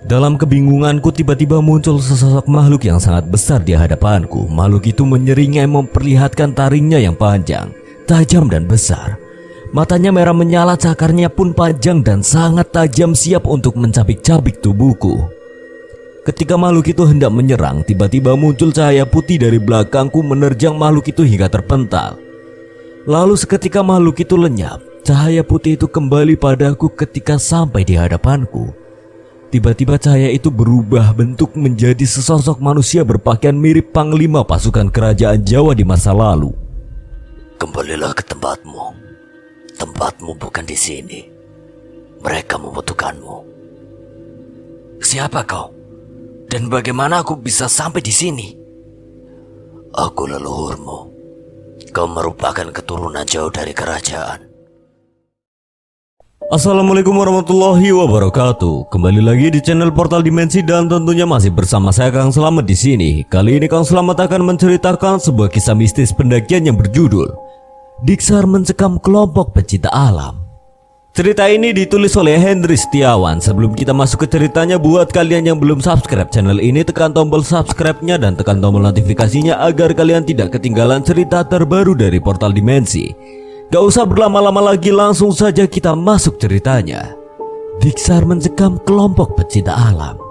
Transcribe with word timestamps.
Dalam 0.00 0.40
kebingunganku 0.40 1.12
tiba-tiba 1.12 1.60
muncul 1.60 2.00
sesosok 2.00 2.48
makhluk 2.48 2.88
yang 2.88 2.96
sangat 2.96 3.28
besar 3.28 3.60
di 3.60 3.76
hadapanku. 3.76 4.48
Makhluk 4.48 4.88
itu 4.88 5.04
menyeringai 5.04 5.68
memperlihatkan 5.68 6.56
taringnya 6.56 7.04
yang 7.04 7.12
panjang, 7.12 7.68
tajam 8.08 8.48
dan 8.48 8.64
besar. 8.64 9.20
Matanya 9.76 10.08
merah 10.10 10.32
menyala, 10.32 10.74
cakarnya 10.74 11.28
pun 11.28 11.52
panjang 11.52 12.00
dan 12.00 12.24
sangat 12.24 12.72
tajam 12.72 13.12
siap 13.12 13.44
untuk 13.44 13.76
mencabik-cabik 13.76 14.64
tubuhku. 14.64 15.28
Ketika 16.24 16.56
makhluk 16.56 16.90
itu 16.90 17.04
hendak 17.04 17.30
menyerang, 17.30 17.84
tiba-tiba 17.84 18.34
muncul 18.34 18.72
cahaya 18.72 19.04
putih 19.04 19.36
dari 19.36 19.60
belakangku 19.60 20.24
menerjang 20.24 20.80
makhluk 20.80 21.12
itu 21.12 21.22
hingga 21.28 21.52
terpental. 21.52 22.16
Lalu 23.04 23.36
seketika 23.36 23.84
makhluk 23.84 24.16
itu 24.20 24.34
lenyap, 24.36 24.80
cahaya 25.04 25.44
putih 25.44 25.76
itu 25.76 25.86
kembali 25.86 26.40
padaku 26.40 26.88
ketika 26.92 27.36
sampai 27.36 27.84
di 27.84 27.94
hadapanku. 28.00 28.79
Tiba-tiba 29.50 29.98
cahaya 29.98 30.30
itu 30.30 30.46
berubah 30.46 31.10
bentuk 31.10 31.58
menjadi 31.58 32.06
sesosok 32.06 32.62
manusia 32.62 33.02
berpakaian 33.02 33.58
mirip 33.58 33.90
panglima 33.90 34.46
pasukan 34.46 34.86
kerajaan 34.86 35.42
Jawa 35.42 35.74
di 35.74 35.82
masa 35.82 36.14
lalu. 36.14 36.54
Kembalilah 37.58 38.14
ke 38.14 38.22
tempatmu. 38.22 38.94
Tempatmu 39.74 40.38
bukan 40.38 40.62
di 40.62 40.78
sini. 40.78 41.26
Mereka 42.22 42.62
membutuhkanmu. 42.62 43.36
Siapa 45.02 45.42
kau? 45.42 45.74
Dan 46.46 46.70
bagaimana 46.70 47.26
aku 47.26 47.34
bisa 47.34 47.66
sampai 47.66 48.06
di 48.06 48.14
sini? 48.14 48.54
Aku 49.98 50.30
leluhurmu. 50.30 50.98
Kau 51.90 52.06
merupakan 52.06 52.70
keturunan 52.70 53.26
jauh 53.26 53.50
dari 53.50 53.74
kerajaan. 53.74 54.49
Assalamualaikum 56.50 57.14
warahmatullahi 57.14 57.94
wabarakatuh. 57.94 58.90
Kembali 58.90 59.22
lagi 59.22 59.54
di 59.54 59.62
channel 59.62 59.94
Portal 59.94 60.18
Dimensi 60.18 60.66
dan 60.66 60.90
tentunya 60.90 61.22
masih 61.22 61.54
bersama 61.54 61.94
saya 61.94 62.10
Kang 62.10 62.34
Selamat 62.34 62.66
di 62.66 62.74
sini. 62.74 63.22
Kali 63.22 63.62
ini 63.62 63.70
Kang 63.70 63.86
Selamat 63.86 64.26
akan 64.26 64.50
menceritakan 64.50 65.22
sebuah 65.22 65.46
kisah 65.46 65.78
mistis 65.78 66.10
pendakian 66.10 66.66
yang 66.66 66.74
berjudul 66.74 67.30
Diksar 68.02 68.50
mencekam 68.50 68.98
kelompok 68.98 69.54
pecinta 69.54 69.94
alam. 69.94 70.42
Cerita 71.14 71.46
ini 71.46 71.70
ditulis 71.70 72.18
oleh 72.18 72.34
Henry 72.34 72.74
Setiawan. 72.74 73.38
Sebelum 73.38 73.70
kita 73.70 73.94
masuk 73.94 74.26
ke 74.26 74.34
ceritanya, 74.34 74.74
buat 74.74 75.14
kalian 75.14 75.54
yang 75.54 75.58
belum 75.62 75.78
subscribe 75.78 76.34
channel 76.34 76.58
ini, 76.58 76.82
tekan 76.82 77.14
tombol 77.14 77.46
subscribe-nya 77.46 78.18
dan 78.18 78.34
tekan 78.34 78.58
tombol 78.58 78.82
notifikasinya 78.82 79.62
agar 79.62 79.94
kalian 79.94 80.26
tidak 80.26 80.58
ketinggalan 80.58 81.06
cerita 81.06 81.46
terbaru 81.46 81.94
dari 81.94 82.18
Portal 82.18 82.50
Dimensi. 82.50 83.38
Gak 83.70 83.86
usah 83.86 84.02
berlama-lama 84.02 84.74
lagi, 84.74 84.90
langsung 84.90 85.30
saja 85.30 85.62
kita 85.62 85.94
masuk 85.94 86.42
ceritanya. 86.42 87.14
Diksar 87.78 88.26
mencekam 88.26 88.82
kelompok 88.82 89.38
pecinta 89.38 89.78
alam. 89.78 90.29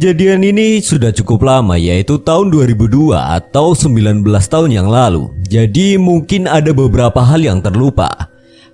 Kejadian 0.00 0.40
ini 0.40 0.80
sudah 0.80 1.12
cukup 1.12 1.44
lama 1.44 1.76
yaitu 1.76 2.16
tahun 2.16 2.48
2002 2.48 3.12
atau 3.12 3.76
19 3.76 4.24
tahun 4.24 4.72
yang 4.72 4.88
lalu. 4.88 5.28
Jadi 5.44 6.00
mungkin 6.00 6.48
ada 6.48 6.72
beberapa 6.72 7.20
hal 7.20 7.44
yang 7.44 7.60
terlupa. 7.60 8.08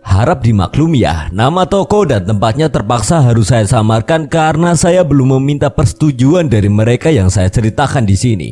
Harap 0.06 0.46
dimaklumi 0.46 1.02
ya, 1.02 1.26
nama 1.34 1.66
toko 1.66 2.06
dan 2.06 2.22
tempatnya 2.30 2.70
terpaksa 2.70 3.26
harus 3.26 3.50
saya 3.50 3.66
samarkan 3.66 4.30
karena 4.30 4.78
saya 4.78 5.02
belum 5.02 5.42
meminta 5.42 5.66
persetujuan 5.66 6.46
dari 6.46 6.70
mereka 6.70 7.10
yang 7.10 7.26
saya 7.26 7.50
ceritakan 7.50 8.06
di 8.06 8.14
sini. 8.14 8.50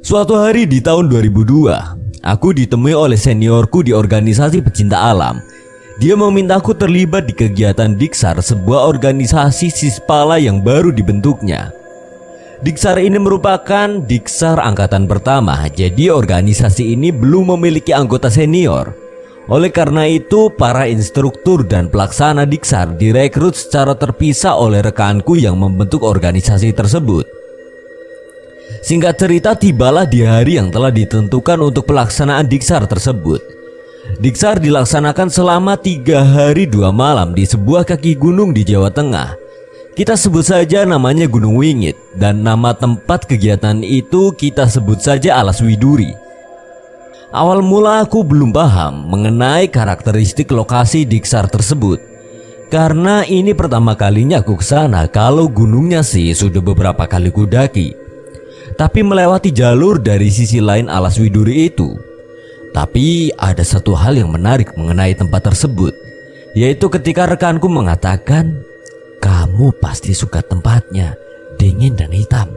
Suatu 0.00 0.40
hari 0.40 0.64
di 0.64 0.80
tahun 0.80 1.12
2002, 1.12 2.24
aku 2.24 2.56
ditemui 2.56 2.96
oleh 2.96 3.20
seniorku 3.20 3.84
di 3.84 3.92
organisasi 3.92 4.64
pecinta 4.64 5.12
alam 5.12 5.44
dia 5.94 6.18
memintaku 6.18 6.74
terlibat 6.74 7.30
di 7.30 7.34
kegiatan 7.34 7.94
Diksar, 7.94 8.42
sebuah 8.42 8.90
organisasi 8.90 9.70
Sispala 9.70 10.42
yang 10.42 10.58
baru 10.58 10.90
dibentuknya. 10.90 11.70
Diksar 12.66 12.98
ini 12.98 13.20
merupakan 13.22 14.02
Diksar 14.02 14.58
angkatan 14.58 15.06
pertama, 15.06 15.70
jadi 15.70 16.10
organisasi 16.10 16.98
ini 16.98 17.14
belum 17.14 17.54
memiliki 17.54 17.94
anggota 17.94 18.26
senior. 18.26 18.90
Oleh 19.46 19.68
karena 19.68 20.08
itu, 20.08 20.50
para 20.50 20.88
instruktur 20.90 21.62
dan 21.62 21.86
pelaksana 21.92 22.42
Diksar 22.48 22.96
direkrut 22.98 23.54
secara 23.54 23.94
terpisah 23.94 24.56
oleh 24.56 24.82
rekanku 24.82 25.38
yang 25.38 25.60
membentuk 25.60 26.02
organisasi 26.02 26.74
tersebut. 26.74 27.28
Singkat 28.82 29.14
cerita, 29.14 29.54
tibalah 29.54 30.08
di 30.08 30.26
hari 30.26 30.58
yang 30.58 30.74
telah 30.74 30.90
ditentukan 30.90 31.60
untuk 31.60 31.86
pelaksanaan 31.86 32.48
Diksar 32.48 32.88
tersebut. 32.88 33.63
Diksar 34.04 34.60
dilaksanakan 34.60 35.32
selama 35.32 35.80
tiga 35.80 36.20
hari 36.22 36.68
dua 36.68 36.92
malam 36.92 37.32
di 37.32 37.48
sebuah 37.48 37.88
kaki 37.88 38.14
gunung 38.20 38.52
di 38.52 38.60
Jawa 38.62 38.92
Tengah. 38.92 39.34
Kita 39.94 40.12
sebut 40.18 40.44
saja 40.44 40.82
namanya 40.84 41.24
Gunung 41.30 41.54
Wingit 41.56 41.94
dan 42.18 42.42
nama 42.42 42.74
tempat 42.74 43.30
kegiatan 43.30 43.80
itu 43.80 44.34
kita 44.34 44.66
sebut 44.66 45.00
saja 45.00 45.38
Alas 45.38 45.62
Widuri. 45.62 46.12
Awal 47.34 47.62
mula 47.62 48.02
aku 48.02 48.22
belum 48.22 48.54
paham 48.54 49.10
mengenai 49.10 49.70
karakteristik 49.70 50.50
lokasi 50.52 51.06
Diksar 51.06 51.50
tersebut. 51.50 51.98
Karena 52.70 53.22
ini 53.22 53.54
pertama 53.54 53.94
kalinya 53.94 54.42
aku 54.42 54.58
ke 54.58 54.66
sana 54.66 55.06
kalau 55.06 55.46
gunungnya 55.46 56.02
sih 56.02 56.34
sudah 56.34 56.62
beberapa 56.62 57.06
kali 57.06 57.30
kudaki. 57.30 57.94
Tapi 58.74 59.00
melewati 59.06 59.54
jalur 59.54 60.02
dari 60.02 60.28
sisi 60.28 60.58
lain 60.58 60.90
Alas 60.90 61.18
Widuri 61.22 61.70
itu 61.70 62.13
tapi 62.74 63.30
ada 63.38 63.62
satu 63.62 63.94
hal 63.94 64.18
yang 64.18 64.34
menarik 64.34 64.74
mengenai 64.74 65.14
tempat 65.14 65.46
tersebut, 65.46 65.94
yaitu 66.58 66.90
ketika 66.90 67.30
rekanku 67.30 67.70
mengatakan, 67.70 68.66
"Kamu 69.22 69.78
pasti 69.78 70.10
suka 70.10 70.42
tempatnya, 70.42 71.14
dingin 71.54 71.94
dan 71.94 72.10
hitam." 72.10 72.50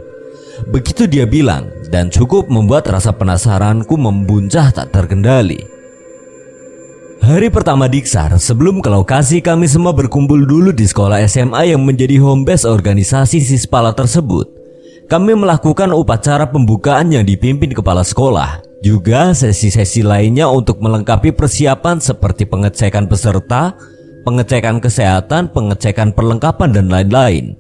Begitu 0.73 1.05
dia 1.05 1.29
bilang, 1.29 1.69
dan 1.93 2.09
cukup 2.09 2.49
membuat 2.49 2.89
rasa 2.89 3.13
penasaranku 3.13 3.93
membuncah 3.93 4.73
tak 4.73 4.89
terkendali. 4.89 5.61
Hari 7.21 7.53
pertama 7.53 7.85
Diksar, 7.85 8.33
sebelum 8.41 8.81
ke 8.81 8.89
lokasi 8.89 9.37
kami 9.37 9.69
semua 9.69 9.93
berkumpul 9.93 10.49
dulu 10.49 10.73
di 10.73 10.89
sekolah 10.89 11.21
SMA 11.29 11.77
yang 11.77 11.85
menjadi 11.85 12.17
home 12.17 12.41
base 12.41 12.65
organisasi 12.65 13.37
Sispala 13.37 13.93
tersebut. 13.93 14.56
Kami 15.07 15.39
melakukan 15.39 15.95
upacara 15.95 16.43
pembukaan 16.51 17.07
yang 17.15 17.23
dipimpin 17.23 17.71
kepala 17.71 18.03
sekolah 18.03 18.59
juga 18.83 19.31
sesi-sesi 19.31 20.03
lainnya 20.03 20.51
untuk 20.51 20.83
melengkapi 20.83 21.31
persiapan 21.31 22.03
seperti 22.03 22.43
pengecekan 22.43 23.07
peserta, 23.07 23.71
pengecekan 24.27 24.83
kesehatan, 24.83 25.47
pengecekan 25.55 26.11
perlengkapan 26.11 26.75
dan 26.75 26.91
lain-lain. 26.91 27.55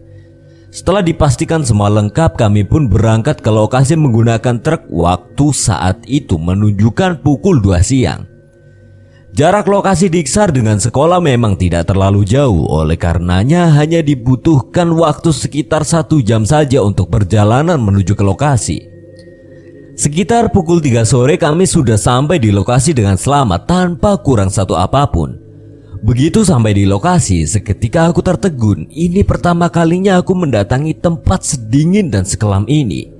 Setelah 0.75 0.99
dipastikan 0.99 1.63
semua 1.63 1.87
lengkap, 1.87 2.35
kami 2.35 2.67
pun 2.67 2.91
berangkat 2.91 3.39
ke 3.39 3.47
lokasi 3.47 3.95
menggunakan 3.95 4.59
truk 4.59 4.83
waktu 4.91 5.47
saat 5.55 6.03
itu 6.03 6.35
menunjukkan 6.35 7.23
pukul 7.23 7.63
2 7.63 7.79
siang. 7.79 8.27
Jarak 9.37 9.69
lokasi 9.69 10.09
Diksar 10.09 10.49
dengan 10.49 10.81
sekolah 10.81 11.21
memang 11.21 11.61
tidak 11.61 11.93
terlalu 11.93 12.25
jauh, 12.25 12.65
oleh 12.73 12.97
karenanya 12.97 13.69
hanya 13.69 14.01
dibutuhkan 14.01 14.89
waktu 14.97 15.29
sekitar 15.29 15.85
satu 15.85 16.25
jam 16.25 16.41
saja 16.41 16.81
untuk 16.81 17.13
perjalanan 17.13 17.77
menuju 17.77 18.17
ke 18.17 18.25
lokasi. 18.25 18.81
Sekitar 19.93 20.49
pukul 20.49 20.81
3 20.81 21.05
sore 21.05 21.37
kami 21.37 21.69
sudah 21.69 22.01
sampai 22.01 22.41
di 22.41 22.49
lokasi 22.49 22.97
dengan 22.97 23.13
selamat 23.13 23.69
tanpa 23.69 24.17
kurang 24.25 24.49
satu 24.49 24.73
apa 24.73 25.05
pun. 25.05 25.37
Begitu 26.01 26.41
sampai 26.41 26.73
di 26.73 26.89
lokasi, 26.89 27.45
seketika 27.45 28.09
aku 28.09 28.25
tertegun. 28.25 28.89
Ini 28.89 29.21
pertama 29.21 29.69
kalinya 29.69 30.17
aku 30.17 30.33
mendatangi 30.33 30.97
tempat 30.97 31.45
sedingin 31.45 32.09
dan 32.09 32.25
sekelam 32.25 32.65
ini. 32.65 33.16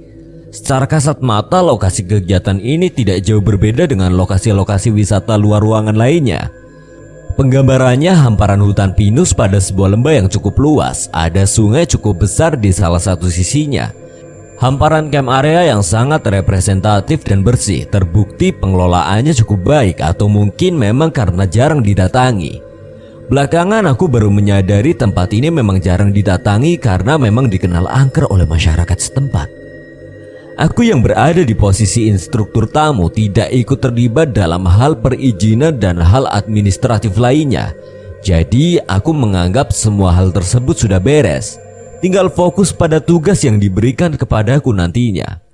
Secara 0.47 0.87
kasat 0.87 1.19
mata, 1.19 1.59
lokasi 1.59 2.07
kegiatan 2.07 2.55
ini 2.63 2.87
tidak 2.87 3.19
jauh 3.23 3.43
berbeda 3.43 3.83
dengan 3.83 4.15
lokasi-lokasi 4.15 4.95
wisata 4.95 5.35
luar 5.35 5.59
ruangan 5.59 5.99
lainnya. 5.99 6.49
Penggambarannya 7.37 8.17
hamparan 8.17 8.63
hutan 8.63 8.97
pinus 8.97 9.35
pada 9.35 9.61
sebuah 9.61 9.93
lembah 9.93 10.23
yang 10.23 10.27
cukup 10.31 10.57
luas. 10.57 11.05
Ada 11.13 11.45
sungai 11.45 11.85
cukup 11.85 12.25
besar 12.25 12.57
di 12.57 12.73
salah 12.73 12.97
satu 12.97 13.29
sisinya. 13.29 13.93
Hamparan 14.57 15.13
camp 15.13 15.29
area 15.29 15.69
yang 15.69 15.85
sangat 15.85 16.25
representatif 16.25 17.21
dan 17.21 17.45
bersih 17.45 17.85
terbukti 17.85 18.49
pengelolaannya 18.49 19.37
cukup 19.45 19.69
baik 19.69 20.01
atau 20.01 20.25
mungkin 20.25 20.81
memang 20.81 21.13
karena 21.13 21.45
jarang 21.45 21.85
didatangi. 21.85 22.57
Belakangan 23.29 23.85
aku 23.85 24.09
baru 24.09 24.33
menyadari 24.33 24.97
tempat 24.97 25.29
ini 25.35 25.53
memang 25.53 25.77
jarang 25.77 26.09
didatangi 26.09 26.81
karena 26.81 27.21
memang 27.21 27.53
dikenal 27.53 27.85
angker 27.85 28.25
oleh 28.33 28.49
masyarakat 28.49 28.97
setempat. 28.97 29.56
Aku 30.57 30.81
yang 30.81 31.05
berada 31.05 31.45
di 31.45 31.53
posisi 31.53 32.09
instruktur 32.09 32.65
tamu 32.65 33.13
tidak 33.13 33.53
ikut 33.53 33.77
terlibat 33.77 34.33
dalam 34.33 34.65
hal 34.65 34.97
perizinan 34.97 35.77
dan 35.77 36.01
hal 36.01 36.25
administratif 36.33 37.13
lainnya. 37.13 37.77
Jadi 38.25 38.81
aku 38.81 39.13
menganggap 39.13 39.69
semua 39.69 40.17
hal 40.17 40.33
tersebut 40.33 40.73
sudah 40.73 40.97
beres. 40.97 41.61
Tinggal 42.01 42.33
fokus 42.33 42.73
pada 42.73 42.97
tugas 42.97 43.45
yang 43.45 43.61
diberikan 43.61 44.17
kepadaku 44.17 44.73
nantinya. 44.73 45.45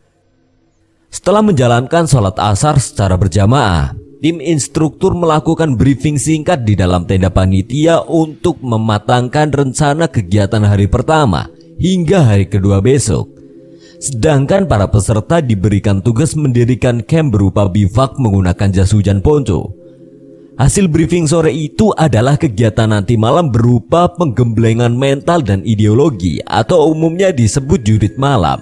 Setelah 1.11 1.43
menjalankan 1.43 2.07
sholat 2.07 2.39
asar 2.39 2.79
secara 2.79 3.19
berjamaah, 3.19 3.91
tim 4.23 4.39
instruktur 4.39 5.11
melakukan 5.11 5.75
briefing 5.75 6.15
singkat 6.15 6.63
di 6.63 6.79
dalam 6.79 7.03
tenda 7.03 7.27
panitia 7.27 8.07
untuk 8.07 8.63
mematangkan 8.63 9.51
rencana 9.51 10.07
kegiatan 10.07 10.63
hari 10.63 10.87
pertama 10.87 11.51
hingga 11.75 12.23
hari 12.23 12.47
kedua 12.47 12.79
besok. 12.79 13.32
Sedangkan 14.03 14.67
para 14.67 14.83
peserta 14.91 15.39
diberikan 15.39 16.03
tugas 16.03 16.35
mendirikan 16.35 16.99
camp 16.99 17.31
berupa 17.31 17.71
bivak 17.71 18.19
menggunakan 18.19 18.67
jas 18.75 18.91
hujan 18.91 19.23
ponco. 19.23 19.71
Hasil 20.59 20.91
briefing 20.91 21.23
sore 21.23 21.55
itu 21.55 21.95
adalah 21.95 22.35
kegiatan 22.35 22.91
nanti 22.91 23.15
malam 23.15 23.47
berupa 23.47 24.11
penggemblengan 24.11 24.91
mental 24.91 25.39
dan 25.39 25.63
ideologi 25.63 26.43
atau 26.43 26.91
umumnya 26.91 27.31
disebut 27.31 27.79
jurit 27.79 28.19
malam. 28.19 28.59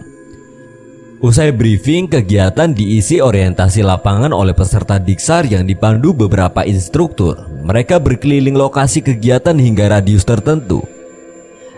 Usai 1.26 1.50
briefing, 1.50 2.06
kegiatan 2.06 2.70
diisi 2.78 3.18
orientasi 3.18 3.82
lapangan 3.82 4.34
oleh 4.34 4.54
peserta 4.54 5.02
Diksar 5.02 5.50
yang 5.50 5.66
dipandu 5.66 6.14
beberapa 6.14 6.62
instruktur. 6.70 7.34
Mereka 7.66 7.98
berkeliling 7.98 8.54
lokasi 8.54 9.02
kegiatan 9.02 9.58
hingga 9.58 9.90
radius 9.90 10.22
tertentu. 10.22 11.01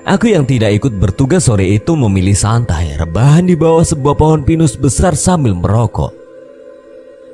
Aku 0.03 0.27
yang 0.27 0.43
tidak 0.43 0.83
ikut 0.83 0.99
bertugas 0.99 1.47
sore 1.47 1.79
itu 1.79 1.95
memilih 1.95 2.35
santai, 2.35 2.99
rebahan 2.99 3.47
di 3.47 3.55
bawah 3.55 3.87
sebuah 3.87 4.19
pohon 4.19 4.43
pinus 4.43 4.75
besar 4.75 5.15
sambil 5.15 5.55
merokok. 5.55 6.11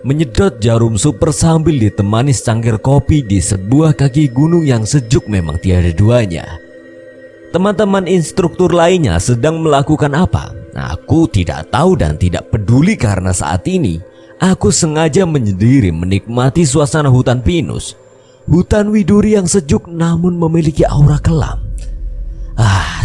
Menyedot 0.05 0.61
jarum 0.61 0.93
super 0.93 1.33
sambil 1.33 1.81
ditemani 1.81 2.29
secangkir 2.29 2.77
kopi 2.77 3.25
di 3.25 3.41
sebuah 3.41 3.97
kaki 3.97 4.29
gunung 4.29 4.61
yang 4.61 4.85
sejuk 4.85 5.25
memang 5.25 5.57
tiada 5.57 5.89
duanya. 5.89 6.45
Teman-teman 7.49 8.05
instruktur 8.05 8.69
lainnya 8.69 9.17
sedang 9.17 9.65
melakukan 9.65 10.13
apa? 10.13 10.53
Aku 10.77 11.25
tidak 11.25 11.73
tahu 11.73 11.97
dan 11.97 12.21
tidak 12.21 12.53
peduli 12.53 12.93
karena 12.93 13.33
saat 13.33 13.65
ini 13.65 13.97
aku 14.37 14.69
sengaja 14.69 15.25
menyendiri 15.25 15.89
menikmati 15.89 16.69
suasana 16.69 17.09
hutan 17.09 17.41
pinus. 17.41 17.97
Hutan 18.45 18.93
widuri 18.93 19.33
yang 19.33 19.49
sejuk 19.49 19.89
namun 19.89 20.37
memiliki 20.37 20.85
aura 20.85 21.17
kelam. 21.17 21.68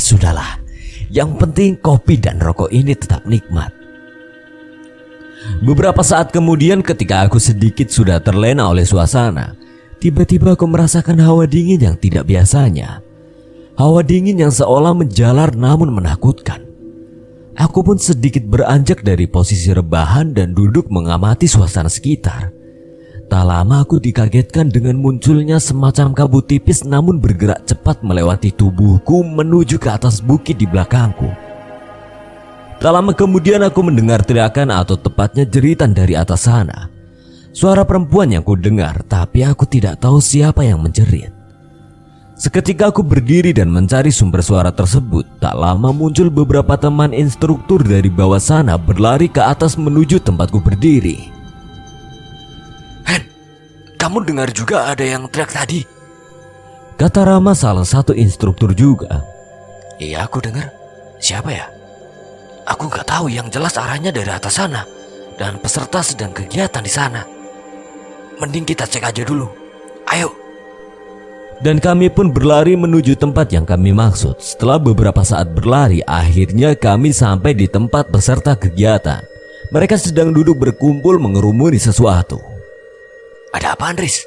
Ah, 0.05 0.13
sudahlah. 0.13 0.53
Yang 1.09 1.31
penting 1.41 1.81
kopi 1.81 2.21
dan 2.21 2.37
rokok 2.37 2.69
ini 2.69 2.93
tetap 2.93 3.25
nikmat. 3.25 3.73
Beberapa 5.65 6.05
saat 6.05 6.29
kemudian 6.29 6.85
ketika 6.85 7.25
aku 7.25 7.41
sedikit 7.41 7.89
sudah 7.89 8.21
terlena 8.21 8.69
oleh 8.69 8.85
suasana, 8.85 9.57
tiba-tiba 10.05 10.61
aku 10.61 10.69
merasakan 10.69 11.25
hawa 11.25 11.49
dingin 11.49 11.81
yang 11.81 11.97
tidak 11.97 12.29
biasanya. 12.29 13.01
Hawa 13.81 14.05
dingin 14.05 14.45
yang 14.45 14.53
seolah 14.53 14.93
menjalar 14.93 15.57
namun 15.57 15.89
menakutkan. 15.97 16.61
Aku 17.57 17.81
pun 17.81 17.97
sedikit 17.97 18.45
beranjak 18.45 19.01
dari 19.01 19.25
posisi 19.25 19.73
rebahan 19.73 20.37
dan 20.37 20.53
duduk 20.53 20.93
mengamati 20.93 21.49
suasana 21.49 21.89
sekitar. 21.89 22.53
Tak 23.35 23.51
lama 23.51 23.83
aku 23.83 23.99
dikagetkan 23.99 24.71
dengan 24.71 24.95
munculnya 24.95 25.59
semacam 25.59 26.15
kabut 26.15 26.47
tipis 26.47 26.87
namun 26.87 27.19
bergerak 27.19 27.67
cepat 27.67 27.99
melewati 28.07 28.55
tubuhku 28.55 29.27
menuju 29.27 29.75
ke 29.83 29.91
atas 29.91 30.23
bukit 30.23 30.55
di 30.55 30.71
belakangku. 30.71 31.35
Tak 32.79 32.93
lama 32.95 33.11
kemudian 33.11 33.67
aku 33.67 33.83
mendengar 33.83 34.23
teriakan 34.23 34.71
atau 34.71 34.95
tepatnya 34.95 35.43
jeritan 35.51 35.91
dari 35.91 36.15
atas 36.15 36.47
sana. 36.47 36.87
Suara 37.51 37.83
perempuan 37.83 38.31
yang 38.31 38.47
ku 38.47 38.55
dengar 38.55 39.03
tapi 39.03 39.43
aku 39.43 39.67
tidak 39.67 39.99
tahu 39.99 40.23
siapa 40.23 40.63
yang 40.63 40.79
menjerit. 40.79 41.35
Seketika 42.39 42.95
aku 42.95 43.03
berdiri 43.03 43.51
dan 43.51 43.67
mencari 43.67 44.15
sumber 44.15 44.47
suara 44.47 44.71
tersebut. 44.71 45.27
Tak 45.43 45.59
lama 45.59 45.91
muncul 45.91 46.31
beberapa 46.31 46.79
teman 46.79 47.11
instruktur 47.11 47.83
dari 47.83 48.15
bawah 48.15 48.39
sana 48.39 48.79
berlari 48.79 49.27
ke 49.27 49.43
atas 49.43 49.75
menuju 49.75 50.23
tempatku 50.23 50.63
berdiri. 50.63 51.34
Kamu 54.05 54.21
dengar 54.21 54.53
juga 54.53 54.93
ada 54.93 55.01
yang 55.01 55.25
teriak 55.33 55.49
tadi? 55.49 55.81
Kata 57.01 57.25
Rama 57.25 57.57
salah 57.57 57.89
satu 57.89 58.13
instruktur 58.13 58.77
juga. 58.77 59.25
Iya 59.97 60.29
aku 60.29 60.45
dengar. 60.45 60.69
Siapa 61.17 61.49
ya? 61.49 61.65
Aku 62.69 62.93
nggak 62.93 63.09
tahu 63.09 63.33
yang 63.33 63.49
jelas 63.49 63.81
arahnya 63.81 64.13
dari 64.13 64.29
atas 64.29 64.61
sana. 64.61 64.85
Dan 65.41 65.57
peserta 65.57 66.05
sedang 66.05 66.37
kegiatan 66.37 66.85
di 66.85 66.93
sana. 66.93 67.25
Mending 68.45 68.69
kita 68.69 68.85
cek 68.85 69.09
aja 69.09 69.25
dulu. 69.25 69.49
Ayo. 70.13 70.37
Dan 71.65 71.81
kami 71.81 72.13
pun 72.13 72.29
berlari 72.29 72.77
menuju 72.77 73.17
tempat 73.17 73.57
yang 73.57 73.65
kami 73.65 73.97
maksud. 73.97 74.37
Setelah 74.37 74.77
beberapa 74.77 75.25
saat 75.25 75.49
berlari, 75.57 76.05
akhirnya 76.05 76.77
kami 76.77 77.09
sampai 77.09 77.57
di 77.57 77.73
tempat 77.73 78.13
peserta 78.13 78.53
kegiatan. 78.53 79.25
Mereka 79.73 79.97
sedang 79.97 80.29
duduk 80.29 80.61
berkumpul 80.61 81.17
mengerumuni 81.17 81.81
sesuatu. 81.81 82.54
Ada 83.55 83.79
apa 83.79 83.95
Andris? 83.95 84.27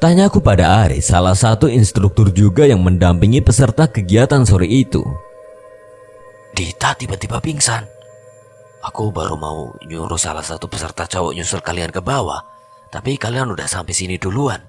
Tanyaku 0.00 0.40
pada 0.40 0.84
Aris, 0.84 1.12
salah 1.12 1.36
satu 1.36 1.68
instruktur 1.68 2.32
juga 2.32 2.64
yang 2.64 2.80
mendampingi 2.80 3.44
peserta 3.44 3.84
kegiatan 3.88 4.44
sore 4.48 4.64
itu. 4.68 5.04
Dita 6.56 6.96
tiba-tiba 6.96 7.40
pingsan. 7.44 7.84
Aku 8.84 9.12
baru 9.12 9.36
mau 9.36 9.72
nyuruh 9.84 10.20
salah 10.20 10.44
satu 10.44 10.68
peserta 10.68 11.04
cowok 11.04 11.32
nyusul 11.36 11.60
kalian 11.60 11.92
ke 11.92 12.00
bawah, 12.00 12.40
tapi 12.88 13.20
kalian 13.20 13.52
udah 13.52 13.68
sampai 13.68 13.92
sini 13.92 14.16
duluan. 14.16 14.60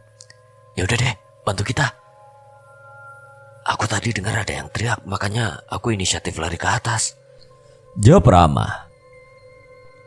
Ya 0.76 0.84
udah 0.84 0.98
deh, 1.00 1.16
bantu 1.44 1.64
kita. 1.64 1.88
Aku 3.68 3.84
tadi 3.84 4.16
dengar 4.16 4.44
ada 4.44 4.52
yang 4.52 4.72
teriak, 4.72 5.04
makanya 5.04 5.60
aku 5.68 5.92
inisiatif 5.92 6.40
lari 6.40 6.56
ke 6.56 6.68
atas. 6.68 7.20
Jawab 8.00 8.28
Rama. 8.32 8.68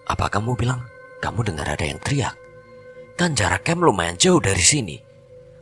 Apa 0.09 0.33
kamu 0.33 0.57
bilang 0.57 0.81
kamu 1.21 1.45
dengar 1.53 1.69
ada 1.69 1.85
yang 1.85 2.01
teriak? 2.01 2.33
Kan 3.21 3.37
jarak 3.37 3.69
camp 3.69 3.85
lumayan 3.85 4.17
jauh 4.17 4.41
dari 4.41 4.65
sini. 4.65 4.97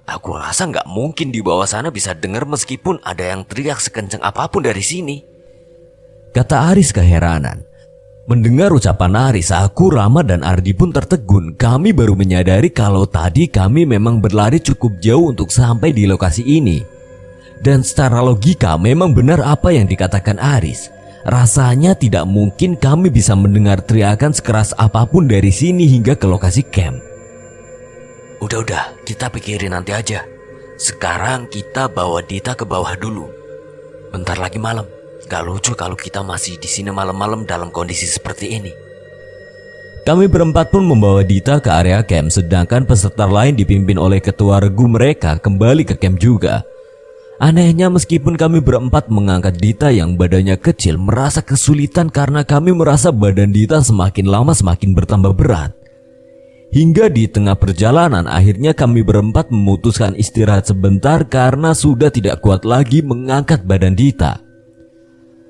Aku 0.06 0.38
rasa 0.38 0.70
nggak 0.70 0.86
mungkin 0.86 1.34
di 1.34 1.42
bawah 1.42 1.66
sana 1.66 1.90
bisa 1.90 2.14
dengar 2.14 2.46
meskipun 2.46 3.02
ada 3.02 3.34
yang 3.34 3.42
teriak 3.42 3.82
sekencang 3.82 4.22
apa 4.22 4.46
pun 4.46 4.62
dari 4.62 4.78
sini. 4.78 5.26
Kata 6.30 6.70
Aris 6.70 6.94
keheranan. 6.94 7.66
Mendengar 8.30 8.70
ucapan 8.70 9.34
Aris, 9.34 9.50
aku, 9.50 9.90
Rama, 9.90 10.22
dan 10.22 10.46
Ardi 10.46 10.70
pun 10.70 10.94
tertegun. 10.94 11.58
Kami 11.58 11.90
baru 11.90 12.14
menyadari 12.14 12.70
kalau 12.70 13.10
tadi 13.10 13.50
kami 13.50 13.82
memang 13.82 14.22
berlari 14.22 14.62
cukup 14.62 15.02
jauh 15.02 15.34
untuk 15.34 15.50
sampai 15.50 15.90
di 15.90 16.06
lokasi 16.06 16.46
ini. 16.46 16.78
Dan 17.58 17.82
secara 17.82 18.22
logika 18.22 18.78
memang 18.78 19.10
benar 19.10 19.42
apa 19.42 19.74
yang 19.74 19.90
dikatakan 19.90 20.38
Aris. 20.38 20.94
Rasanya 21.26 21.98
tidak 21.98 22.22
mungkin 22.22 22.78
kami 22.78 23.10
bisa 23.10 23.34
mendengar 23.34 23.82
teriakan 23.82 24.30
sekeras 24.30 24.78
apa 24.78 25.10
pun 25.10 25.26
dari 25.26 25.50
sini 25.50 25.90
hingga 25.90 26.14
ke 26.14 26.30
lokasi 26.30 26.62
camp. 26.62 27.08
Udah-udah, 28.38 29.02
kita 29.02 29.26
pikirin 29.34 29.74
nanti 29.74 29.90
aja. 29.90 30.22
Sekarang 30.78 31.50
kita 31.50 31.90
bawa 31.90 32.22
Dita 32.22 32.54
ke 32.54 32.62
bawah 32.62 32.94
dulu. 32.94 33.26
Bentar 34.14 34.38
lagi 34.38 34.62
malam. 34.62 34.86
Gak 35.26 35.42
lucu 35.42 35.74
kalau 35.74 35.98
kita 35.98 36.22
masih 36.22 36.54
di 36.56 36.70
sini 36.70 36.94
malam-malam 36.94 37.42
dalam 37.42 37.74
kondisi 37.74 38.06
seperti 38.06 38.54
ini. 38.54 38.72
Kami 40.06 40.24
berempat 40.24 40.72
pun 40.72 40.86
membawa 40.86 41.20
Dita 41.20 41.60
ke 41.60 41.68
area 41.68 42.00
camp 42.00 42.32
sedangkan 42.32 42.88
peserta 42.88 43.28
lain 43.28 43.52
dipimpin 43.58 44.00
oleh 44.00 44.22
ketua 44.24 44.62
regu 44.62 44.88
mereka 44.88 45.36
kembali 45.36 45.84
ke 45.84 46.00
camp 46.00 46.16
juga. 46.16 46.64
Anehnya 47.38 47.86
meskipun 47.86 48.34
kami 48.34 48.58
berempat 48.58 49.12
mengangkat 49.12 49.62
Dita 49.62 49.94
yang 49.94 50.18
badannya 50.18 50.58
kecil 50.58 50.98
merasa 50.98 51.38
kesulitan 51.38 52.10
karena 52.10 52.42
kami 52.42 52.74
merasa 52.74 53.14
badan 53.14 53.54
Dita 53.54 53.78
semakin 53.78 54.26
lama 54.26 54.50
semakin 54.54 54.90
bertambah 54.90 55.34
berat. 55.34 55.77
Hingga 56.68 57.08
di 57.08 57.24
tengah 57.24 57.56
perjalanan 57.56 58.28
akhirnya 58.28 58.76
kami 58.76 59.00
berempat 59.00 59.48
memutuskan 59.48 60.12
istirahat 60.12 60.68
sebentar 60.68 61.24
karena 61.24 61.72
sudah 61.72 62.12
tidak 62.12 62.44
kuat 62.44 62.68
lagi 62.68 63.00
mengangkat 63.00 63.64
badan 63.64 63.96
Dita. 63.96 64.44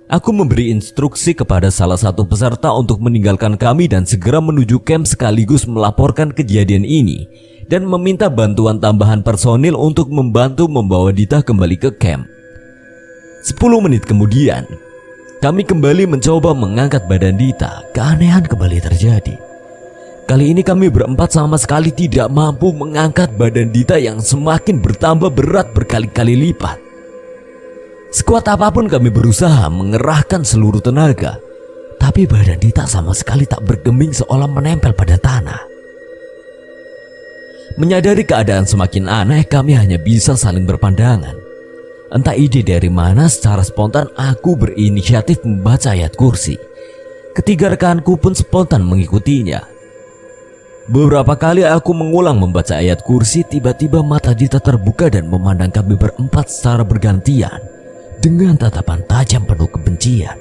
Aku 0.08 0.30
memberi 0.30 0.70
instruksi 0.70 1.34
kepada 1.34 1.74
salah 1.74 1.98
satu 1.98 2.22
peserta 2.22 2.70
untuk 2.70 3.02
meninggalkan 3.02 3.58
kami 3.58 3.90
dan 3.90 4.06
segera 4.06 4.38
menuju 4.38 4.78
camp 4.86 5.10
sekaligus 5.10 5.66
melaporkan 5.66 6.30
kejadian 6.30 6.86
ini 6.86 7.26
dan 7.66 7.82
meminta 7.84 8.30
bantuan 8.30 8.78
tambahan 8.78 9.20
personil 9.20 9.74
untuk 9.74 10.08
membantu 10.14 10.70
membawa 10.70 11.10
Dita 11.10 11.42
kembali 11.42 11.76
ke 11.82 11.90
camp. 11.98 12.30
10 13.42 13.58
menit 13.84 14.06
kemudian, 14.06 14.64
kami 15.42 15.66
kembali 15.66 16.06
mencoba 16.06 16.54
mengangkat 16.54 17.10
badan 17.10 17.34
Dita. 17.34 17.82
Keanehan 17.90 18.46
kembali 18.46 18.78
terjadi. 18.78 19.47
Kali 20.28 20.52
ini 20.52 20.60
kami 20.60 20.92
berempat 20.92 21.32
sama 21.32 21.56
sekali 21.56 21.88
tidak 21.88 22.28
mampu 22.28 22.68
mengangkat 22.76 23.32
badan 23.40 23.72
Dita 23.72 23.96
yang 23.96 24.20
semakin 24.20 24.76
bertambah 24.76 25.32
berat 25.32 25.72
berkali-kali 25.72 26.36
lipat. 26.36 26.76
Sekuat 28.12 28.44
apa 28.52 28.68
pun 28.68 28.92
kami 28.92 29.08
berusaha 29.08 29.72
mengerahkan 29.72 30.44
seluruh 30.44 30.84
tenaga, 30.84 31.40
Tapi 31.96 32.28
badan 32.28 32.60
Dita 32.60 32.84
sama 32.84 33.16
sekali 33.16 33.48
tak 33.48 33.64
bergeming 33.64 34.12
seolah 34.12 34.44
menempel 34.44 34.92
pada 34.92 35.16
tanah. 35.16 35.64
Menyadari 37.80 38.28
keadaan 38.28 38.68
semakin 38.68 39.08
aneh, 39.08 39.48
kami 39.48 39.80
hanya 39.80 39.96
bisa 39.96 40.36
saling 40.36 40.68
berpandangan. 40.68 41.40
Entah 42.12 42.36
ide 42.36 42.60
dari 42.60 42.92
mana, 42.92 43.32
secara 43.32 43.64
spontan 43.64 44.12
aku 44.12 44.60
berinisiatif 44.60 45.40
membaca 45.40 45.96
ayat 45.96 46.12
kursi. 46.20 46.60
Ketiga 47.32 47.72
rekanku 47.72 48.20
pun 48.20 48.36
spontan 48.36 48.84
mengikutinya. 48.84 49.77
Beberapa 50.88 51.36
kali 51.36 51.68
aku 51.68 51.92
mengulang 51.92 52.40
membaca 52.40 52.80
ayat 52.80 53.04
kursi, 53.04 53.44
tiba-tiba 53.44 54.00
mata 54.00 54.32
Dita 54.32 54.56
terbuka 54.56 55.12
dan 55.12 55.28
memandang 55.28 55.68
kami 55.68 56.00
berempat 56.00 56.48
secara 56.48 56.80
bergantian 56.80 57.60
dengan 58.24 58.56
tatapan 58.56 59.04
tajam 59.04 59.44
penuh 59.44 59.68
kebencian. 59.68 60.32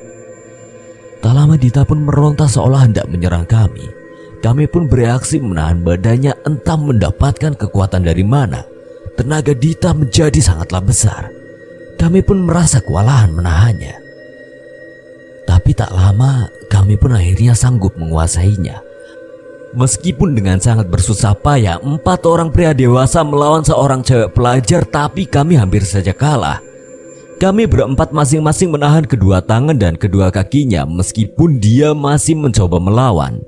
Tak 1.19 1.33
lama 1.35 1.59
Dita 1.59 1.83
pun 1.83 1.99
meronta 1.99 2.47
seolah 2.47 2.87
hendak 2.87 3.11
menyerang 3.11 3.43
kami. 3.43 3.91
Kami 4.39 4.71
pun 4.71 4.87
bereaksi 4.87 5.43
menahan 5.43 5.83
badannya 5.83 6.31
entah 6.47 6.79
mendapatkan 6.79 7.51
kekuatan 7.59 8.07
dari 8.07 8.23
mana. 8.23 8.63
Tenaga 9.19 9.51
Dita 9.51 9.91
menjadi 9.91 10.39
sangatlah 10.39 10.79
besar. 10.79 11.27
Kami 11.99 12.23
pun 12.23 12.47
merasa 12.47 12.79
kewalahan 12.79 13.35
menahannya. 13.35 13.99
Tapi 15.43 15.75
tak 15.75 15.91
lama 15.91 16.47
kami 16.71 16.95
pun 16.95 17.11
akhirnya 17.11 17.51
sanggup 17.51 17.99
menguasainya. 17.99 18.86
Meskipun 19.75 20.31
dengan 20.31 20.63
sangat 20.63 20.87
bersusah 20.87 21.35
payah, 21.35 21.81
empat 21.83 22.23
orang 22.23 22.53
pria 22.55 22.71
dewasa 22.71 23.19
melawan 23.25 23.67
seorang 23.67 23.99
cewek 23.99 24.31
pelajar, 24.31 24.87
tapi 24.87 25.27
kami 25.27 25.59
hampir 25.59 25.83
saja 25.83 26.15
kalah. 26.15 26.63
Kami 27.37 27.69
berempat 27.69 28.15
masing-masing 28.15 28.73
menahan 28.73 29.03
kedua 29.03 29.43
tangan 29.43 29.75
dan 29.75 29.99
kedua 29.99 30.31
kakinya, 30.31 30.87
meskipun 30.87 31.59
dia 31.59 31.91
masih 31.91 32.39
mencoba 32.39 32.79
melawan. 32.79 33.43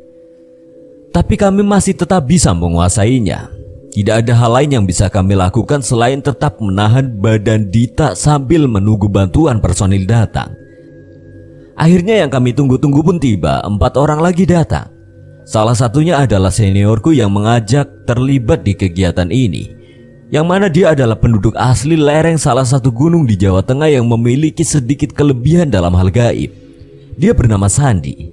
Tapi 1.10 1.40
kami 1.40 1.66
masih 1.66 1.98
tetap 1.98 2.28
bisa 2.28 2.54
menguasainya. 2.54 3.50
Tidak 3.90 4.22
ada 4.22 4.34
hal 4.38 4.52
lain 4.54 4.72
yang 4.78 4.86
bisa 4.86 5.10
kami 5.10 5.34
lakukan 5.34 5.82
selain 5.82 6.22
tetap 6.22 6.62
menahan 6.62 7.10
badan 7.18 7.74
Dita 7.74 8.14
sambil 8.14 8.70
menunggu 8.70 9.10
bantuan 9.10 9.58
personil 9.58 10.06
datang. 10.06 10.54
Akhirnya 11.74 12.22
yang 12.22 12.30
kami 12.30 12.54
tunggu-tunggu 12.54 13.02
pun 13.02 13.18
tiba, 13.18 13.64
empat 13.66 13.98
orang 13.98 14.22
lagi 14.22 14.46
datang. 14.46 14.99
Salah 15.50 15.74
satunya 15.74 16.22
adalah 16.22 16.54
seniorku 16.54 17.10
yang 17.10 17.34
mengajak 17.34 18.06
terlibat 18.06 18.62
di 18.62 18.78
kegiatan 18.78 19.34
ini. 19.34 19.74
Yang 20.30 20.46
mana 20.46 20.70
dia 20.70 20.94
adalah 20.94 21.18
penduduk 21.18 21.58
asli 21.58 21.98
lereng 21.98 22.38
salah 22.38 22.62
satu 22.62 22.94
gunung 22.94 23.26
di 23.26 23.34
Jawa 23.34 23.66
Tengah 23.66 23.90
yang 23.90 24.06
memiliki 24.06 24.62
sedikit 24.62 25.10
kelebihan 25.10 25.74
dalam 25.74 25.98
hal 25.98 26.14
gaib. 26.14 26.54
Dia 27.18 27.34
bernama 27.34 27.66
Sandi. 27.66 28.30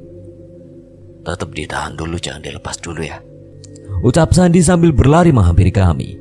Tetap 1.25 1.57
ditahan 1.57 1.97
dulu, 1.97 2.21
jangan 2.21 2.45
dilepas 2.45 2.77
dulu 2.85 3.01
ya. 3.01 3.17
Ucap 4.05 4.37
Sandi 4.37 4.61
sambil 4.61 4.93
berlari 4.93 5.33
menghampiri 5.33 5.73
kami. 5.73 6.21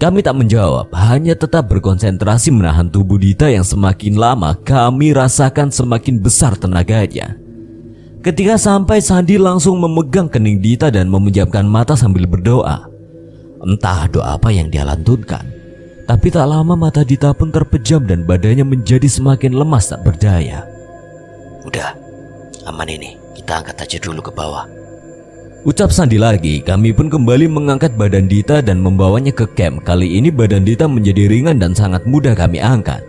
Kami 0.00 0.24
tak 0.24 0.40
menjawab, 0.40 0.88
hanya 0.96 1.36
tetap 1.36 1.68
berkonsentrasi 1.68 2.48
menahan 2.48 2.88
tubuh 2.88 3.20
Dita 3.20 3.52
yang 3.52 3.62
semakin 3.62 4.16
lama 4.16 4.56
kami 4.56 5.12
rasakan 5.12 5.68
semakin 5.68 6.16
besar 6.16 6.56
tenaganya. 6.56 7.43
Ketika 8.24 8.56
sampai 8.56 9.04
Sandi 9.04 9.36
langsung 9.36 9.76
memegang 9.84 10.32
kening 10.32 10.56
Dita 10.56 10.88
dan 10.88 11.12
memejamkan 11.12 11.68
mata 11.68 11.92
sambil 11.92 12.24
berdoa. 12.24 12.88
Entah 13.60 14.08
doa 14.08 14.40
apa 14.40 14.48
yang 14.48 14.72
dia 14.72 14.80
lantunkan. 14.80 15.44
Tapi 16.08 16.32
tak 16.32 16.48
lama 16.48 16.72
mata 16.72 17.04
Dita 17.04 17.36
pun 17.36 17.52
terpejam 17.52 18.00
dan 18.08 18.24
badannya 18.24 18.64
menjadi 18.64 19.04
semakin 19.04 19.52
lemas 19.52 19.92
tak 19.92 20.08
berdaya. 20.08 20.64
Udah, 21.68 21.92
aman 22.64 22.88
ini. 22.88 23.20
Kita 23.36 23.60
angkat 23.60 23.84
aja 23.84 24.00
dulu 24.00 24.24
ke 24.24 24.32
bawah. 24.32 24.64
Ucap 25.68 25.92
Sandi 25.92 26.16
lagi, 26.16 26.64
kami 26.64 26.96
pun 26.96 27.12
kembali 27.12 27.44
mengangkat 27.44 27.92
badan 27.92 28.24
Dita 28.24 28.64
dan 28.64 28.80
membawanya 28.80 29.36
ke 29.36 29.44
camp. 29.52 29.84
Kali 29.84 30.16
ini 30.16 30.32
badan 30.32 30.64
Dita 30.64 30.88
menjadi 30.88 31.28
ringan 31.28 31.60
dan 31.60 31.76
sangat 31.76 32.08
mudah 32.08 32.32
kami 32.32 32.56
angkat. 32.56 33.04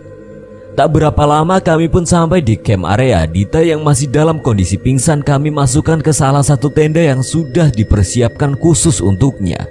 Tak 0.76 0.92
berapa 0.92 1.24
lama 1.24 1.56
kami 1.56 1.88
pun 1.88 2.04
sampai 2.04 2.44
di 2.44 2.52
camp 2.60 2.84
area 2.84 3.24
Dita 3.24 3.64
yang 3.64 3.80
masih 3.80 4.12
dalam 4.12 4.44
kondisi 4.44 4.76
pingsan 4.76 5.24
kami 5.24 5.48
masukkan 5.48 5.96
ke 6.04 6.12
salah 6.12 6.44
satu 6.44 6.68
tenda 6.68 7.00
yang 7.00 7.24
sudah 7.24 7.72
dipersiapkan 7.72 8.52
khusus 8.60 9.00
untuknya. 9.00 9.64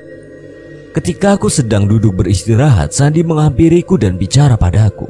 Ketika 0.97 1.38
aku 1.38 1.45
sedang 1.45 1.85
duduk 1.85 2.25
beristirahat, 2.25 2.89
Sandi 2.89 3.21
menghampiriku 3.21 4.01
dan 4.01 4.17
bicara 4.17 4.57
padaku. 4.57 5.05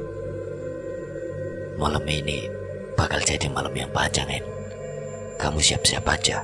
Malam 1.79 2.03
ini 2.11 2.51
bakal 2.99 3.23
jadi 3.23 3.47
malam 3.47 3.71
yang 3.71 3.87
panjang, 3.95 4.27
En. 4.27 4.43
Kamu 5.39 5.63
siap-siap 5.63 6.03
aja. 6.11 6.43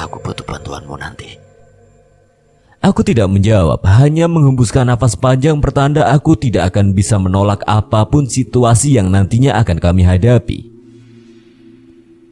Aku 0.00 0.24
butuh 0.24 0.48
bantuanmu 0.48 0.96
nanti. 0.96 1.45
Aku 2.86 3.02
tidak 3.02 3.26
menjawab, 3.26 3.82
hanya 3.82 4.30
menghembuskan 4.30 4.86
nafas 4.86 5.18
panjang 5.18 5.58
pertanda 5.58 6.06
aku 6.06 6.38
tidak 6.38 6.70
akan 6.70 6.94
bisa 6.94 7.18
menolak 7.18 7.66
apa 7.66 8.06
pun 8.06 8.30
situasi 8.30 8.94
yang 8.94 9.10
nantinya 9.10 9.58
akan 9.58 9.82
kami 9.82 10.06
hadapi. 10.06 10.70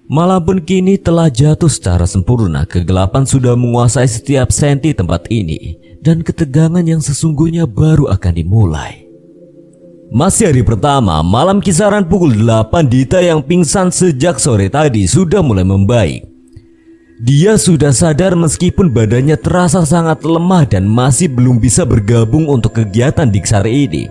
Malam 0.07 0.39
pun 0.47 0.63
kini 0.63 0.95
telah 0.95 1.27
jatuh 1.27 1.67
secara 1.67 2.07
sempurna, 2.07 2.71
kegelapan 2.71 3.27
sudah 3.27 3.59
menguasai 3.59 4.07
setiap 4.07 4.55
senti 4.55 4.95
tempat 4.95 5.27
ini, 5.27 5.75
dan 5.99 6.23
ketegangan 6.23 6.87
yang 6.87 7.03
sesungguhnya 7.03 7.67
baru 7.67 8.07
akan 8.15 8.33
dimulai. 8.39 9.11
Masih 10.15 10.55
hari 10.55 10.63
pertama, 10.63 11.19
malam 11.27 11.59
kisaran 11.59 12.07
pukul 12.07 12.31
8 12.31 12.87
Dita 12.87 13.19
yang 13.19 13.43
pingsan 13.43 13.91
sejak 13.91 14.39
sore 14.39 14.71
tadi 14.71 15.03
sudah 15.11 15.43
mulai 15.43 15.67
membaik. 15.67 16.34
Dia 17.15 17.55
sudah 17.55 17.95
sadar 17.95 18.35
meskipun 18.35 18.91
badannya 18.91 19.39
terasa 19.39 19.87
sangat 19.87 20.27
lemah 20.27 20.67
dan 20.67 20.83
masih 20.83 21.31
belum 21.31 21.63
bisa 21.63 21.87
bergabung 21.87 22.51
untuk 22.51 22.75
kegiatan 22.83 23.31
Diksar 23.31 23.71
ini. 23.71 24.11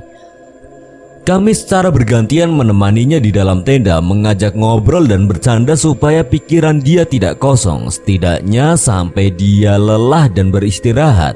Kami 1.28 1.52
secara 1.52 1.92
bergantian 1.92 2.52
menemaninya 2.56 3.20
di 3.20 3.28
dalam 3.32 3.60
tenda, 3.68 4.00
mengajak 4.00 4.56
ngobrol 4.56 5.04
dan 5.04 5.28
bercanda 5.28 5.76
supaya 5.76 6.24
pikiran 6.24 6.80
dia 6.80 7.04
tidak 7.04 7.44
kosong, 7.44 7.92
setidaknya 7.92 8.80
sampai 8.80 9.36
dia 9.36 9.76
lelah 9.76 10.32
dan 10.32 10.48
beristirahat. 10.48 11.36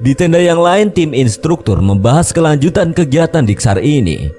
Di 0.00 0.16
tenda 0.16 0.40
yang 0.40 0.64
lain, 0.64 0.88
tim 0.88 1.12
instruktur 1.12 1.76
membahas 1.84 2.32
kelanjutan 2.32 2.96
kegiatan 2.96 3.44
Diksar 3.44 3.84
ini. 3.84 4.32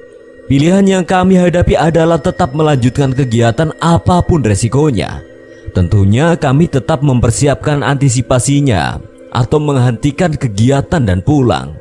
Pilihan 0.49 0.89
yang 0.89 1.05
kami 1.05 1.37
hadapi 1.37 1.77
adalah 1.77 2.17
tetap 2.17 2.57
melanjutkan 2.57 3.13
kegiatan 3.13 3.69
apa 3.77 4.25
pun 4.25 4.41
resikonya. 4.41 5.30
Tentunya 5.71 6.35
kami 6.35 6.67
tetap 6.67 6.99
mempersiapkan 6.99 7.79
antisipasinya 7.79 8.99
atau 9.31 9.57
menghentikan 9.63 10.35
kegiatan 10.35 10.99
dan 10.99 11.23
pulang. 11.23 11.79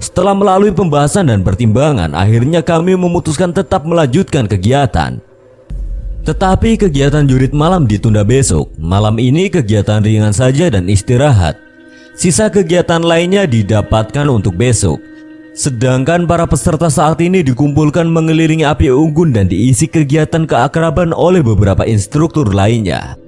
Setelah 0.00 0.34
melalui 0.34 0.74
pembahasan 0.74 1.30
dan 1.30 1.46
pertimbangan, 1.46 2.16
akhirnya 2.16 2.64
kami 2.64 2.96
memutuskan 2.96 3.54
tetap 3.54 3.86
melanjutkan 3.86 4.50
kegiatan. 4.50 5.22
Tetapi 6.24 6.80
kegiatan 6.80 7.24
jurit 7.24 7.52
malam 7.54 7.86
ditunda 7.86 8.26
besok. 8.26 8.72
Malam 8.76 9.16
ini 9.20 9.52
kegiatan 9.52 10.02
ringan 10.02 10.34
saja 10.34 10.68
dan 10.68 10.88
istirahat. 10.88 11.56
Sisa 12.16 12.52
kegiatan 12.52 13.00
lainnya 13.00 13.48
didapatkan 13.48 14.26
untuk 14.28 14.56
besok. 14.56 15.00
Sedangkan 15.50 16.30
para 16.30 16.46
peserta 16.46 16.86
saat 16.86 17.18
ini 17.18 17.42
dikumpulkan 17.42 18.06
mengelilingi 18.06 18.62
api 18.62 18.86
unggun 18.94 19.34
dan 19.34 19.50
diisi 19.50 19.90
kegiatan 19.90 20.46
keakraban 20.46 21.10
oleh 21.10 21.42
beberapa 21.42 21.82
instruktur 21.82 22.54
lainnya. 22.54 23.18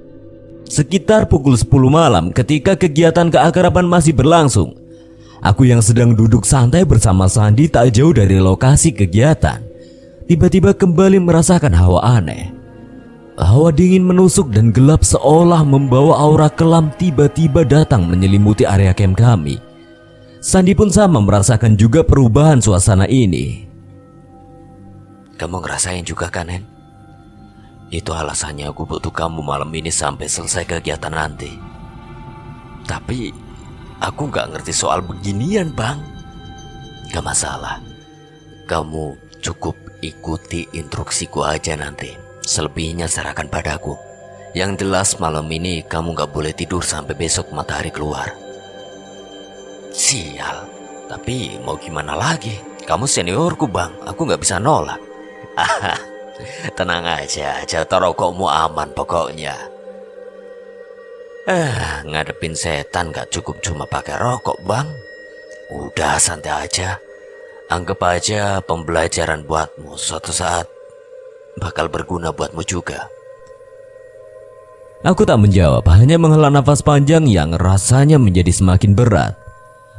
Sekitar 0.63 1.27
pukul 1.27 1.59
10 1.59 1.67
malam 1.91 2.31
ketika 2.31 2.79
kegiatan 2.79 3.27
keakraban 3.27 3.83
masih 3.83 4.15
berlangsung, 4.15 4.71
aku 5.43 5.67
yang 5.67 5.83
sedang 5.83 6.15
duduk 6.15 6.47
santai 6.47 6.87
bersama 6.87 7.27
Sandi 7.27 7.67
tak 7.67 7.91
jauh 7.91 8.15
dari 8.15 8.39
lokasi 8.39 8.95
kegiatan. 8.95 9.59
Tiba-tiba 10.23 10.71
kembali 10.71 11.19
merasakan 11.19 11.75
hawa 11.75 11.99
aneh. 12.17 12.55
Hawa 13.35 13.75
dingin 13.75 14.07
menusuk 14.07 14.47
dan 14.55 14.71
gelap 14.71 15.03
seolah 15.03 15.67
membawa 15.67 16.15
aura 16.23 16.47
kelam 16.47 16.95
tiba-tiba 16.95 17.67
datang 17.67 18.07
menyelimuti 18.07 18.63
area 18.63 18.95
camp 18.95 19.19
kami. 19.19 19.72
Sandi 20.43 20.75
pun 20.75 20.91
sama 20.91 21.23
merasakan 21.23 21.79
juga 21.79 22.03
perubahan 22.03 22.59
suasana 22.59 23.07
ini. 23.07 23.63
Kamu 25.39 25.63
ngerasain 25.63 26.03
juga 26.03 26.27
kan, 26.27 26.51
En? 26.51 26.67
Itu 27.87 28.11
alasannya 28.11 28.67
aku 28.67 28.83
butuh 28.83 29.15
kamu 29.15 29.39
malam 29.39 29.71
ini 29.71 29.87
sampai 29.87 30.27
selesai 30.27 30.67
kegiatan 30.67 31.15
nanti. 31.15 31.47
Tapi 32.83 33.31
aku 34.03 34.27
nggak 34.27 34.51
ngerti 34.51 34.75
soal 34.75 34.99
beginian, 34.99 35.71
Bang. 35.71 36.03
Gak 37.15 37.23
masalah. 37.23 37.79
Kamu 38.67 39.15
cukup 39.39 39.79
ikuti 40.03 40.67
instruksiku 40.75 41.47
aja 41.47 41.79
nanti. 41.79 42.19
Selebihnya 42.43 43.07
serahkan 43.07 43.47
padaku. 43.47 43.95
Yang 44.51 44.83
jelas 44.83 45.09
malam 45.23 45.47
ini 45.47 45.87
kamu 45.87 46.19
gak 46.19 46.35
boleh 46.35 46.51
tidur 46.51 46.83
sampai 46.83 47.15
besok 47.15 47.55
matahari 47.55 47.95
keluar. 47.95 48.42
Sial, 49.93 50.65
tapi 51.05 51.61
mau 51.61 51.77
gimana 51.77 52.17
lagi? 52.17 52.57
Kamu 52.83 53.05
seniorku 53.05 53.69
bang, 53.69 53.93
aku 54.03 54.25
nggak 54.25 54.41
bisa 54.41 54.57
nolak. 54.57 54.99
Tenang 56.77 57.05
aja, 57.05 57.61
jatuh 57.63 58.09
rokokmu 58.09 58.49
aman 58.49 58.89
pokoknya. 58.97 59.53
Eh, 61.43 62.07
ngadepin 62.07 62.55
setan 62.55 63.11
gak 63.11 63.27
cukup 63.27 63.59
cuma 63.59 63.83
pakai 63.83 64.15
rokok, 64.15 64.63
Bang. 64.63 64.87
Udah 65.75 66.15
santai 66.15 66.55
aja. 66.55 66.95
Anggap 67.67 67.99
aja 67.99 68.63
pembelajaran 68.63 69.43
buatmu 69.43 69.99
suatu 69.99 70.31
saat 70.31 70.71
bakal 71.59 71.91
berguna 71.91 72.31
buatmu 72.31 72.63
juga. 72.63 73.11
Aku 75.03 75.27
tak 75.27 75.35
menjawab, 75.35 75.83
hanya 75.91 76.15
menghela 76.15 76.47
nafas 76.47 76.79
panjang 76.79 77.27
yang 77.27 77.51
rasanya 77.59 78.15
menjadi 78.15 78.55
semakin 78.55 78.95
berat. 78.95 79.35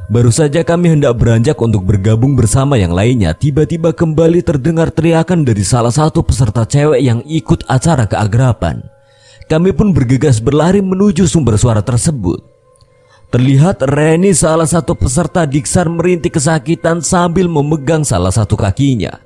Baru 0.04 0.28
saja 0.28 0.60
kami 0.60 0.92
hendak 0.92 1.16
beranjak 1.16 1.56
untuk 1.64 1.88
bergabung 1.88 2.36
bersama 2.36 2.76
yang 2.76 2.92
lainnya, 2.92 3.32
tiba-tiba 3.32 3.96
kembali 3.96 4.44
terdengar 4.44 4.92
teriakan 4.92 5.48
dari 5.48 5.64
salah 5.64 5.92
satu 5.92 6.20
peserta 6.20 6.68
cewek 6.68 7.00
yang 7.00 7.24
ikut 7.24 7.64
acara 7.72 8.04
keagrapan. 8.04 8.84
Kami 9.48 9.72
pun 9.72 9.96
bergegas 9.96 10.44
berlari 10.44 10.84
menuju 10.84 11.24
sumber 11.24 11.56
suara 11.56 11.80
tersebut. 11.80 12.44
Terlihat 13.32 13.80
Reni 13.88 14.36
salah 14.36 14.68
satu 14.68 14.92
peserta 14.92 15.48
diksar 15.48 15.88
merintih 15.88 16.28
kesakitan 16.30 17.00
sambil 17.00 17.48
memegang 17.48 18.04
salah 18.04 18.30
satu 18.30 18.60
kakinya. 18.60 19.24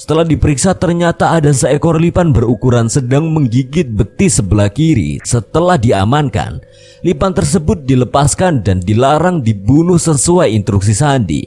Setelah 0.00 0.24
diperiksa 0.24 0.72
ternyata 0.80 1.36
ada 1.36 1.52
seekor 1.52 2.00
lipan 2.00 2.32
berukuran 2.32 2.88
sedang 2.88 3.28
menggigit 3.36 3.84
betis 3.84 4.40
sebelah 4.40 4.72
kiri. 4.72 5.20
Setelah 5.20 5.76
diamankan, 5.76 6.64
lipan 7.04 7.36
tersebut 7.36 7.84
dilepaskan 7.84 8.64
dan 8.64 8.80
dilarang 8.80 9.44
dibunuh 9.44 10.00
sesuai 10.00 10.56
instruksi 10.56 10.96
Sandi. 10.96 11.42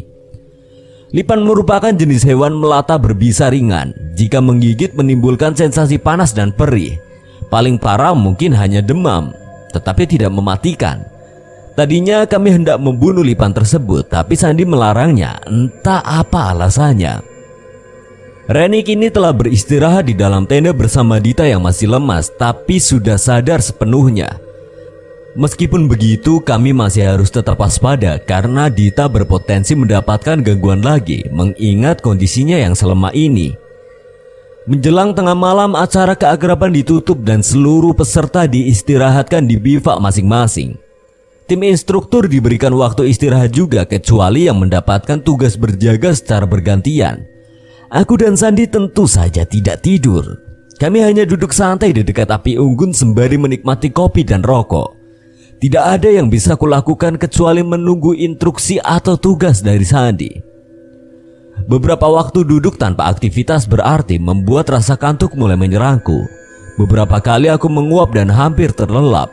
Lipan 1.17 1.41
merupakan 1.41 1.89
jenis 1.89 2.21
hewan 2.29 2.53
melata 2.53 2.93
berbisa 3.01 3.49
ringan. 3.49 3.89
Jika 4.13 4.37
menggigit 4.37 4.93
menimbulkan 4.93 5.57
sensasi 5.57 5.97
panas 5.97 6.37
dan 6.37 6.53
perih. 6.53 7.01
Paling 7.49 7.81
parah 7.81 8.13
mungkin 8.13 8.53
hanya 8.53 8.85
demam, 8.85 9.33
tetapi 9.73 10.05
tidak 10.05 10.29
mematikan. 10.29 11.01
Tadinya 11.73 12.29
kami 12.29 12.53
hendak 12.53 12.77
membunuh 12.77 13.25
lipan 13.25 13.49
tersebut, 13.49 14.13
tapi 14.13 14.37
Sandi 14.37 14.61
melarangnya. 14.61 15.41
Entah 15.49 16.05
apa 16.05 16.53
alasannya. 16.53 17.32
Reni 18.43 18.83
kini 18.83 19.07
telah 19.07 19.31
beristirahat 19.31 20.11
di 20.11 20.19
dalam 20.19 20.43
tenda 20.43 20.75
bersama 20.75 21.15
Dita 21.15 21.47
yang 21.47 21.63
masih 21.63 21.87
lemas 21.87 22.27
tapi 22.27 22.75
sudah 22.75 23.15
sadar 23.15 23.63
sepenuhnya. 23.63 24.35
Meskipun 25.39 25.87
begitu, 25.87 26.43
kami 26.43 26.75
masih 26.75 27.07
harus 27.07 27.31
tetap 27.31 27.63
waspada 27.63 28.19
karena 28.19 28.67
Dita 28.67 29.07
berpotensi 29.07 29.79
mendapatkan 29.79 30.43
gangguan 30.43 30.83
lagi 30.83 31.23
mengingat 31.31 32.03
kondisinya 32.03 32.59
yang 32.59 32.75
selemah 32.75 33.15
ini. 33.15 33.55
Menjelang 34.67 35.15
tengah 35.15 35.39
malam, 35.39 35.71
acara 35.79 36.11
keakraban 36.11 36.75
ditutup 36.75 37.23
dan 37.23 37.39
seluruh 37.39 37.95
peserta 37.95 38.43
diistirahatkan 38.43 39.47
di 39.47 39.55
bivak 39.55 40.03
masing-masing. 40.03 40.75
Tim 41.47 41.63
instruktur 41.63 42.27
diberikan 42.27 42.75
waktu 42.75 43.07
istirahat 43.07 43.55
juga 43.55 43.87
kecuali 43.87 44.51
yang 44.51 44.59
mendapatkan 44.59 45.23
tugas 45.23 45.55
berjaga 45.55 46.11
secara 46.11 46.43
bergantian. 46.43 47.32
Aku 47.93 48.17
dan 48.17 48.33
Sandi 48.33 48.65
tentu 48.65 49.05
saja 49.05 49.45
tidak 49.45 49.85
tidur. 49.85 50.41
Kami 50.81 51.05
hanya 51.05 51.29
duduk 51.29 51.53
santai 51.53 51.93
di 51.93 52.01
dekat 52.01 52.25
api 52.25 52.57
unggun 52.57 52.89
sembari 52.89 53.37
menikmati 53.37 53.93
kopi 53.93 54.25
dan 54.25 54.41
rokok. 54.41 54.97
Tidak 55.61 55.79
ada 55.79 56.09
yang 56.09 56.25
bisa 56.25 56.57
kulakukan 56.57 57.21
kecuali 57.21 57.61
menunggu 57.61 58.17
instruksi 58.17 58.81
atau 58.81 59.13
tugas 59.13 59.61
dari 59.61 59.85
Sandi. 59.85 60.41
Beberapa 61.69 62.09
waktu 62.09 62.41
duduk 62.41 62.81
tanpa 62.81 63.13
aktivitas 63.13 63.69
berarti 63.69 64.17
membuat 64.17 64.73
rasa 64.73 64.97
kantuk 64.97 65.37
mulai 65.37 65.53
menyerangku. 65.53 66.25
Beberapa 66.81 67.21
kali 67.21 67.45
aku 67.45 67.69
menguap 67.69 68.17
dan 68.17 68.33
hampir 68.33 68.73
terlelap. 68.73 69.29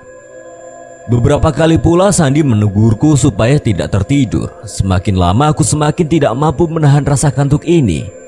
Beberapa 1.08 1.48
kali 1.48 1.80
pula 1.80 2.12
Sandi 2.12 2.44
menegurku 2.44 3.16
supaya 3.16 3.56
tidak 3.56 3.88
tertidur. 3.88 4.52
Semakin 4.68 5.16
lama 5.16 5.48
aku 5.48 5.64
semakin 5.64 6.04
tidak 6.12 6.36
mampu 6.36 6.68
menahan 6.68 7.08
rasa 7.08 7.32
kantuk 7.32 7.64
ini. 7.64 8.20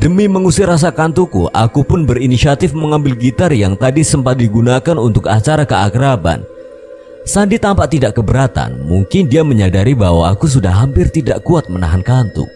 Demi 0.00 0.24
mengusir 0.32 0.64
rasa 0.64 0.88
kantukku, 0.88 1.52
aku 1.52 1.84
pun 1.84 2.08
berinisiatif 2.08 2.72
mengambil 2.72 3.12
gitar 3.20 3.52
yang 3.52 3.76
tadi 3.76 4.00
sempat 4.00 4.40
digunakan 4.40 4.96
untuk 4.96 5.28
acara 5.28 5.68
keakraban. 5.68 6.40
Sandi 7.28 7.60
tampak 7.60 7.92
tidak 7.92 8.16
keberatan, 8.16 8.80
mungkin 8.88 9.28
dia 9.28 9.44
menyadari 9.44 9.92
bahwa 9.92 10.24
aku 10.32 10.48
sudah 10.48 10.72
hampir 10.72 11.12
tidak 11.12 11.44
kuat 11.44 11.68
menahan 11.68 12.00
kantuk. 12.00 12.48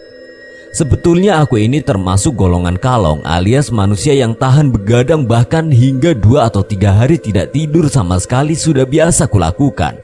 Sebetulnya 0.73 1.45
aku 1.45 1.61
ini 1.61 1.85
termasuk 1.85 2.33
golongan 2.33 2.81
kalong 2.81 3.21
alias 3.29 3.69
manusia 3.69 4.17
yang 4.17 4.33
tahan 4.33 4.73
begadang 4.73 5.29
bahkan 5.29 5.69
hingga 5.69 6.17
dua 6.17 6.49
atau 6.49 6.65
tiga 6.65 6.97
hari 6.97 7.21
tidak 7.21 7.53
tidur 7.53 7.93
sama 7.93 8.17
sekali 8.17 8.57
sudah 8.57 8.89
biasa 8.89 9.29
kulakukan. 9.29 10.01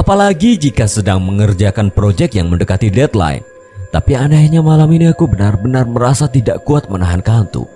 Apalagi 0.00 0.56
jika 0.56 0.88
sedang 0.88 1.20
mengerjakan 1.20 1.92
proyek 1.92 2.40
yang 2.40 2.48
mendekati 2.48 2.88
deadline. 2.88 3.53
Tapi 3.94 4.18
anehnya 4.18 4.58
malam 4.58 4.90
ini 4.90 5.06
aku 5.06 5.30
benar-benar 5.30 5.86
merasa 5.86 6.26
tidak 6.26 6.66
kuat 6.66 6.90
menahan 6.90 7.22
kantuk. 7.22 7.70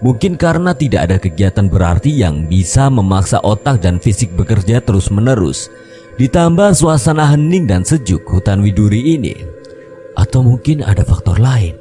Mungkin 0.00 0.40
karena 0.40 0.72
tidak 0.72 1.12
ada 1.12 1.16
kegiatan 1.20 1.68
berarti 1.68 2.08
yang 2.08 2.48
bisa 2.48 2.88
memaksa 2.88 3.36
otak 3.44 3.84
dan 3.84 4.00
fisik 4.00 4.32
bekerja 4.32 4.80
terus-menerus. 4.80 5.68
Ditambah 6.16 6.72
suasana 6.72 7.28
hening 7.36 7.68
dan 7.68 7.84
sejuk 7.84 8.24
hutan 8.32 8.64
widuri 8.64 9.20
ini. 9.20 9.36
Atau 10.16 10.40
mungkin 10.40 10.80
ada 10.80 11.04
faktor 11.04 11.36
lain. 11.36 11.76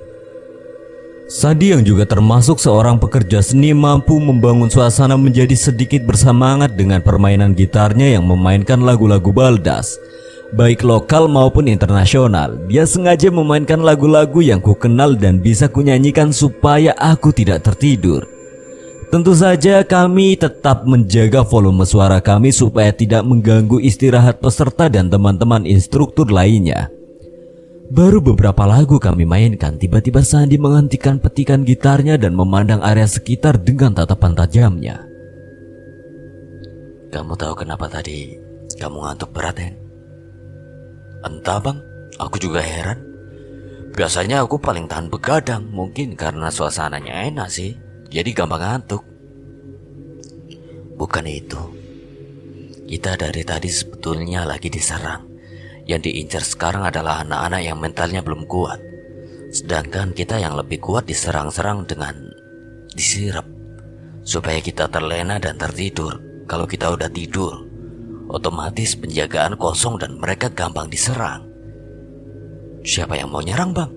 Sadi 1.32 1.71
yang 1.71 1.88
juga 1.88 2.04
termasuk 2.04 2.60
seorang 2.60 3.00
pekerja 3.00 3.39
seni 3.39 3.71
mampu 3.71 4.19
membangun 4.19 4.67
suasana 4.67 5.15
menjadi 5.15 5.56
sedikit 5.56 6.04
bersemangat 6.04 6.76
dengan 6.76 7.00
permainan 7.00 7.56
gitarnya 7.56 8.19
yang 8.19 8.28
memainkan 8.28 8.84
lagu-lagu 8.84 9.32
baldas 9.32 9.95
baik 10.55 10.86
lokal 10.86 11.27
maupun 11.27 11.67
internasional. 11.67 12.55
Dia 12.71 12.88
sengaja 12.88 13.27
memainkan 13.27 13.83
lagu-lagu 13.83 14.39
yang 14.39 14.63
ku 14.63 14.77
kenal 14.77 15.17
dan 15.17 15.43
bisa 15.43 15.67
kunyanyikan 15.67 16.31
supaya 16.31 16.95
aku 16.95 17.36
tidak 17.36 17.65
tertidur. 17.67 18.23
Tentu 19.07 19.31
saja 19.31 19.88
kami 19.88 20.36
tetap 20.36 20.83
menjaga 20.83 21.39
volume 21.47 21.88
suara 21.88 22.19
kami 22.19 22.51
supaya 22.51 22.91
tidak 22.91 23.23
mengganggu 23.23 23.79
istirahat 23.79 24.43
peserta 24.43 24.91
dan 24.91 25.07
teman-teman 25.07 25.63
instruktur 25.63 26.27
lainnya. 26.27 26.91
Baru 27.88 28.19
beberapa 28.19 28.67
lagu 28.67 28.99
kami 28.99 29.23
mainkan, 29.23 29.79
tiba-tiba 29.79 30.19
Sandi 30.19 30.60
menghentikan 30.60 31.23
petikan 31.23 31.63
gitarnya 31.63 32.19
dan 32.19 32.36
memandang 32.36 32.83
area 32.83 33.07
sekitar 33.07 33.55
dengan 33.63 33.95
tatapan 33.95 34.36
tajamnya. 34.36 35.07
Kamu 37.07 37.39
tahu 37.39 37.63
kenapa 37.63 37.88
tadi 37.88 38.36
kamu 38.75 39.07
ngantuk 39.07 39.31
berat, 39.31 39.55
Hen? 39.63 39.87
Entah 41.25 41.58
bang, 41.62 41.77
aku 42.21 42.38
juga 42.38 42.62
heran. 42.62 43.01
Biasanya 43.97 44.45
aku 44.45 44.62
paling 44.62 44.86
tahan 44.86 45.10
begadang, 45.10 45.65
mungkin 45.73 46.13
karena 46.13 46.53
suasananya 46.53 47.34
enak 47.34 47.49
sih, 47.49 47.73
jadi 48.13 48.30
gampang 48.30 48.62
ngantuk. 48.62 49.01
Bukan 50.97 51.25
itu. 51.25 51.62
Kita 52.88 53.19
dari 53.19 53.43
tadi 53.43 53.69
sebetulnya 53.69 54.47
lagi 54.47 54.71
diserang. 54.71 55.27
Yang 55.84 56.12
diincar 56.12 56.43
sekarang 56.43 56.84
adalah 56.88 57.25
anak-anak 57.25 57.62
yang 57.63 57.77
mentalnya 57.80 58.21
belum 58.23 58.47
kuat. 58.47 58.80
Sedangkan 59.51 60.15
kita 60.15 60.39
yang 60.39 60.56
lebih 60.56 60.80
kuat 60.80 61.03
diserang-serang 61.03 61.84
dengan 61.84 62.15
disirap. 62.95 63.43
Supaya 64.23 64.60
kita 64.63 64.88
terlena 64.88 65.39
dan 65.39 65.60
tertidur. 65.60 66.19
Kalau 66.47 66.63
kita 66.63 66.95
udah 66.95 67.12
tidur, 67.12 67.66
otomatis 68.27 68.95
penjagaan 68.99 69.55
kosong 69.55 69.99
dan 69.99 70.19
mereka 70.19 70.51
gampang 70.51 70.91
diserang. 70.91 71.47
Siapa 72.83 73.19
yang 73.19 73.31
mau 73.31 73.43
nyerang, 73.43 73.75
Bang? 73.75 73.91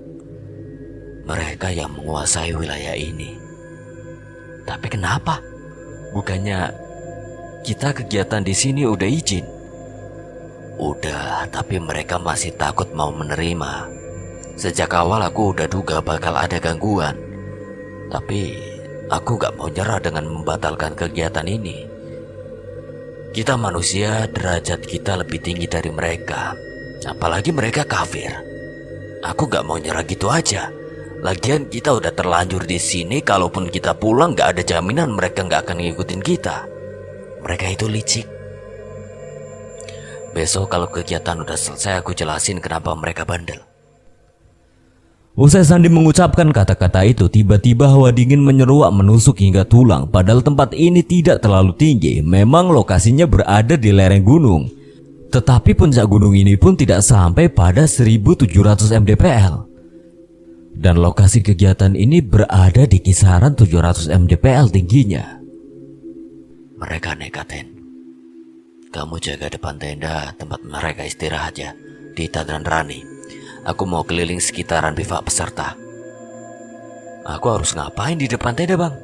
Mereka 1.27 1.71
yang 1.71 1.95
menguasai 1.95 2.51
wilayah 2.55 2.97
ini. 2.99 3.39
Tapi 4.67 4.87
kenapa? 4.91 5.39
Bukannya 6.11 6.75
kita 7.63 7.95
kegiatan 7.95 8.43
di 8.43 8.55
sini 8.55 8.83
udah 8.87 9.07
izin? 9.07 9.47
Udah, 10.81 11.45
tapi 11.53 11.77
mereka 11.77 12.17
masih 12.17 12.57
takut 12.57 12.89
mau 12.97 13.13
menerima. 13.13 13.91
Sejak 14.57 14.91
awal 14.97 15.21
aku 15.27 15.53
udah 15.53 15.69
duga 15.69 16.01
bakal 16.01 16.35
ada 16.39 16.57
gangguan. 16.57 17.15
Tapi 18.11 18.57
aku 19.11 19.37
gak 19.39 19.55
mau 19.59 19.69
nyerah 19.69 20.01
dengan 20.01 20.25
membatalkan 20.31 20.97
kegiatan 20.97 21.47
ini. 21.47 21.90
Kita 23.31 23.55
manusia 23.55 24.27
derajat 24.27 24.83
kita 24.83 25.15
lebih 25.15 25.39
tinggi 25.39 25.71
dari 25.71 25.95
mereka. 25.95 26.51
Apalagi 27.07 27.55
mereka 27.55 27.87
kafir. 27.87 28.35
Aku 29.23 29.47
gak 29.47 29.63
mau 29.63 29.79
nyerah 29.79 30.03
gitu 30.03 30.27
aja. 30.27 30.67
Lagian 31.23 31.71
kita 31.71 31.95
udah 31.95 32.17
terlanjur 32.17 32.65
di 32.65 32.81
sini 32.81 33.21
Kalaupun 33.21 33.69
kita 33.69 33.93
pulang 33.93 34.33
gak 34.35 34.57
ada 34.57 34.63
jaminan 34.67 35.15
mereka 35.15 35.47
gak 35.47 35.71
akan 35.71 35.79
ngikutin 35.79 36.23
kita. 36.27 36.67
Mereka 37.47 37.67
itu 37.71 37.87
licik. 37.87 38.27
Besok 40.35 40.67
kalau 40.67 40.91
kegiatan 40.91 41.39
udah 41.39 41.59
selesai 41.59 42.03
aku 42.03 42.11
jelasin 42.19 42.59
kenapa 42.59 42.95
mereka 42.99 43.23
bandel 43.23 43.70
Usai 45.39 45.63
Sandi 45.63 45.87
mengucapkan 45.87 46.51
kata-kata 46.51 47.07
itu, 47.07 47.31
tiba-tiba 47.31 47.87
hawa 47.87 48.11
dingin 48.11 48.43
menyeruak 48.43 48.91
menusuk 48.91 49.39
hingga 49.39 49.63
tulang. 49.63 50.11
Padahal 50.11 50.43
tempat 50.43 50.75
ini 50.75 51.07
tidak 51.07 51.39
terlalu 51.39 51.71
tinggi, 51.79 52.19
memang 52.19 52.75
lokasinya 52.75 53.31
berada 53.31 53.79
di 53.79 53.95
lereng 53.95 54.27
gunung. 54.27 54.67
Tetapi 55.31 55.79
puncak 55.79 56.11
gunung 56.11 56.35
ini 56.35 56.59
pun 56.59 56.75
tidak 56.75 57.07
sampai 57.07 57.47
pada 57.47 57.87
1700 57.87 58.51
mdpl. 59.07 59.55
Dan 60.75 60.99
lokasi 60.99 61.47
kegiatan 61.47 61.95
ini 61.95 62.19
berada 62.19 62.83
di 62.91 62.99
kisaran 62.99 63.55
700 63.55 64.11
mdpl 64.11 64.67
tingginya. 64.75 65.39
Mereka 66.75 67.15
nekatin. 67.15 67.79
Kamu 68.91 69.23
jaga 69.23 69.47
depan 69.47 69.79
tenda 69.79 70.35
tempat 70.35 70.59
mereka 70.67 71.07
istirahat 71.07 71.55
ya, 71.55 71.71
Dita 72.19 72.43
dan 72.43 72.67
Rani. 72.67 73.10
Aku 73.65 73.85
mau 73.85 74.01
keliling 74.01 74.41
sekitaran 74.41 74.97
bivak 74.97 75.29
peserta. 75.29 75.77
Aku 77.29 77.47
harus 77.53 77.77
ngapain 77.77 78.17
di 78.17 78.25
depan 78.25 78.57
tenda 78.57 78.81
bang? 78.81 78.95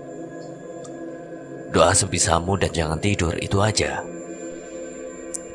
Doa 1.76 1.92
sebisamu 1.92 2.56
dan 2.56 2.72
jangan 2.72 2.96
tidur, 2.96 3.36
itu 3.36 3.60
aja. 3.60 4.00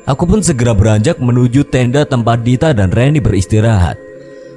Aku 0.06 0.26
pun 0.26 0.38
segera 0.38 0.70
beranjak 0.70 1.18
menuju 1.18 1.66
tenda 1.66 2.06
tempat 2.06 2.42
Dita 2.46 2.70
dan 2.70 2.94
Reni 2.94 3.18
beristirahat. 3.18 3.98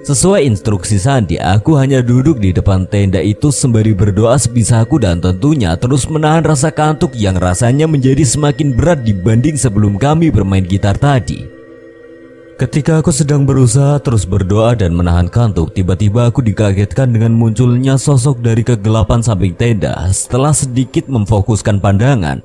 Sesuai 0.05 0.45
instruksi 0.45 1.01
Sandi, 1.01 1.41
aku 1.41 1.73
hanya 1.81 2.05
duduk 2.05 2.38
di 2.38 2.53
depan 2.53 2.86
tenda 2.86 3.17
itu 3.17 3.49
sembari 3.49 3.97
berdoa 3.97 4.38
sebisaku 4.38 5.01
dan 5.01 5.17
tentunya 5.17 5.73
terus 5.73 6.05
menahan 6.05 6.45
rasa 6.45 6.69
kantuk 6.69 7.17
yang 7.17 7.34
rasanya 7.34 7.89
menjadi 7.89 8.21
semakin 8.21 8.77
berat 8.77 9.01
dibanding 9.01 9.58
sebelum 9.58 9.97
kami 9.97 10.29
bermain 10.29 10.62
gitar 10.62 10.93
tadi. 10.93 11.49
Ketika 12.56 13.04
aku 13.04 13.12
sedang 13.12 13.44
berusaha 13.44 14.00
terus 14.00 14.24
berdoa 14.24 14.80
dan 14.80 14.96
menahan 14.96 15.28
kantuk, 15.28 15.76
tiba-tiba 15.76 16.32
aku 16.32 16.39
dikagetkan 16.39 17.12
dengan 17.12 17.36
munculnya 17.36 18.00
sosok 18.00 18.39
dari 18.39 18.63
kegelapan 18.63 19.20
samping 19.20 19.52
tenda. 19.60 19.91
Setelah 20.08 20.56
sedikit 20.56 21.12
memfokuskan 21.12 21.84
pandangan, 21.84 22.39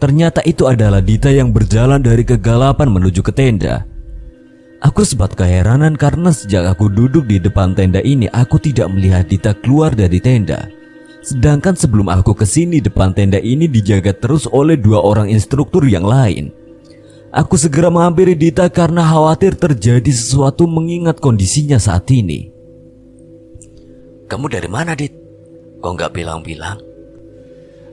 ternyata 0.00 0.40
itu 0.48 0.64
adalah 0.64 1.04
Dita 1.04 1.28
yang 1.28 1.52
berjalan 1.52 2.00
dari 2.00 2.24
kegelapan 2.24 2.88
menuju 2.88 3.20
ke 3.20 3.36
tenda. 3.36 3.84
Aku 4.80 5.04
sempat 5.04 5.36
keheranan 5.36 5.92
karena 5.92 6.32
sejak 6.32 6.64
aku 6.64 6.88
duduk 6.88 7.28
di 7.28 7.36
depan 7.36 7.76
tenda 7.76 8.00
ini, 8.00 8.32
aku 8.32 8.56
tidak 8.56 8.88
melihat 8.88 9.28
Dita 9.28 9.52
keluar 9.52 9.92
dari 9.92 10.24
tenda. 10.24 10.72
Sedangkan 11.20 11.76
sebelum 11.76 12.08
aku 12.08 12.32
ke 12.32 12.48
sini 12.48 12.80
depan 12.80 13.12
tenda 13.12 13.36
ini 13.36 13.68
dijaga 13.68 14.16
terus 14.16 14.48
oleh 14.48 14.80
dua 14.80 15.04
orang 15.04 15.28
instruktur 15.28 15.84
yang 15.84 16.08
lain. 16.08 16.48
Aku 17.30 17.54
segera 17.54 17.94
menghampiri 17.94 18.34
Dita 18.34 18.66
karena 18.66 19.06
khawatir 19.06 19.54
terjadi 19.54 20.10
sesuatu 20.10 20.66
mengingat 20.66 21.22
kondisinya 21.22 21.78
saat 21.78 22.10
ini. 22.10 22.50
Kamu 24.26 24.50
dari 24.50 24.66
mana, 24.66 24.98
Dit? 24.98 25.14
Kok 25.78 25.94
nggak 25.94 26.10
bilang-bilang? 26.10 26.82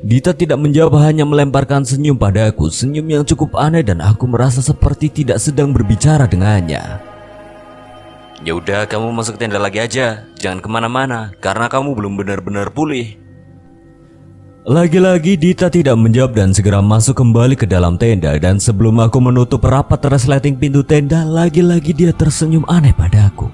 Dita 0.01 0.33
tidak 0.33 0.57
menjawab 0.61 1.01
hanya 1.05 1.25
melemparkan 1.25 1.81
senyum 1.81 2.21
padaku 2.21 2.69
Senyum 2.69 3.09
yang 3.09 3.23
cukup 3.25 3.57
aneh 3.57 3.81
dan 3.81 3.97
aku 3.97 4.29
merasa 4.29 4.61
seperti 4.61 5.09
tidak 5.09 5.41
sedang 5.41 5.73
berbicara 5.73 6.29
dengannya 6.29 7.01
Ya 8.45 8.53
udah 8.53 8.85
kamu 8.85 9.09
masuk 9.09 9.41
tenda 9.41 9.57
lagi 9.57 9.81
aja 9.81 10.29
Jangan 10.37 10.61
ke 10.61 10.69
mana-mana 10.69 11.33
Karena 11.41 11.65
kamu 11.65 11.97
belum 11.97 12.13
benar-benar 12.13 12.69
pulih 12.69 13.17
lagi-lagi 14.67 15.39
Dita 15.39 15.71
tidak 15.71 15.95
menjawab 15.95 16.35
dan 16.35 16.51
segera 16.51 16.83
masuk 16.83 17.23
kembali 17.23 17.55
ke 17.55 17.63
dalam 17.63 17.95
tenda 17.95 18.35
dan 18.35 18.59
sebelum 18.59 18.99
aku 18.99 19.15
menutup 19.23 19.63
rapat 19.63 20.03
resleting 20.11 20.59
pintu 20.59 20.83
tenda, 20.83 21.23
lagi-lagi 21.23 21.95
dia 21.95 22.11
tersenyum 22.11 22.67
aneh 22.67 22.91
padaku. 22.91 23.47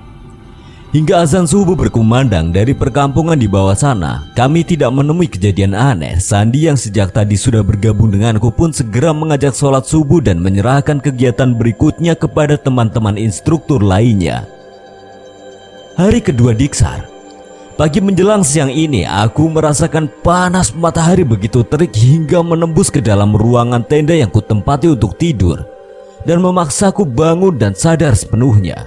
Hingga 0.93 1.25
azan 1.25 1.45
subuh 1.45 1.77
berkumandang 1.77 2.49
dari 2.49 2.73
perkampungan 2.73 3.37
di 3.37 3.45
bawah 3.45 3.77
sana, 3.77 4.25
kami 4.33 4.65
tidak 4.65 4.89
menemui 4.93 5.29
kejadian 5.29 5.77
aneh. 5.77 6.17
Sandi 6.17 6.65
yang 6.65 6.77
sejak 6.77 7.13
tadi 7.13 7.37
sudah 7.37 7.61
bergabung 7.61 8.09
denganku 8.09 8.49
pun 8.49 8.73
segera 8.73 9.13
mengajak 9.13 9.53
sholat 9.53 9.85
subuh 9.85 10.21
dan 10.21 10.41
menyerahkan 10.41 10.97
kegiatan 10.97 11.53
berikutnya 11.53 12.17
kepada 12.17 12.57
teman-teman 12.57 13.21
instruktur 13.21 13.81
lainnya. 13.85 14.49
Hari 15.93 16.25
kedua 16.25 16.57
Diksar, 16.57 17.12
Pagi 17.73 17.97
menjelang 18.05 18.45
siang 18.45 18.69
ini, 18.69 19.01
aku 19.01 19.49
merasakan 19.49 20.05
panas 20.21 20.69
matahari 20.77 21.25
begitu 21.25 21.65
terik 21.65 21.89
hingga 21.97 22.45
menembus 22.45 22.93
ke 22.93 23.01
dalam 23.01 23.33
ruangan 23.33 23.81
tenda 23.81 24.13
yang 24.13 24.29
kutempati 24.29 24.93
untuk 24.93 25.17
tidur 25.17 25.65
dan 26.21 26.37
memaksaku 26.37 27.01
bangun 27.01 27.57
dan 27.57 27.73
sadar 27.73 28.13
sepenuhnya. 28.13 28.85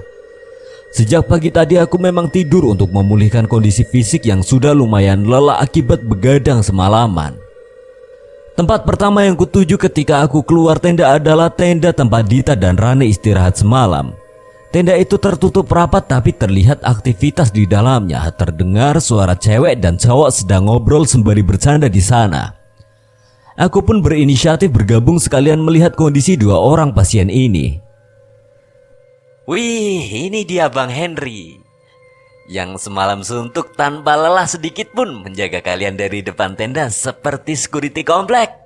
Sejak 0.94 1.26
pagi 1.26 1.50
tadi 1.50 1.74
aku 1.82 1.98
memang 1.98 2.30
tidur 2.30 2.62
untuk 2.70 2.94
memulihkan 2.94 3.50
kondisi 3.50 3.82
fisik 3.82 4.22
yang 4.22 4.40
sudah 4.40 4.70
lumayan 4.70 5.26
lelah 5.26 5.58
akibat 5.58 6.06
begadang 6.06 6.62
semalaman. 6.62 7.34
Tempat 8.54 8.86
pertama 8.86 9.26
yang 9.26 9.34
kutuju 9.34 9.76
ketika 9.82 10.22
aku 10.22 10.46
keluar 10.46 10.78
tenda 10.78 11.10
adalah 11.10 11.50
tenda 11.50 11.90
tempat 11.90 12.24
Dita 12.24 12.54
dan 12.54 12.78
Rane 12.78 13.04
istirahat 13.10 13.58
semalam. 13.58 14.14
Tenda 14.76 14.92
itu 14.92 15.16
tertutup 15.16 15.72
rapat 15.72 16.04
tapi 16.04 16.36
terlihat 16.36 16.84
aktivitas 16.84 17.48
di 17.48 17.64
dalamnya. 17.64 18.28
Terdengar 18.28 19.00
suara 19.00 19.32
cewek 19.32 19.80
dan 19.80 19.96
cowok 19.96 20.28
sedang 20.28 20.68
ngobrol 20.68 21.08
sembari 21.08 21.40
bercanda 21.40 21.88
di 21.88 22.04
sana. 22.04 22.52
Aku 23.56 23.80
pun 23.80 24.04
berinisiatif 24.04 24.68
bergabung 24.68 25.16
sekalian 25.16 25.64
melihat 25.64 25.96
kondisi 25.96 26.36
dua 26.36 26.60
orang 26.60 26.92
pasien 26.92 27.32
ini. 27.32 27.80
Wih, 29.48 30.28
ini 30.28 30.44
dia 30.44 30.68
Bang 30.68 30.92
Henry. 30.92 31.56
Yang 32.44 32.84
semalam 32.84 33.24
suntuk 33.24 33.72
tanpa 33.80 34.12
lelah 34.12 34.44
sedikit 34.44 34.92
pun 34.92 35.24
menjaga 35.24 35.64
kalian 35.64 35.96
dari 35.96 36.20
depan 36.20 36.52
tenda 36.52 36.92
seperti 36.92 37.56
security 37.56 38.04
komplek. 38.04 38.65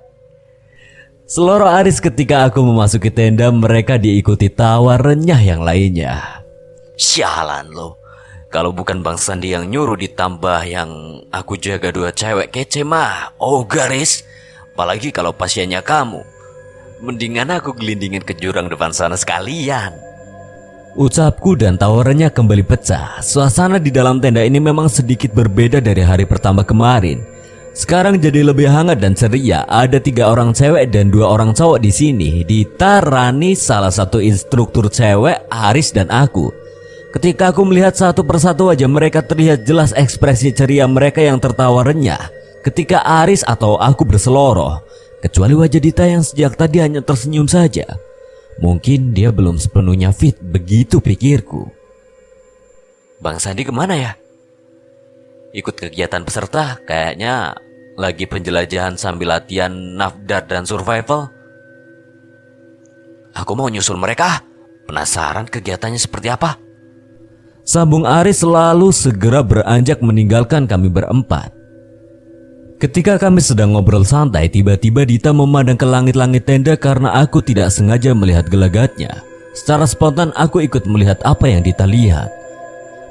Seluruh 1.31 1.71
Aris 1.79 2.03
ketika 2.03 2.43
aku 2.43 2.59
memasuki 2.59 3.07
tenda 3.07 3.47
mereka 3.55 3.95
diikuti 3.95 4.51
tawa 4.51 4.99
renyah 4.99 5.39
yang 5.39 5.63
lainnya. 5.63 6.43
Sialan 6.99 7.71
lo. 7.71 8.03
Kalau 8.51 8.75
bukan 8.75 8.99
Bang 8.99 9.15
Sandi 9.15 9.55
yang 9.55 9.71
nyuruh 9.71 9.95
ditambah 9.95 10.59
yang 10.67 10.91
aku 11.31 11.55
jaga 11.55 11.87
dua 11.95 12.11
cewek 12.11 12.51
kece 12.51 12.83
mah. 12.83 13.31
Oh 13.39 13.63
garis. 13.63 14.27
Apalagi 14.75 15.15
kalau 15.15 15.31
pasiennya 15.31 15.79
kamu. 15.79 16.19
Mendingan 16.99 17.47
aku 17.55 17.79
gelindingin 17.79 18.27
ke 18.27 18.35
jurang 18.35 18.67
depan 18.67 18.91
sana 18.91 19.15
sekalian. 19.15 19.95
Ucapku 20.99 21.55
dan 21.55 21.79
tawarannya 21.79 22.27
kembali 22.27 22.67
pecah. 22.67 23.23
Suasana 23.23 23.79
di 23.79 23.87
dalam 23.87 24.19
tenda 24.19 24.43
ini 24.43 24.59
memang 24.59 24.91
sedikit 24.91 25.31
berbeda 25.31 25.79
dari 25.79 26.03
hari 26.03 26.27
pertama 26.27 26.67
kemarin. 26.67 27.23
Sekarang 27.71 28.19
jadi 28.19 28.43
lebih 28.43 28.67
hangat 28.67 28.99
dan 28.99 29.15
ceria. 29.15 29.63
Ada 29.63 30.03
tiga 30.03 30.27
orang 30.27 30.51
cewek 30.51 30.91
dan 30.91 31.07
dua 31.07 31.31
orang 31.39 31.55
cowok 31.55 31.79
di 31.79 31.87
sini. 31.87 32.43
Dita, 32.43 32.99
Rani, 32.99 33.55
salah 33.55 33.91
satu 33.91 34.19
instruktur 34.19 34.91
cewek, 34.91 35.47
Aris 35.47 35.95
dan 35.95 36.11
aku. 36.11 36.51
Ketika 37.15 37.55
aku 37.55 37.63
melihat 37.63 37.95
satu 37.95 38.27
persatu 38.27 38.71
wajah 38.71 38.87
mereka 38.91 39.23
terlihat 39.23 39.63
jelas 39.63 39.95
ekspresi 39.95 40.51
ceria 40.51 40.83
mereka 40.87 41.23
yang 41.23 41.39
tertawa 41.39 41.83
renyah. 41.83 42.31
Ketika 42.63 43.03
Aris 43.23 43.43
atau 43.43 43.79
aku 43.79 44.03
berseloroh, 44.03 44.83
kecuali 45.23 45.55
wajah 45.55 45.81
Dita 45.81 46.03
yang 46.07 46.23
sejak 46.23 46.59
tadi 46.59 46.83
hanya 46.83 46.99
tersenyum 46.99 47.47
saja. 47.47 47.87
Mungkin 48.59 49.15
dia 49.15 49.31
belum 49.31 49.55
sepenuhnya 49.55 50.11
fit, 50.11 50.35
begitu 50.43 50.99
pikirku. 50.99 51.71
Bang 53.23 53.39
Sandi 53.39 53.63
ke 53.63 53.73
mana 53.73 53.95
ya? 53.95 54.20
Ikut 55.51 55.75
kegiatan 55.75 56.23
peserta 56.23 56.79
kayaknya 56.87 57.55
lagi 57.99 58.23
penjelajahan 58.25 58.95
sambil 58.95 59.35
latihan 59.35 59.71
nafdar 59.71 60.47
dan 60.47 60.63
survival. 60.63 61.29
Aku 63.35 63.55
mau 63.55 63.67
nyusul 63.71 63.95
mereka. 63.99 64.43
Penasaran 64.87 65.47
kegiatannya 65.47 65.99
seperti 66.01 66.27
apa? 66.27 66.59
Sambung 67.63 68.03
Aris 68.03 68.41
selalu 68.41 68.91
segera 68.91 69.45
beranjak 69.45 70.01
meninggalkan 70.03 70.67
kami 70.67 70.91
berempat. 70.91 71.53
Ketika 72.81 73.21
kami 73.21 73.45
sedang 73.45 73.77
ngobrol 73.77 74.01
santai, 74.01 74.49
tiba-tiba 74.49 75.05
Dita 75.05 75.29
memandang 75.29 75.77
ke 75.77 75.85
langit-langit 75.85 76.49
tenda 76.49 76.73
karena 76.73 77.13
aku 77.21 77.37
tidak 77.45 77.69
sengaja 77.69 78.17
melihat 78.17 78.49
gelagatnya. 78.49 79.21
Secara 79.53 79.85
spontan 79.85 80.33
aku 80.33 80.65
ikut 80.65 80.89
melihat 80.89 81.21
apa 81.21 81.45
yang 81.45 81.61
Dita 81.61 81.85
lihat. 81.85 82.40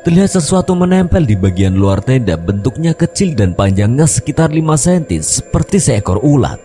Terlihat 0.01 0.33
sesuatu 0.33 0.73
menempel 0.73 1.29
di 1.29 1.37
bagian 1.37 1.77
luar 1.77 2.01
tenda 2.01 2.33
bentuknya 2.33 2.97
kecil 2.97 3.37
dan 3.37 3.53
panjangnya 3.53 4.09
sekitar 4.09 4.49
5 4.49 4.65
cm 4.65 5.21
seperti 5.21 5.77
seekor 5.77 6.25
ulat. 6.25 6.57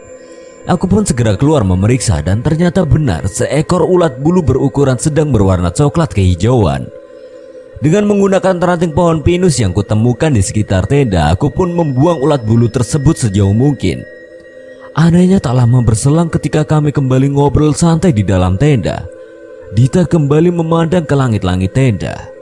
Aku 0.71 0.88
pun 0.88 1.04
segera 1.04 1.36
keluar 1.36 1.67
memeriksa 1.67 2.24
dan 2.24 2.39
ternyata 2.39 2.88
benar 2.88 3.28
seekor 3.28 3.84
ulat 3.84 4.24
bulu 4.24 4.39
berukuran 4.39 4.95
sedang 4.95 5.36
berwarna 5.36 5.67
coklat 5.67 6.15
kehijauan. 6.15 6.88
Dengan 7.84 8.08
menggunakan 8.08 8.56
ranting 8.56 8.95
pohon 8.95 9.19
pinus 9.19 9.60
yang 9.60 9.76
kutemukan 9.76 10.32
di 10.32 10.39
sekitar 10.39 10.88
tenda, 10.88 11.28
aku 11.28 11.52
pun 11.52 11.76
membuang 11.76 12.24
ulat 12.24 12.39
bulu 12.48 12.71
tersebut 12.71 13.19
sejauh 13.19 13.52
mungkin. 13.52 14.00
Anehnya 14.95 15.43
tak 15.43 15.60
lama 15.60 15.84
berselang 15.84 16.32
ketika 16.32 16.63
kami 16.63 16.95
kembali 16.95 17.36
ngobrol 17.36 17.76
santai 17.76 18.15
di 18.15 18.24
dalam 18.24 18.56
tenda. 18.56 19.04
Dita 19.76 20.08
kembali 20.08 20.56
memandang 20.56 21.04
ke 21.04 21.19
langit-langit 21.19 21.76
tenda. 21.76 22.35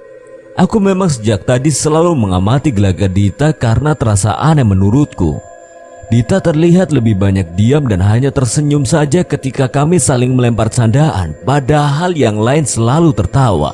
Aku 0.54 0.78
memang 0.78 1.10
sejak 1.10 1.50
tadi 1.50 1.74
selalu 1.74 2.14
mengamati 2.14 2.70
gelagat 2.70 3.10
Dita 3.10 3.50
karena 3.58 3.98
terasa 3.98 4.38
aneh 4.38 4.62
menurutku. 4.62 5.42
Dita 6.14 6.38
terlihat 6.38 6.94
lebih 6.94 7.18
banyak 7.18 7.58
diam 7.58 7.90
dan 7.90 7.98
hanya 8.06 8.30
tersenyum 8.30 8.86
saja 8.86 9.26
ketika 9.26 9.66
kami 9.66 9.98
saling 9.98 10.38
melempar 10.38 10.70
candaan, 10.70 11.34
padahal 11.42 12.14
yang 12.14 12.38
lain 12.38 12.70
selalu 12.70 13.10
tertawa. 13.18 13.74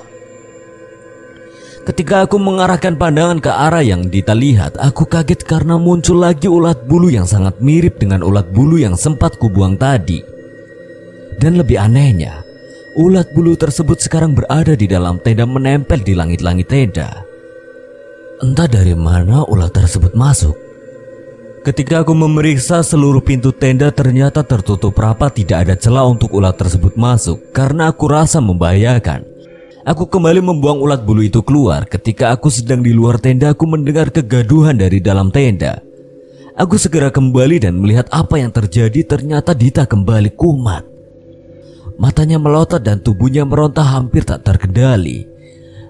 Ketika 1.83 2.23
aku 2.23 2.39
mengarahkan 2.39 2.95
pandangan 2.95 3.43
ke 3.43 3.51
arah 3.51 3.83
yang 3.83 4.07
Dita 4.07 4.31
lihat, 4.31 4.79
aku 4.79 5.03
kaget 5.03 5.43
karena 5.43 5.75
muncul 5.75 6.23
lagi 6.23 6.47
ulat 6.47 6.87
bulu 6.87 7.11
yang 7.11 7.27
sangat 7.27 7.59
mirip 7.59 7.99
dengan 7.99 8.23
ulat 8.23 8.47
bulu 8.55 8.79
yang 8.79 8.95
sempat 8.95 9.35
kubuang 9.35 9.75
tadi. 9.75 10.23
Dan 11.35 11.59
lebih 11.59 11.75
anehnya, 11.75 12.39
Ulat 12.99 13.31
bulu 13.31 13.55
tersebut 13.55 13.95
sekarang 13.95 14.35
berada 14.35 14.75
di 14.75 14.83
dalam 14.83 15.23
tenda 15.23 15.47
menempel 15.47 16.03
di 16.03 16.11
langit-langit 16.11 16.67
tenda. 16.67 17.23
Entah 18.43 18.67
dari 18.67 18.91
mana 18.91 19.47
ulat 19.47 19.71
tersebut 19.71 20.19
masuk. 20.19 20.51
Ketika 21.63 22.03
aku 22.03 22.11
memeriksa 22.11 22.83
seluruh 22.83 23.23
pintu 23.23 23.55
tenda 23.55 23.87
ternyata 23.87 24.43
tertutup 24.43 24.91
rapat 24.99 25.31
tidak 25.31 25.63
ada 25.63 25.75
celah 25.79 26.11
untuk 26.11 26.27
ulat 26.35 26.59
tersebut 26.59 26.99
masuk 26.99 27.55
karena 27.55 27.87
aku 27.87 28.11
rasa 28.11 28.43
membahayakan. 28.43 29.23
Aku 29.87 30.03
kembali 30.03 30.43
membuang 30.43 30.83
ulat 30.83 30.99
bulu 31.07 31.23
itu 31.23 31.39
keluar 31.39 31.87
ketika 31.87 32.35
aku 32.35 32.51
sedang 32.51 32.83
di 32.83 32.91
luar 32.91 33.15
tenda 33.15 33.55
aku 33.55 33.63
mendengar 33.63 34.11
kegaduhan 34.11 34.75
dari 34.75 34.99
dalam 34.99 35.31
tenda. 35.31 35.79
Aku 36.59 36.75
segera 36.75 37.07
kembali 37.15 37.63
dan 37.63 37.79
melihat 37.79 38.11
apa 38.11 38.43
yang 38.43 38.51
terjadi 38.51 39.07
ternyata 39.07 39.55
Dita 39.55 39.87
kembali 39.87 40.35
kumat. 40.35 40.88
Matanya 41.99 42.39
melotot 42.39 42.79
dan 42.79 43.03
tubuhnya 43.03 43.43
meronta 43.43 43.83
hampir 43.83 44.23
tak 44.23 44.47
terkendali. 44.47 45.27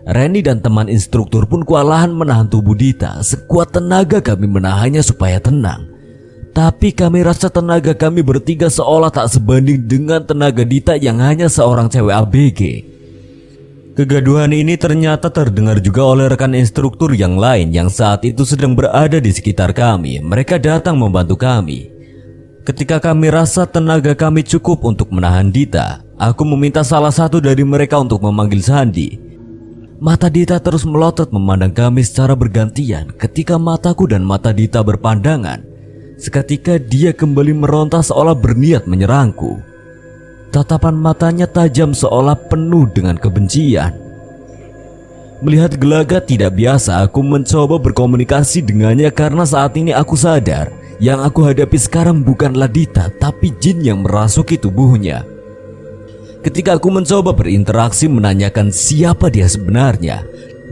Reni 0.10 0.42
dan 0.42 0.58
teman 0.58 0.90
instruktur 0.90 1.46
pun 1.46 1.62
kewalahan 1.62 2.10
menahan 2.10 2.50
tubuh 2.50 2.74
Dita. 2.74 3.22
Sekuat 3.22 3.78
tenaga 3.78 4.18
kami 4.18 4.50
menahannya 4.50 5.06
supaya 5.06 5.38
tenang. 5.38 5.86
Tapi 6.50 6.98
kami 6.98 7.22
rasa 7.22 7.54
tenaga 7.54 7.94
kami 7.94 8.26
bertiga 8.26 8.74
seolah 8.74 9.14
tak 9.14 9.30
sebanding 9.30 9.86
dengan 9.86 10.26
tenaga 10.26 10.66
Dita 10.66 10.98
yang 10.98 11.22
hanya 11.22 11.46
seorang 11.46 11.94
cewek 11.94 12.16
ABG. 12.26 12.62
Kegaduhan 13.94 14.50
ini 14.50 14.82
ternyata 14.82 15.30
terdengar 15.30 15.78
juga 15.78 16.10
oleh 16.10 16.26
rekan 16.26 16.58
instruktur 16.58 17.14
yang 17.14 17.38
lain 17.38 17.70
yang 17.70 17.92
saat 17.92 18.26
itu 18.26 18.50
sedang 18.50 18.74
berada 18.74 19.22
di 19.22 19.30
sekitar 19.30 19.78
kami. 19.78 20.18
Mereka 20.26 20.58
datang 20.58 20.98
membantu 20.98 21.38
kami. 21.38 21.99
Ketika 22.70 23.02
kami 23.02 23.34
rasa 23.34 23.66
tenaga 23.66 24.14
kami 24.14 24.46
cukup 24.46 24.86
untuk 24.86 25.10
menahan 25.10 25.50
Dita, 25.50 26.06
aku 26.22 26.46
meminta 26.46 26.86
salah 26.86 27.10
satu 27.10 27.42
dari 27.42 27.66
mereka 27.66 27.98
untuk 27.98 28.22
memanggil 28.22 28.62
Sandi. 28.62 29.18
Mata 29.98 30.30
Dita 30.30 30.62
terus 30.62 30.86
melotot 30.86 31.34
memandang 31.34 31.74
kami 31.74 32.06
secara 32.06 32.38
bergantian 32.38 33.10
ketika 33.18 33.58
mataku 33.58 34.06
dan 34.06 34.22
mata 34.22 34.54
Dita 34.54 34.86
berpandangan. 34.86 35.66
Seketika 36.22 36.78
dia 36.78 37.10
kembali 37.10 37.58
meronta 37.58 38.06
seolah 38.06 38.38
berniat 38.38 38.86
menyerangku. 38.86 39.58
Tatapan 40.54 40.94
matanya 40.94 41.50
tajam 41.50 41.90
seolah 41.98 42.38
penuh 42.54 42.86
dengan 42.94 43.18
kebencian. 43.18 43.98
Melihat 45.42 45.74
gelagat 45.74 46.30
tidak 46.30 46.54
biasa, 46.54 47.02
aku 47.02 47.26
mencoba 47.26 47.82
berkomunikasi 47.82 48.62
dengannya 48.62 49.10
karena 49.10 49.42
saat 49.42 49.74
ini 49.74 49.90
aku 49.90 50.14
sadar 50.14 50.79
yang 51.00 51.24
aku 51.24 51.48
hadapi 51.48 51.80
sekarang 51.80 52.22
bukanlah 52.22 52.68
Dita, 52.68 53.08
tapi 53.08 53.56
jin 53.56 53.80
yang 53.80 54.04
merasuki 54.04 54.60
tubuhnya. 54.60 55.24
Ketika 56.44 56.76
aku 56.76 56.92
mencoba 56.92 57.36
berinteraksi 57.36 58.08
menanyakan 58.08 58.72
siapa 58.72 59.28
dia 59.28 59.48
sebenarnya, 59.48 60.24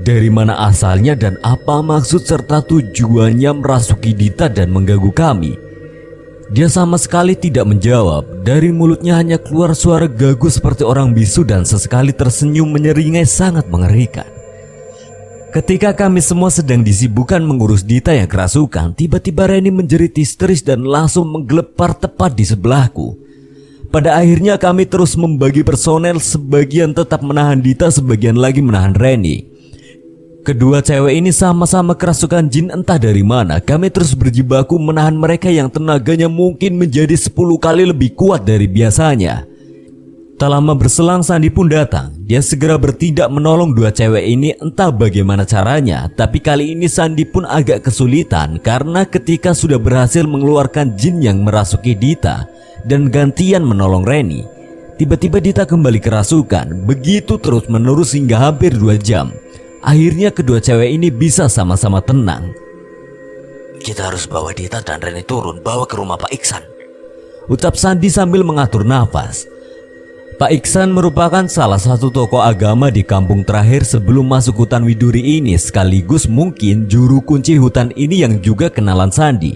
dari 0.03 0.31
mana 0.31 0.67
asalnya 0.67 1.15
dan 1.15 1.35
apa 1.43 1.83
maksud 1.83 2.23
serta 2.23 2.63
tujuannya 2.63 3.51
merasuki 3.55 4.11
Dita 4.15 4.47
dan 4.51 4.71
mengganggu 4.71 5.11
kami. 5.15 5.53
Dia 6.47 6.71
sama 6.71 6.95
sekali 6.95 7.35
tidak 7.35 7.67
menjawab. 7.67 8.47
Dari 8.47 8.71
mulutnya 8.71 9.19
hanya 9.19 9.35
keluar 9.35 9.75
suara 9.75 10.07
gagu 10.07 10.47
seperti 10.47 10.87
orang 10.87 11.11
bisu 11.11 11.43
dan 11.43 11.67
sesekali 11.67 12.15
tersenyum 12.15 12.71
menyeringai 12.71 13.27
sangat 13.27 13.67
mengerikan. 13.67 14.36
Ketika 15.47 15.95
kami 15.95 16.19
semua 16.19 16.51
sedang 16.51 16.83
disibukkan 16.83 17.39
mengurus 17.39 17.79
Dita 17.79 18.11
yang 18.11 18.27
kerasukan, 18.27 18.91
tiba-tiba 18.91 19.47
Reni 19.47 19.71
menjerit 19.71 20.11
histeris 20.11 20.59
dan 20.59 20.83
langsung 20.83 21.23
menggelepar 21.31 21.95
tepat 21.95 22.35
di 22.35 22.43
sebelahku. 22.43 23.15
Pada 23.87 24.19
akhirnya 24.19 24.59
kami 24.59 24.83
terus 24.83 25.15
membagi 25.15 25.63
personel, 25.63 26.19
sebagian 26.19 26.91
tetap 26.91 27.23
menahan 27.23 27.63
Dita, 27.63 27.87
sebagian 27.87 28.35
lagi 28.35 28.59
menahan 28.59 28.91
Reni. 28.91 29.47
Kedua 30.43 30.83
cewek 30.83 31.15
ini 31.15 31.31
sama-sama 31.31 31.95
kerasukan 31.95 32.51
jin 32.51 32.67
entah 32.67 32.99
dari 32.99 33.23
mana. 33.23 33.63
Kami 33.63 33.87
terus 33.87 34.11
berjibaku 34.15 34.75
menahan 34.75 35.15
mereka 35.15 35.47
yang 35.47 35.71
tenaganya 35.71 36.27
mungkin 36.27 36.75
menjadi 36.75 37.15
10 37.15 37.31
kali 37.55 37.87
lebih 37.87 38.15
kuat 38.19 38.43
dari 38.43 38.67
biasanya. 38.67 39.47
Tak 40.37 40.53
lama 40.53 40.77
berselang 40.77 41.25
Sandi 41.25 41.49
pun 41.49 41.65
datang. 41.65 42.13
Dia 42.29 42.45
segera 42.45 42.77
bertindak 42.77 43.25
menolong 43.33 43.73
dua 43.73 43.89
cewek 43.89 44.21
ini 44.21 44.53
entah 44.61 44.93
bagaimana 44.93 45.49
caranya. 45.49 46.05
Tapi 46.13 46.37
kali 46.37 46.77
ini 46.77 46.85
Sandi 46.85 47.25
pun 47.25 47.41
agak 47.41 47.89
kesulitan 47.89 48.61
karena 48.61 49.01
ketika 49.01 49.57
sudah 49.57 49.81
berhasil 49.81 50.29
mengeluarkan 50.29 50.93
jin 50.93 51.25
yang 51.25 51.41
merasuki 51.41 51.97
Dita 51.97 52.45
dan 52.85 53.09
gantian 53.09 53.65
menolong 53.65 54.05
Reni. 54.05 54.45
Tiba-tiba 55.01 55.41
Dita 55.41 55.65
kembali 55.65 55.97
kerasukan. 55.97 56.85
Begitu 56.85 57.41
terus 57.41 57.65
menerus 57.65 58.13
hingga 58.13 58.37
hampir 58.37 58.77
dua 58.77 58.93
jam. 58.93 59.33
Akhirnya 59.81 60.29
kedua 60.29 60.61
cewek 60.61 61.01
ini 61.01 61.09
bisa 61.09 61.49
sama-sama 61.49 61.97
tenang. 62.05 62.53
Kita 63.81 64.13
harus 64.13 64.29
bawa 64.29 64.53
Dita 64.53 64.85
dan 64.85 65.01
Reni 65.01 65.25
turun, 65.25 65.65
bawa 65.65 65.89
ke 65.89 65.97
rumah 65.97 66.21
Pak 66.21 66.29
Iksan. 66.29 66.61
Ucap 67.49 67.73
Sandi 67.73 68.13
sambil 68.13 68.45
mengatur 68.45 68.85
nafas. 68.85 69.56
Pak 70.35 70.51
Iksan 70.51 70.91
merupakan 70.91 71.47
salah 71.47 71.79
satu 71.79 72.11
tokoh 72.11 72.43
agama 72.43 72.91
di 72.91 72.99
kampung 72.99 73.47
terakhir 73.47 73.87
sebelum 73.87 74.27
masuk 74.27 74.67
hutan 74.67 74.83
Widuri 74.83 75.23
ini 75.23 75.55
sekaligus 75.55 76.27
mungkin 76.27 76.91
juru 76.91 77.23
kunci 77.23 77.55
hutan 77.55 77.95
ini 77.95 78.27
yang 78.27 78.43
juga 78.43 78.67
kenalan 78.67 79.07
Sandi. 79.07 79.55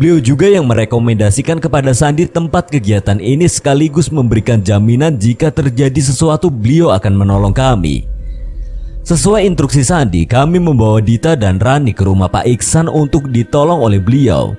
Beliau 0.00 0.16
juga 0.16 0.48
yang 0.48 0.64
merekomendasikan 0.64 1.60
kepada 1.60 1.92
Sandi 1.92 2.24
tempat 2.24 2.72
kegiatan 2.72 3.20
ini 3.20 3.44
sekaligus 3.44 4.08
memberikan 4.08 4.64
jaminan 4.64 5.20
jika 5.20 5.52
terjadi 5.52 6.00
sesuatu 6.00 6.48
beliau 6.48 6.96
akan 6.96 7.20
menolong 7.20 7.52
kami. 7.52 8.08
Sesuai 9.04 9.44
instruksi 9.44 9.84
Sandi, 9.84 10.24
kami 10.24 10.64
membawa 10.64 11.04
Dita 11.04 11.36
dan 11.36 11.60
Rani 11.60 11.92
ke 11.92 12.08
rumah 12.08 12.32
Pak 12.32 12.48
Iksan 12.48 12.88
untuk 12.88 13.28
ditolong 13.28 13.84
oleh 13.84 14.00
beliau. 14.00 14.56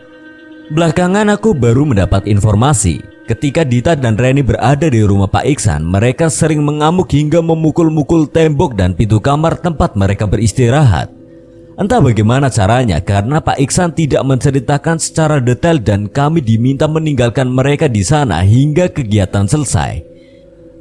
Belakangan 0.70 1.34
aku 1.34 1.58
baru 1.58 1.84
mendapat 1.84 2.30
informasi 2.30 3.02
Ketika 3.32 3.64
Dita 3.64 3.96
dan 3.96 4.20
Reni 4.20 4.44
berada 4.44 4.92
di 4.92 5.00
rumah 5.08 5.32
Pak 5.32 5.48
Iksan, 5.48 5.88
mereka 5.88 6.28
sering 6.28 6.68
mengamuk 6.68 7.16
hingga 7.16 7.40
memukul-mukul 7.40 8.28
tembok 8.28 8.76
dan 8.76 8.92
pintu 8.92 9.24
kamar 9.24 9.56
tempat 9.56 9.96
mereka 9.96 10.28
beristirahat. 10.28 11.08
Entah 11.80 12.04
bagaimana 12.04 12.52
caranya 12.52 13.00
karena 13.00 13.40
Pak 13.40 13.56
Iksan 13.64 13.96
tidak 13.96 14.28
menceritakan 14.28 15.00
secara 15.00 15.40
detail 15.40 15.80
dan 15.80 16.12
kami 16.12 16.44
diminta 16.44 16.92
meninggalkan 16.92 17.48
mereka 17.48 17.88
di 17.88 18.04
sana 18.04 18.44
hingga 18.44 18.92
kegiatan 18.92 19.48
selesai. 19.48 20.04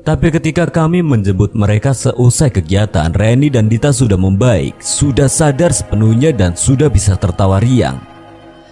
Tapi 0.02 0.34
ketika 0.34 0.66
kami 0.66 1.06
menjemput 1.06 1.54
mereka 1.54 1.94
seusai 1.94 2.50
kegiatan, 2.50 3.14
Reni 3.14 3.46
dan 3.46 3.70
Dita 3.70 3.94
sudah 3.94 4.18
membaik, 4.18 4.74
sudah 4.82 5.30
sadar 5.30 5.70
sepenuhnya 5.70 6.34
dan 6.34 6.58
sudah 6.58 6.90
bisa 6.90 7.14
tertawa 7.14 7.62
riang. 7.62 8.02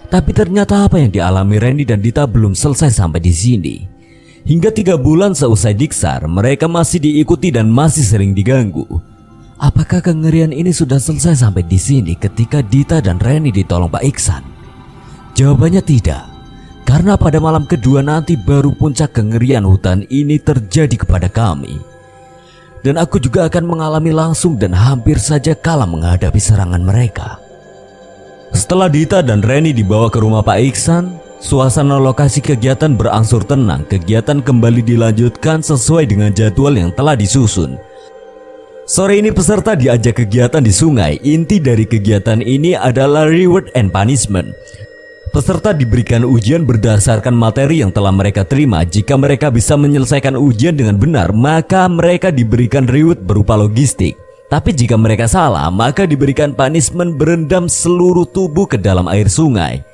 Tapi 0.09 0.33
ternyata 0.33 0.89
apa 0.89 0.97
yang 0.97 1.13
dialami 1.13 1.61
Randy 1.61 1.85
dan 1.85 2.01
Dita 2.01 2.25
belum 2.25 2.57
selesai 2.57 2.97
sampai 2.97 3.21
di 3.21 3.29
sini. 3.29 3.75
Hingga 4.41 4.73
tiga 4.73 4.97
bulan 4.97 5.37
seusai 5.37 5.77
diksar, 5.77 6.25
mereka 6.25 6.65
masih 6.65 6.97
diikuti 6.97 7.53
dan 7.53 7.69
masih 7.69 8.01
sering 8.01 8.33
diganggu. 8.33 8.89
Apakah 9.61 10.01
kengerian 10.01 10.49
ini 10.49 10.73
sudah 10.73 10.97
selesai 10.97 11.45
sampai 11.45 11.61
di 11.61 11.77
sini 11.77 12.17
ketika 12.17 12.65
Dita 12.65 12.97
dan 13.05 13.21
Randy 13.21 13.53
ditolong 13.53 13.91
Pak 13.91 14.01
Iksan? 14.01 14.41
Jawabannya 15.37 15.85
tidak. 15.85 16.25
Karena 16.89 17.13
pada 17.13 17.37
malam 17.37 17.69
kedua 17.69 18.01
nanti 18.01 18.33
baru 18.33 18.73
puncak 18.73 19.13
kengerian 19.13 19.61
hutan 19.61 20.09
ini 20.09 20.41
terjadi 20.41 21.05
kepada 21.05 21.29
kami. 21.29 21.77
Dan 22.81 22.97
aku 22.97 23.21
juga 23.21 23.45
akan 23.45 23.61
mengalami 23.67 24.09
langsung 24.09 24.57
dan 24.57 24.73
hampir 24.73 25.21
saja 25.21 25.53
kalah 25.53 25.85
menghadapi 25.85 26.41
serangan 26.41 26.81
mereka. 26.81 27.48
Setelah 28.49 28.89
Dita 28.89 29.21
dan 29.21 29.45
Reni 29.45 29.69
dibawa 29.73 30.09
ke 30.09 30.17
rumah 30.17 30.41
Pak 30.41 30.57
Iksan, 30.57 31.21
suasana 31.37 32.01
lokasi 32.01 32.41
kegiatan 32.41 32.97
berangsur 32.97 33.45
tenang. 33.45 33.85
Kegiatan 33.85 34.41
kembali 34.41 34.81
dilanjutkan 34.81 35.61
sesuai 35.61 36.09
dengan 36.09 36.33
jadwal 36.33 36.73
yang 36.73 36.89
telah 36.93 37.13
disusun. 37.13 37.77
Sore 38.89 39.21
ini 39.21 39.29
peserta 39.29 39.77
diajak 39.77 40.25
kegiatan 40.25 40.65
di 40.65 40.73
sungai. 40.73 41.21
Inti 41.21 41.61
dari 41.61 41.85
kegiatan 41.85 42.41
ini 42.41 42.73
adalah 42.73 43.29
reward 43.29 43.69
and 43.77 43.93
punishment. 43.93 44.49
Peserta 45.29 45.77
diberikan 45.77 46.25
ujian 46.25 46.65
berdasarkan 46.65 47.37
materi 47.37 47.85
yang 47.85 47.93
telah 47.93 48.09
mereka 48.09 48.41
terima. 48.41 48.81
Jika 48.81 49.13
mereka 49.13 49.53
bisa 49.53 49.77
menyelesaikan 49.77 50.33
ujian 50.33 50.73
dengan 50.73 50.97
benar, 50.97 51.29
maka 51.37 51.85
mereka 51.85 52.33
diberikan 52.33 52.89
reward 52.89 53.21
berupa 53.21 53.53
logistik. 53.53 54.17
Tapi 54.49 54.73
jika 54.73 54.97
mereka 54.97 55.29
salah, 55.29 55.69
maka 55.69 56.09
diberikan 56.09 56.57
punishment 56.57 57.21
berendam 57.21 57.69
seluruh 57.69 58.25
tubuh 58.25 58.65
ke 58.65 58.81
dalam 58.81 59.05
air 59.05 59.29
sungai. 59.29 59.85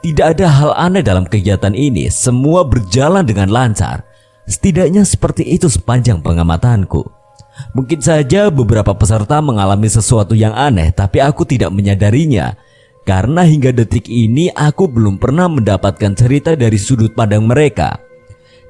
Tidak 0.00 0.24
ada 0.24 0.48
hal 0.48 0.72
aneh 0.72 1.04
dalam 1.04 1.28
kegiatan 1.28 1.76
ini, 1.76 2.08
semua 2.08 2.64
berjalan 2.64 3.20
dengan 3.20 3.52
lancar. 3.52 4.00
Setidaknya 4.48 5.04
seperti 5.04 5.44
itu 5.44 5.68
sepanjang 5.68 6.24
pengamatanku. 6.24 7.04
Mungkin 7.76 8.00
saja 8.00 8.48
beberapa 8.48 8.96
peserta 8.96 9.44
mengalami 9.44 9.92
sesuatu 9.92 10.32
yang 10.32 10.56
aneh, 10.56 10.88
tapi 10.96 11.20
aku 11.20 11.44
tidak 11.44 11.68
menyadarinya. 11.68 12.56
Karena 13.04 13.44
hingga 13.44 13.68
detik 13.76 14.08
ini 14.08 14.48
aku 14.48 14.88
belum 14.88 15.20
pernah 15.20 15.44
mendapatkan 15.44 16.16
cerita 16.16 16.56
dari 16.56 16.80
sudut 16.80 17.12
pandang 17.12 17.44
mereka. 17.44 18.00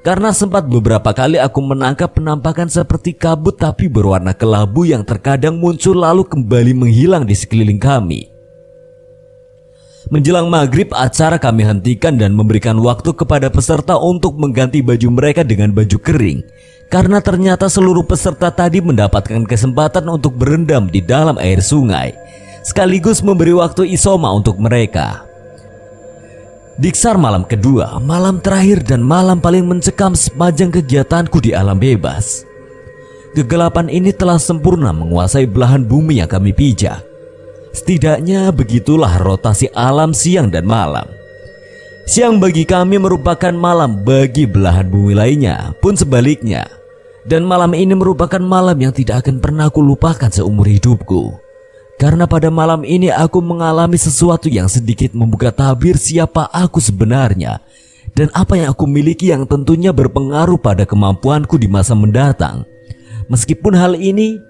Karena 0.01 0.33
sempat 0.33 0.65
beberapa 0.65 1.13
kali 1.13 1.37
aku 1.37 1.61
menangkap 1.61 2.17
penampakan 2.17 2.65
seperti 2.65 3.13
kabut 3.13 3.61
tapi 3.61 3.85
berwarna 3.85 4.33
kelabu 4.33 4.81
yang 4.81 5.05
terkadang 5.05 5.61
muncul 5.61 5.93
lalu 5.93 6.25
kembali 6.25 6.73
menghilang 6.73 7.21
di 7.21 7.37
sekeliling 7.37 7.77
kami. 7.77 8.33
Menjelang 10.09 10.49
maghrib 10.49 10.89
acara 10.97 11.37
kami 11.37 11.61
hentikan 11.61 12.17
dan 12.17 12.33
memberikan 12.33 12.81
waktu 12.81 13.13
kepada 13.13 13.53
peserta 13.53 13.93
untuk 14.01 14.33
mengganti 14.41 14.81
baju 14.81 15.07
mereka 15.13 15.45
dengan 15.45 15.69
baju 15.69 16.01
kering 16.01 16.41
Karena 16.89 17.21
ternyata 17.21 17.69
seluruh 17.69 18.01
peserta 18.01 18.49
tadi 18.49 18.81
mendapatkan 18.81 19.45
kesempatan 19.45 20.09
untuk 20.09 20.35
berendam 20.35 20.89
di 20.89 21.05
dalam 21.05 21.37
air 21.37 21.61
sungai 21.61 22.17
Sekaligus 22.65 23.21
memberi 23.21 23.53
waktu 23.53 23.93
isoma 23.93 24.33
untuk 24.33 24.57
mereka 24.57 25.30
Diksar 26.81 27.13
malam 27.13 27.45
kedua, 27.45 28.01
malam 28.01 28.41
terakhir 28.41 28.81
dan 28.81 29.05
malam 29.05 29.37
paling 29.37 29.69
mencekam 29.69 30.17
sepanjang 30.17 30.73
kegiatanku 30.73 31.37
di 31.37 31.53
alam 31.53 31.77
bebas. 31.77 32.41
Kegelapan 33.37 33.85
ini 33.85 34.09
telah 34.09 34.41
sempurna 34.41 34.89
menguasai 34.89 35.45
belahan 35.45 35.85
bumi 35.85 36.25
yang 36.25 36.29
kami 36.33 36.49
pijak. 36.57 37.05
Setidaknya 37.69 38.49
begitulah 38.49 39.13
rotasi 39.21 39.69
alam 39.77 40.09
siang 40.09 40.49
dan 40.49 40.65
malam. 40.65 41.05
Siang 42.09 42.41
bagi 42.41 42.65
kami 42.65 42.97
merupakan 42.97 43.53
malam 43.53 44.01
bagi 44.01 44.49
belahan 44.49 44.89
bumi 44.89 45.13
lainnya, 45.13 45.77
pun 45.85 45.93
sebaliknya. 45.93 46.65
Dan 47.21 47.45
malam 47.45 47.77
ini 47.77 47.93
merupakan 47.93 48.41
malam 48.41 48.81
yang 48.81 48.89
tidak 48.89 49.21
akan 49.21 49.37
pernah 49.37 49.69
aku 49.69 49.85
lupakan 49.85 50.33
seumur 50.33 50.65
hidupku. 50.65 51.50
Karena 52.01 52.25
pada 52.25 52.49
malam 52.49 52.81
ini 52.81 53.13
aku 53.13 53.45
mengalami 53.45 53.93
sesuatu 53.93 54.49
yang 54.49 54.65
sedikit 54.65 55.13
membuka 55.13 55.53
tabir 55.53 56.01
siapa 56.01 56.49
aku 56.49 56.81
sebenarnya 56.81 57.61
dan 58.17 58.33
apa 58.33 58.57
yang 58.57 58.73
aku 58.73 58.89
miliki 58.89 59.29
yang 59.29 59.45
tentunya 59.45 59.93
berpengaruh 59.93 60.57
pada 60.57 60.81
kemampuanku 60.81 61.61
di 61.61 61.69
masa 61.69 61.93
mendatang. 61.93 62.65
Meskipun 63.29 63.77
hal 63.77 63.93
ini 64.01 64.41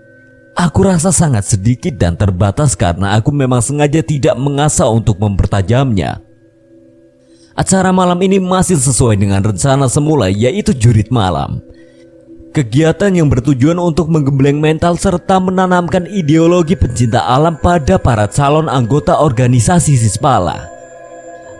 aku 0.55 0.87
rasa 0.87 1.11
sangat 1.11 1.43
sedikit 1.43 1.99
dan 1.99 2.15
terbatas 2.15 2.71
karena 2.71 3.19
aku 3.19 3.35
memang 3.35 3.59
sengaja 3.59 3.99
tidak 3.99 4.39
mengasah 4.39 4.87
untuk 4.87 5.19
mempertajamnya. 5.19 6.23
Acara 7.51 7.91
malam 7.91 8.15
ini 8.23 8.39
masih 8.39 8.79
sesuai 8.79 9.19
dengan 9.19 9.43
rencana 9.43 9.91
semula 9.91 10.31
yaitu 10.31 10.71
jurit 10.71 11.11
malam. 11.11 11.59
Kegiatan 12.51 13.15
yang 13.15 13.31
bertujuan 13.31 13.79
untuk 13.79 14.11
menggembleng 14.11 14.59
mental 14.59 14.99
serta 14.99 15.39
menanamkan 15.39 16.03
ideologi 16.03 16.75
pencinta 16.75 17.23
alam 17.23 17.55
pada 17.55 17.95
para 17.95 18.27
calon 18.27 18.67
anggota 18.67 19.23
organisasi 19.23 19.95
Sispala. 19.95 20.67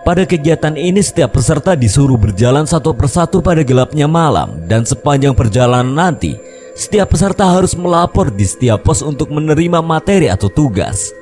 Pada 0.04 0.27
kegiatan 0.27 0.75
ini 0.75 0.99
setiap 0.99 1.39
peserta 1.39 1.80
disuruh 1.80 2.19
berjalan 2.19 2.67
satu 2.67 2.91
persatu 2.91 3.39
pada 3.39 3.63
gelapnya 3.63 4.04
malam 4.04 4.67
dan 4.67 4.84
sepanjang 4.84 5.32
perjalanan 5.32 5.95
nanti 5.95 6.36
setiap 6.75 7.15
peserta 7.15 7.47
harus 7.47 7.71
melapor 7.71 8.27
di 8.27 8.43
setiap 8.43 8.84
pos 8.84 8.99
untuk 8.99 9.32
menerima 9.32 9.80
materi 9.80 10.27
atau 10.27 10.51
tugas. 10.51 11.15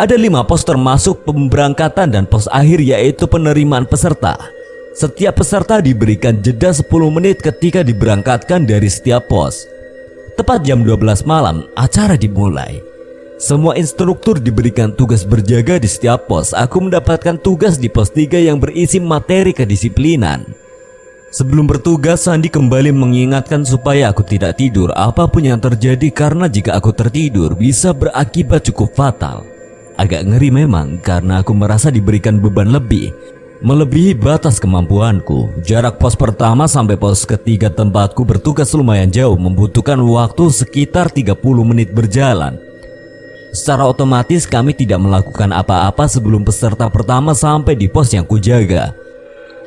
Ada 0.00 0.16
lima 0.16 0.48
pos 0.48 0.64
termasuk 0.64 1.28
pemberangkatan 1.28 2.08
dan 2.08 2.24
pos 2.24 2.48
akhir 2.48 2.80
yaitu 2.80 3.28
penerimaan 3.28 3.84
peserta. 3.84 4.57
Setiap 4.98 5.38
peserta 5.38 5.78
diberikan 5.78 6.42
jeda 6.42 6.74
10 6.74 6.90
menit 7.14 7.38
ketika 7.38 7.86
diberangkatkan 7.86 8.66
dari 8.66 8.90
setiap 8.90 9.30
pos. 9.30 9.62
Tepat 10.34 10.66
jam 10.66 10.82
12 10.82 11.22
malam, 11.22 11.70
acara 11.78 12.18
dimulai. 12.18 12.82
Semua 13.38 13.78
instruktur 13.78 14.42
diberikan 14.42 14.90
tugas 14.90 15.22
berjaga 15.22 15.78
di 15.78 15.86
setiap 15.86 16.26
pos. 16.26 16.50
Aku 16.50 16.82
mendapatkan 16.82 17.38
tugas 17.38 17.78
di 17.78 17.86
pos 17.86 18.10
3 18.10 18.42
yang 18.42 18.58
berisi 18.58 18.98
materi 18.98 19.54
kedisiplinan. 19.54 20.42
Sebelum 21.30 21.70
bertugas, 21.70 22.26
Sandi 22.26 22.50
kembali 22.50 22.90
mengingatkan 22.90 23.62
supaya 23.62 24.10
aku 24.10 24.26
tidak 24.26 24.58
tidur 24.58 24.90
apa 24.98 25.30
pun 25.30 25.46
yang 25.46 25.62
terjadi 25.62 26.10
karena 26.10 26.50
jika 26.50 26.74
aku 26.74 26.90
tertidur 26.90 27.54
bisa 27.54 27.94
berakibat 27.94 28.66
cukup 28.66 28.90
fatal. 28.98 29.46
Agak 29.94 30.26
ngeri 30.26 30.50
memang 30.50 30.98
karena 30.98 31.46
aku 31.46 31.54
merasa 31.54 31.86
diberikan 31.86 32.42
beban 32.42 32.74
lebih 32.74 33.37
Melebihi 33.58 34.14
batas 34.14 34.62
kemampuanku, 34.62 35.50
jarak 35.66 35.98
pos 35.98 36.14
pertama 36.14 36.70
sampai 36.70 36.94
pos 36.94 37.26
ketiga 37.26 37.66
tempatku 37.66 38.22
bertugas 38.22 38.70
lumayan 38.70 39.10
jauh 39.10 39.34
membutuhkan 39.34 39.98
waktu 39.98 40.46
sekitar 40.54 41.10
30 41.10 41.34
menit 41.66 41.90
berjalan. 41.90 42.54
Secara 43.50 43.82
otomatis 43.90 44.46
kami 44.46 44.78
tidak 44.78 45.02
melakukan 45.02 45.50
apa-apa 45.50 46.06
sebelum 46.06 46.46
peserta 46.46 46.86
pertama 46.86 47.34
sampai 47.34 47.74
di 47.74 47.90
pos 47.90 48.14
yang 48.14 48.22
kujaga. 48.22 48.94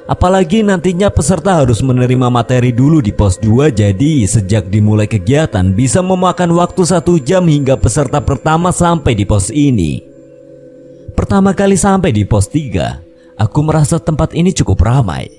Apalagi 0.08 0.64
nantinya 0.64 1.12
peserta 1.12 1.60
harus 1.60 1.84
menerima 1.84 2.32
materi 2.32 2.72
dulu 2.72 3.04
di 3.04 3.12
pos 3.12 3.36
2 3.44 3.76
jadi 3.76 4.24
sejak 4.24 4.72
dimulai 4.72 5.04
kegiatan 5.04 5.68
bisa 5.76 6.00
memakan 6.00 6.56
waktu 6.56 6.88
satu 6.88 7.20
jam 7.20 7.44
hingga 7.44 7.76
peserta 7.76 8.24
pertama 8.24 8.72
sampai 8.72 9.20
di 9.20 9.28
pos 9.28 9.52
ini. 9.52 10.00
Pertama 11.12 11.52
kali 11.52 11.76
sampai 11.76 12.16
di 12.16 12.24
pos 12.24 12.48
3, 12.48 13.11
Aku 13.39 13.63
merasa 13.63 14.02
tempat 14.02 14.36
ini 14.36 14.52
cukup 14.52 14.84
ramai. 14.84 15.32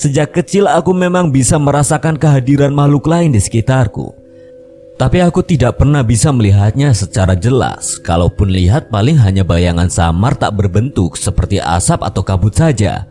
Sejak 0.00 0.32
kecil 0.32 0.64
aku 0.64 0.96
memang 0.96 1.28
bisa 1.28 1.60
merasakan 1.60 2.16
kehadiran 2.16 2.72
makhluk 2.72 3.04
lain 3.04 3.36
di 3.36 3.40
sekitarku. 3.42 4.16
Tapi 5.00 5.20
aku 5.24 5.40
tidak 5.40 5.80
pernah 5.80 6.04
bisa 6.04 6.28
melihatnya 6.28 6.92
secara 6.92 7.32
jelas. 7.32 7.96
Kalaupun 8.00 8.52
lihat 8.52 8.92
paling 8.92 9.16
hanya 9.16 9.44
bayangan 9.44 9.88
samar 9.88 10.36
tak 10.36 10.56
berbentuk 10.56 11.16
seperti 11.16 11.56
asap 11.56 12.04
atau 12.04 12.20
kabut 12.20 12.52
saja. 12.52 13.08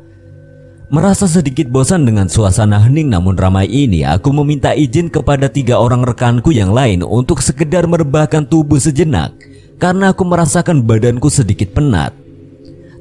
Merasa 0.89 1.29
sedikit 1.29 1.69
bosan 1.69 2.01
dengan 2.01 2.25
suasana 2.25 2.81
hening 2.81 3.13
namun 3.13 3.37
ramai 3.37 3.69
ini, 3.69 4.01
aku 4.01 4.33
meminta 4.33 4.73
izin 4.73 5.13
kepada 5.13 5.45
tiga 5.45 5.77
orang 5.77 6.01
rekanku 6.01 6.49
yang 6.49 6.73
lain 6.73 7.05
untuk 7.05 7.45
sekedar 7.45 7.85
merebahkan 7.85 8.49
tubuh 8.49 8.81
sejenak 8.81 9.37
karena 9.77 10.09
aku 10.09 10.25
merasakan 10.25 10.81
badanku 10.81 11.29
sedikit 11.29 11.77
penat. 11.77 12.18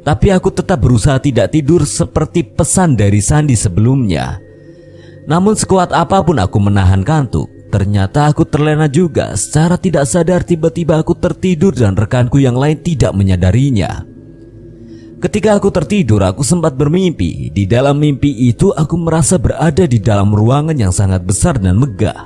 Tapi 0.09 0.33
aku 0.33 0.49
tetap 0.49 0.81
berusaha 0.81 1.21
tidak 1.21 1.53
tidur 1.53 1.85
seperti 1.85 2.41
pesan 2.41 2.97
dari 2.97 3.21
Sandi 3.21 3.53
sebelumnya. 3.53 4.41
Namun 5.29 5.53
sekuat 5.53 5.93
apa 5.93 6.25
pun 6.25 6.41
aku 6.41 6.57
menahan 6.57 7.05
kantuk, 7.05 7.53
ternyata 7.69 8.33
aku 8.33 8.49
terlena 8.49 8.89
juga. 8.89 9.37
Secara 9.37 9.77
tidak 9.77 10.09
sadar 10.09 10.49
tiba-tiba 10.49 10.97
aku 10.97 11.13
tertidur 11.13 11.77
dan 11.77 11.93
rekanku 11.93 12.41
yang 12.41 12.57
lain 12.57 12.81
tidak 12.81 13.13
menyadarinya. 13.13 14.09
Ketika 15.21 15.61
aku 15.61 15.69
tertidur, 15.69 16.25
aku 16.25 16.41
sempat 16.41 16.73
bermimpi. 16.73 17.53
Di 17.53 17.69
dalam 17.69 18.01
mimpi 18.01 18.33
itu, 18.49 18.73
aku 18.73 18.97
merasa 18.97 19.37
berada 19.37 19.85
di 19.85 20.01
dalam 20.01 20.33
ruangan 20.33 20.73
yang 20.73 20.89
sangat 20.89 21.21
besar 21.21 21.61
dan 21.61 21.77
megah. 21.77 22.25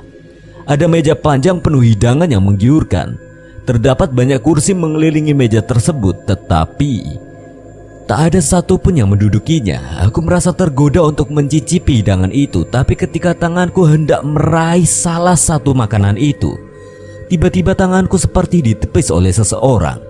Ada 0.63 0.87
meja 0.87 1.19
panjang 1.19 1.59
penuh 1.59 1.83
hidangan 1.83 2.31
yang 2.31 2.47
menggiurkan. 2.47 3.19
Terdapat 3.67 4.15
banyak 4.15 4.39
kursi 4.39 4.71
mengelilingi 4.71 5.35
meja 5.35 5.59
tersebut, 5.59 6.23
tetapi 6.31 7.32
Tak 8.03 8.19
ada 8.35 8.43
satupun 8.43 8.99
yang 8.99 9.07
mendudukinya. 9.15 10.03
Aku 10.03 10.19
merasa 10.19 10.51
tergoda 10.51 10.99
untuk 11.07 11.31
mencicipi 11.31 12.03
hidangan 12.03 12.35
itu, 12.35 12.67
tapi 12.67 12.99
ketika 12.99 13.31
tanganku 13.31 13.87
hendak 13.87 14.19
meraih 14.27 14.83
salah 14.83 15.39
satu 15.39 15.71
makanan 15.71 16.19
itu, 16.19 16.59
tiba-tiba 17.31 17.71
tanganku 17.71 18.19
seperti 18.19 18.59
ditepis 18.59 19.07
oleh 19.07 19.31
seseorang. 19.31 20.03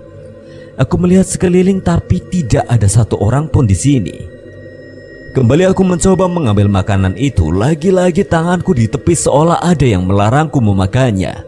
Aku 0.74 0.98
melihat 0.98 1.22
sekeliling, 1.22 1.78
tapi 1.78 2.18
tidak 2.18 2.66
ada 2.66 2.90
satu 2.90 3.14
orang 3.22 3.46
pun 3.46 3.62
di 3.62 3.78
sini. 3.78 4.16
Kembali 5.30 5.70
aku 5.70 5.86
mencoba 5.86 6.26
mengambil 6.26 6.66
makanan 6.66 7.14
itu, 7.14 7.54
lagi-lagi 7.54 8.26
tanganku 8.26 8.74
ditepis 8.74 9.30
seolah 9.30 9.62
ada 9.62 9.86
yang 9.86 10.02
melarangku 10.02 10.58
memakannya. 10.58 11.46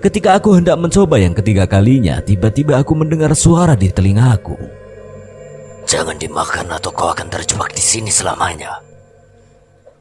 Ketika 0.00 0.40
aku 0.40 0.56
hendak 0.56 0.80
mencoba 0.80 1.20
yang 1.20 1.36
ketiga 1.36 1.68
kalinya, 1.68 2.24
tiba-tiba 2.24 2.80
aku 2.80 2.96
mendengar 2.96 3.36
suara 3.36 3.76
di 3.76 3.92
telingaku. 3.92 4.77
Jangan 5.88 6.20
dimakan 6.20 6.68
atau 6.68 6.92
kau 6.92 7.08
akan 7.08 7.32
terjebak 7.32 7.72
di 7.72 7.80
sini 7.80 8.12
selamanya. 8.12 8.84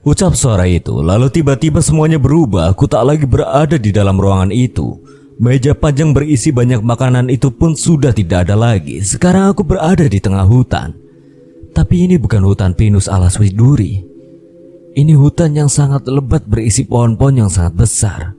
Ucap 0.04 0.36
suara 0.36 0.68
itu, 0.68 1.00
lalu 1.00 1.32
tiba-tiba 1.32 1.80
semuanya 1.80 2.20
berubah. 2.20 2.76
Aku 2.76 2.92
tak 2.92 3.08
lagi 3.08 3.24
berada 3.24 3.80
di 3.80 3.96
dalam 3.96 4.20
ruangan 4.20 4.52
itu. 4.52 5.00
Meja 5.40 5.72
panjang 5.72 6.12
berisi 6.12 6.52
banyak 6.52 6.84
makanan 6.84 7.32
itu 7.32 7.48
pun 7.56 7.72
sudah 7.72 8.12
tidak 8.12 8.48
ada 8.48 8.60
lagi. 8.60 9.00
Sekarang 9.00 9.48
aku 9.48 9.64
berada 9.64 10.04
di 10.04 10.20
tengah 10.20 10.44
hutan. 10.44 10.92
Tapi 11.72 12.04
ini 12.04 12.20
bukan 12.20 12.44
hutan 12.44 12.76
pinus 12.76 13.08
ala 13.08 13.32
Swiduri. 13.32 14.04
Ini 14.98 15.14
hutan 15.16 15.56
yang 15.56 15.72
sangat 15.72 16.04
lebat 16.10 16.44
berisi 16.50 16.84
pohon-pohon 16.84 17.48
yang 17.48 17.52
sangat 17.54 17.80
besar. 17.80 18.36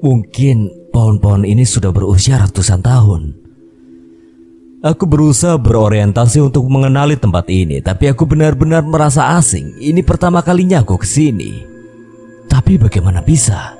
Mungkin 0.00 0.88
pohon-pohon 0.94 1.44
ini 1.44 1.68
sudah 1.68 1.92
berusia 1.92 2.40
ratusan 2.40 2.80
tahun. 2.80 3.45
Aku 4.86 5.02
berusaha 5.02 5.58
berorientasi 5.58 6.46
untuk 6.46 6.62
mengenali 6.70 7.18
tempat 7.18 7.50
ini, 7.50 7.82
tapi 7.82 8.06
aku 8.06 8.22
benar-benar 8.22 8.86
merasa 8.86 9.34
asing. 9.34 9.74
Ini 9.82 9.98
pertama 10.06 10.46
kalinya 10.46 10.86
aku 10.86 11.02
ke 11.02 11.06
sini. 11.10 11.66
Tapi 12.46 12.78
bagaimana 12.78 13.18
bisa? 13.18 13.74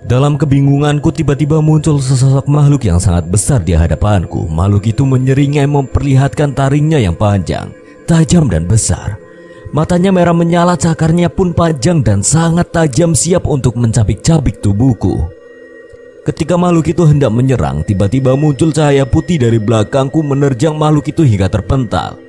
Dalam 0.00 0.40
kebingunganku 0.40 1.12
tiba-tiba 1.12 1.60
muncul 1.60 2.00
sesosok 2.00 2.48
makhluk 2.48 2.88
yang 2.88 2.96
sangat 2.96 3.28
besar 3.28 3.60
di 3.60 3.76
hadapanku. 3.76 4.48
Makhluk 4.48 4.96
itu 4.96 5.04
menyeringai 5.04 5.68
memperlihatkan 5.68 6.56
taringnya 6.56 6.96
yang 6.96 7.12
panjang, 7.12 7.68
tajam 8.08 8.48
dan 8.48 8.64
besar. 8.64 9.20
Matanya 9.76 10.08
merah 10.08 10.32
menyala, 10.32 10.72
cakarnya 10.72 11.28
pun 11.28 11.52
panjang 11.52 12.00
dan 12.00 12.24
sangat 12.24 12.72
tajam 12.72 13.12
siap 13.12 13.44
untuk 13.44 13.76
mencabik-cabik 13.76 14.64
tubuhku. 14.64 15.39
Ketika 16.20 16.60
makhluk 16.60 16.92
itu 16.92 17.08
hendak 17.08 17.32
menyerang, 17.32 17.80
tiba-tiba 17.80 18.36
muncul 18.36 18.68
cahaya 18.76 19.08
putih 19.08 19.40
dari 19.40 19.56
belakangku 19.56 20.20
menerjang 20.20 20.76
makhluk 20.76 21.08
itu 21.08 21.24
hingga 21.24 21.48
terpental. 21.48 22.20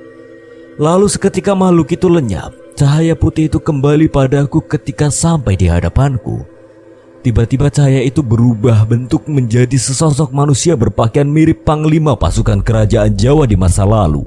Lalu 0.80 1.12
seketika 1.12 1.52
makhluk 1.52 1.92
itu 1.92 2.08
lenyap, 2.08 2.56
cahaya 2.72 3.12
putih 3.12 3.52
itu 3.52 3.60
kembali 3.60 4.08
padaku 4.08 4.64
ketika 4.64 5.12
sampai 5.12 5.60
di 5.60 5.68
hadapanku. 5.68 6.40
Tiba-tiba 7.20 7.68
cahaya 7.68 8.00
itu 8.00 8.24
berubah 8.24 8.88
bentuk 8.88 9.28
menjadi 9.28 9.76
sesosok 9.76 10.32
manusia 10.32 10.72
berpakaian 10.72 11.28
mirip 11.28 11.62
panglima 11.62 12.16
pasukan 12.16 12.64
kerajaan 12.64 13.12
Jawa 13.12 13.44
di 13.44 13.60
masa 13.60 13.84
lalu. 13.84 14.24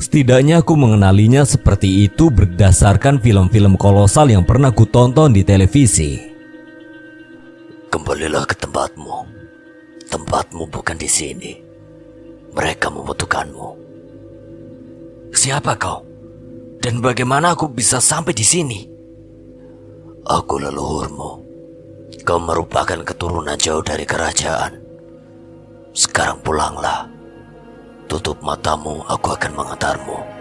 Setidaknya 0.00 0.64
aku 0.64 0.72
mengenalinya 0.80 1.44
seperti 1.44 2.08
itu 2.08 2.32
berdasarkan 2.32 3.20
film-film 3.20 3.76
kolosal 3.76 4.32
yang 4.32 4.48
pernah 4.48 4.72
ku 4.72 4.88
tonton 4.88 5.36
di 5.36 5.44
televisi. 5.44 6.37
Kembalilah 7.88 8.44
ke 8.44 8.54
tempatmu. 8.56 9.16
Tempatmu 10.08 10.68
bukan 10.68 10.96
di 10.96 11.08
sini. 11.08 11.52
Mereka 12.52 12.92
membutuhkanmu. 12.92 13.68
Siapa 15.32 15.76
kau? 15.76 16.04
Dan 16.78 17.00
bagaimana 17.04 17.52
aku 17.56 17.68
bisa 17.68 18.00
sampai 18.00 18.32
di 18.32 18.44
sini? 18.44 18.80
Aku 20.28 20.60
leluhurmu. 20.60 21.30
Kau 22.24 22.40
merupakan 22.40 23.00
keturunan 23.04 23.56
jauh 23.56 23.80
dari 23.80 24.04
kerajaan. 24.04 24.76
Sekarang 25.96 26.44
pulanglah. 26.44 27.08
Tutup 28.08 28.40
matamu, 28.44 29.04
aku 29.08 29.32
akan 29.36 29.52
mengantarmu. 29.52 30.37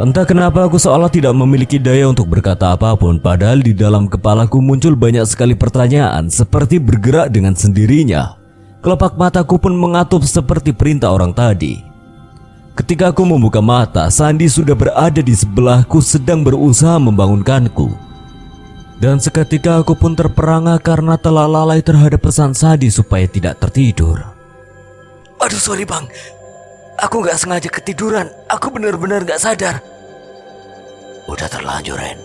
Entah 0.00 0.24
kenapa 0.24 0.64
aku 0.64 0.80
seolah 0.80 1.12
tidak 1.12 1.36
memiliki 1.36 1.76
daya 1.76 2.08
untuk 2.08 2.32
berkata 2.32 2.72
apa 2.72 2.96
pun 2.96 3.20
Padahal 3.20 3.60
di 3.60 3.76
dalam 3.76 4.08
kepalaku 4.08 4.56
muncul 4.56 4.96
banyak 4.96 5.28
sekali 5.28 5.52
pertanyaan 5.52 6.32
Seperti 6.32 6.80
bergerak 6.80 7.28
dengan 7.28 7.52
sendirinya. 7.52 8.40
Kelopak 8.80 9.20
mataku 9.20 9.60
pun 9.60 9.76
mengatup 9.76 10.24
seperti 10.24 10.72
perintah 10.72 11.12
orang 11.12 11.36
tadi. 11.36 11.84
Ketika 12.72 13.12
aku 13.12 13.28
membuka 13.28 13.60
mata 13.60 14.08
Sandi 14.08 14.48
sudah 14.48 14.72
berada 14.72 15.20
di 15.20 15.36
sebelahku 15.36 16.00
sedang 16.00 16.40
berusaha 16.40 16.96
membangunkanku. 16.96 17.92
Dan 19.04 19.20
seketika 19.20 19.84
aku 19.84 19.92
pun 19.92 20.16
terperangah 20.16 20.80
karena 20.80 21.20
telah 21.20 21.44
lalai 21.44 21.84
terhadap 21.84 22.24
pesan 22.24 22.56
Sandi 22.56 22.88
supaya 22.88 23.28
tidak 23.28 23.60
tertidur. 23.60 24.16
Aduh 25.44 25.60
sorry 25.60 25.84
bang 25.84 26.08
Aku 27.00 27.24
gak 27.24 27.40
sengaja 27.40 27.72
ketiduran. 27.72 28.28
Aku 28.52 28.68
benar-benar 28.68 29.24
gak 29.24 29.40
sadar. 29.40 29.80
Udah 31.24 31.48
terlanjur, 31.48 31.96
Ren. 31.96 32.20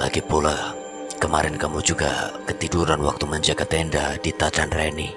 Lagi 0.00 0.24
pula, 0.24 0.72
kemarin 1.20 1.60
kamu 1.60 1.84
juga 1.84 2.32
ketiduran 2.48 3.04
waktu 3.04 3.28
menjaga 3.28 3.68
tenda 3.68 4.16
di 4.18 4.32
Tacan 4.32 4.72
Reni. 4.72 5.12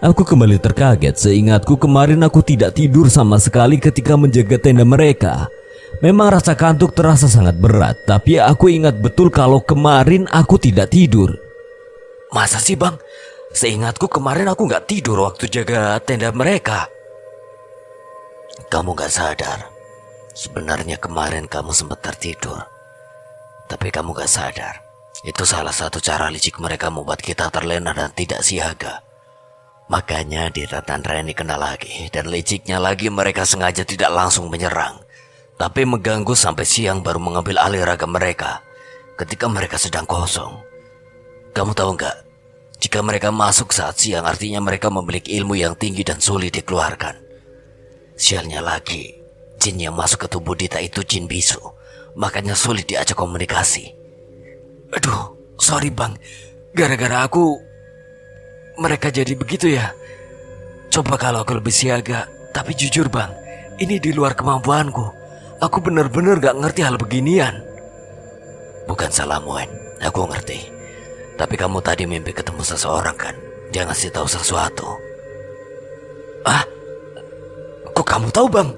Aku 0.00 0.24
kembali 0.24 0.56
terkaget 0.56 1.20
seingatku 1.20 1.76
kemarin 1.76 2.24
aku 2.24 2.40
tidak 2.40 2.72
tidur 2.72 3.12
sama 3.12 3.36
sekali 3.36 3.76
ketika 3.76 4.16
menjaga 4.16 4.56
tenda 4.56 4.82
mereka. 4.82 5.46
Memang 6.00 6.32
rasa 6.32 6.56
kantuk 6.56 6.96
terasa 6.96 7.28
sangat 7.28 7.60
berat, 7.60 8.00
tapi 8.08 8.40
aku 8.40 8.72
ingat 8.72 8.96
betul 8.96 9.28
kalau 9.28 9.60
kemarin 9.60 10.24
aku 10.32 10.56
tidak 10.56 10.88
tidur. 10.88 11.36
Masa 12.32 12.56
sih 12.56 12.80
bang? 12.80 12.96
Seingatku 13.52 14.08
kemarin 14.08 14.48
aku 14.48 14.64
gak 14.70 14.88
tidur 14.88 15.20
waktu 15.26 15.50
jaga 15.52 16.00
tenda 16.00 16.32
mereka. 16.32 16.88
Kamu 18.68 18.92
gak 18.92 19.08
sadar. 19.08 19.64
Sebenarnya 20.36 21.00
kemarin 21.00 21.48
kamu 21.48 21.72
sempat 21.72 22.04
tertidur. 22.04 22.60
Tapi 23.70 23.88
kamu 23.88 24.12
gak 24.12 24.28
sadar. 24.28 24.84
Itu 25.24 25.48
salah 25.48 25.72
satu 25.72 26.00
cara 26.02 26.28
licik 26.28 26.60
mereka 26.60 26.92
membuat 26.92 27.24
kita 27.24 27.48
terlena 27.48 27.96
dan 27.96 28.12
tidak 28.12 28.44
siaga. 28.44 29.00
Makanya 29.90 30.52
di 30.54 30.68
Ratan 30.68 31.02
Reni 31.02 31.34
kena 31.34 31.58
lagi 31.58 32.06
dan 32.14 32.30
liciknya 32.30 32.78
lagi 32.78 33.10
mereka 33.10 33.42
sengaja 33.42 33.82
tidak 33.82 34.12
langsung 34.12 34.46
menyerang. 34.52 35.02
Tapi 35.60 35.84
mengganggu 35.84 36.32
sampai 36.32 36.64
siang 36.64 37.04
baru 37.04 37.20
mengambil 37.20 37.60
alih 37.60 37.84
raga 37.84 38.08
mereka 38.08 38.64
ketika 39.20 39.44
mereka 39.44 39.76
sedang 39.76 40.08
kosong. 40.08 40.56
Kamu 41.52 41.76
tahu 41.76 42.00
nggak? 42.00 42.16
Jika 42.80 43.04
mereka 43.04 43.28
masuk 43.28 43.76
saat 43.76 44.00
siang 44.00 44.24
artinya 44.24 44.64
mereka 44.64 44.88
memiliki 44.88 45.36
ilmu 45.36 45.52
yang 45.52 45.76
tinggi 45.76 46.00
dan 46.00 46.16
sulit 46.16 46.56
dikeluarkan. 46.56 47.29
Sialnya 48.20 48.60
lagi, 48.60 49.16
jin 49.56 49.80
yang 49.80 49.96
masuk 49.96 50.28
ke 50.28 50.28
tubuh 50.28 50.52
Dita 50.52 50.76
itu 50.76 51.00
jin 51.08 51.24
bisu. 51.24 51.56
Makanya 52.20 52.52
sulit 52.52 52.84
diajak 52.84 53.16
komunikasi. 53.16 53.96
Aduh, 54.92 55.56
sorry 55.56 55.88
bang. 55.88 56.12
Gara-gara 56.76 57.24
aku, 57.24 57.56
mereka 58.76 59.08
jadi 59.08 59.32
begitu 59.32 59.72
ya. 59.72 59.96
Coba 60.92 61.16
kalau 61.16 61.48
aku 61.48 61.56
lebih 61.56 61.72
siaga. 61.72 62.28
Tapi 62.52 62.76
jujur 62.76 63.08
bang, 63.08 63.32
ini 63.80 63.96
di 63.96 64.12
luar 64.12 64.36
kemampuanku. 64.36 65.06
Aku 65.64 65.80
benar-benar 65.80 66.44
gak 66.44 66.60
ngerti 66.60 66.84
hal 66.84 67.00
beginian. 67.00 67.56
Bukan 68.84 69.08
salahmu, 69.08 69.54
En. 69.64 69.70
Aku 70.04 70.28
ngerti. 70.28 70.68
Tapi 71.40 71.56
kamu 71.56 71.80
tadi 71.80 72.04
mimpi 72.04 72.36
ketemu 72.36 72.60
seseorang 72.60 73.16
kan? 73.16 73.32
Dia 73.72 73.88
ngasih 73.88 74.12
tahu 74.12 74.28
sesuatu. 74.28 74.88
Ah, 76.44 76.68
Kok 78.00 78.08
kamu 78.08 78.32
tahu 78.32 78.48
bang? 78.48 78.72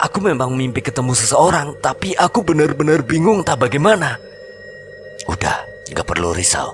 Aku 0.00 0.24
memang 0.24 0.56
mimpi 0.56 0.80
ketemu 0.80 1.12
seseorang, 1.12 1.76
tapi 1.84 2.16
aku 2.16 2.40
benar-benar 2.40 3.04
bingung 3.04 3.44
tak 3.44 3.60
bagaimana. 3.60 4.16
Udah, 5.28 5.68
nggak 5.92 6.08
perlu 6.08 6.32
risau. 6.32 6.72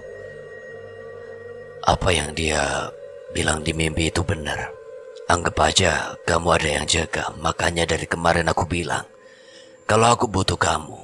Apa 1.82 2.14
yang 2.14 2.30
dia 2.30 2.94
bilang 3.34 3.66
di 3.66 3.74
mimpi 3.74 4.06
itu 4.06 4.22
benar. 4.22 4.70
Anggap 5.26 5.58
aja 5.66 6.14
kamu 6.22 6.62
ada 6.62 6.68
yang 6.78 6.86
jaga, 6.86 7.34
makanya 7.42 7.82
dari 7.90 8.06
kemarin 8.06 8.46
aku 8.46 8.70
bilang, 8.70 9.02
kalau 9.90 10.14
aku 10.14 10.30
butuh 10.30 10.62
kamu, 10.62 10.94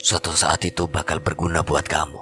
suatu 0.00 0.32
saat 0.32 0.64
itu 0.64 0.88
bakal 0.88 1.20
berguna 1.20 1.60
buat 1.60 1.84
kamu. 1.84 2.20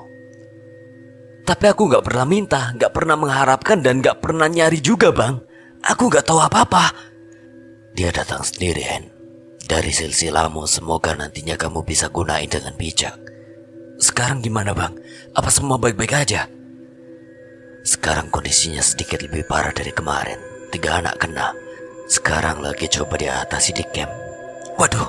Tapi 1.47 1.65
aku 1.71 1.87
nggak 1.87 2.03
pernah 2.03 2.27
minta, 2.27 2.75
nggak 2.75 2.91
pernah 2.91 3.15
mengharapkan 3.15 3.79
dan 3.79 4.03
nggak 4.03 4.19
pernah 4.19 4.51
nyari 4.51 4.83
juga 4.83 5.15
bang. 5.15 5.39
Aku 5.87 6.11
nggak 6.11 6.27
tahu 6.27 6.43
apa-apa. 6.43 7.12
Dia 7.93 8.09
datang 8.09 8.41
sendiri, 8.41 8.81
Hen. 8.81 9.13
Dari 9.69 9.93
silsilahmu, 9.93 10.65
semoga 10.65 11.13
nantinya 11.13 11.61
kamu 11.61 11.85
bisa 11.85 12.09
gunain 12.09 12.49
dengan 12.49 12.73
bijak. 12.77 13.15
Sekarang 14.01 14.41
gimana, 14.41 14.73
Bang? 14.73 14.97
Apa 15.37 15.53
semua 15.53 15.77
baik-baik 15.77 16.13
aja? 16.17 16.49
Sekarang 17.85 18.33
kondisinya 18.33 18.81
sedikit 18.81 19.21
lebih 19.21 19.45
parah 19.45 19.71
dari 19.71 19.93
kemarin. 19.93 20.41
Tiga 20.73 21.05
anak 21.05 21.21
kena. 21.21 21.53
Sekarang 22.09 22.65
lagi 22.65 22.89
coba 22.89 23.15
diatasi 23.21 23.71
di 23.77 23.85
camp. 23.93 24.11
Waduh, 24.81 25.09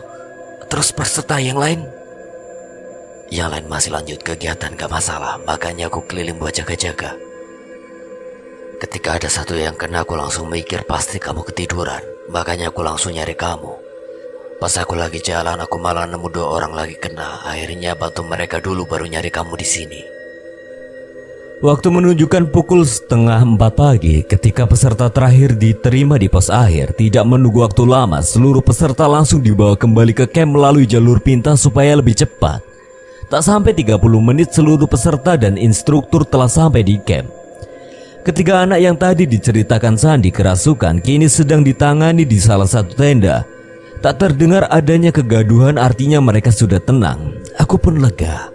terus 0.67 0.91
peserta 0.91 1.39
yang 1.39 1.57
lain? 1.57 1.87
Yang 3.33 3.49
lain 3.49 3.65
masih 3.65 3.89
lanjut 3.95 4.19
kegiatan 4.21 4.77
gak 4.77 4.91
masalah, 4.91 5.41
makanya 5.41 5.89
aku 5.89 6.05
keliling 6.05 6.37
buat 6.37 6.53
jaga-jaga. 6.53 7.17
Ketika 8.77 9.17
ada 9.17 9.29
satu 9.31 9.57
yang 9.57 9.73
kena, 9.73 10.05
aku 10.05 10.13
langsung 10.13 10.51
mikir 10.51 10.85
pasti 10.85 11.17
kamu 11.17 11.41
ketiduran. 11.47 12.12
Makanya 12.31 12.71
aku 12.71 12.79
langsung 12.85 13.11
nyari 13.11 13.35
kamu. 13.35 13.73
Pas 14.63 14.71
aku 14.79 14.95
lagi 14.95 15.19
jalan, 15.19 15.59
aku 15.59 15.75
malah 15.75 16.07
nemu 16.07 16.27
dua 16.31 16.47
orang 16.55 16.71
lagi 16.71 16.95
kena. 16.95 17.43
Akhirnya 17.43 17.99
bantu 17.99 18.23
mereka 18.23 18.63
dulu 18.63 18.87
baru 18.87 19.11
nyari 19.11 19.27
kamu 19.27 19.59
di 19.59 19.67
sini. 19.67 20.01
Waktu 21.63 21.95
menunjukkan 21.95 22.51
pukul 22.51 22.83
setengah 22.83 23.39
empat 23.39 23.79
pagi 23.79 24.19
ketika 24.23 24.67
peserta 24.67 25.07
terakhir 25.07 25.55
diterima 25.55 26.19
di 26.19 26.27
pos 26.27 26.51
akhir 26.51 26.91
Tidak 26.99 27.23
menunggu 27.23 27.63
waktu 27.63 27.87
lama 27.87 28.19
seluruh 28.19 28.59
peserta 28.59 29.07
langsung 29.07 29.39
dibawa 29.39 29.79
kembali 29.79 30.11
ke 30.11 30.27
camp 30.27 30.59
melalui 30.59 30.83
jalur 30.83 31.23
pintas 31.23 31.63
supaya 31.63 31.95
lebih 31.95 32.19
cepat 32.19 32.59
Tak 33.31 33.47
sampai 33.47 33.71
30 33.71 33.95
menit 34.19 34.51
seluruh 34.51 34.91
peserta 34.91 35.39
dan 35.39 35.55
instruktur 35.55 36.27
telah 36.27 36.51
sampai 36.51 36.83
di 36.83 36.99
camp 36.99 37.31
Ketiga 38.23 38.63
anak 38.63 38.79
yang 38.79 38.95
tadi 38.95 39.27
diceritakan 39.27 39.99
Sandi 39.99 40.31
kerasukan 40.31 41.03
kini 41.03 41.27
sedang 41.27 41.59
ditangani 41.59 42.23
di 42.23 42.39
salah 42.39 42.63
satu 42.63 42.95
tenda. 42.95 43.43
Tak 43.99 44.15
terdengar 44.15 44.63
adanya 44.71 45.11
kegaduhan 45.11 45.75
artinya 45.75 46.23
mereka 46.23 46.47
sudah 46.47 46.79
tenang. 46.79 47.35
Aku 47.59 47.75
pun 47.75 47.99
lega. 47.99 48.47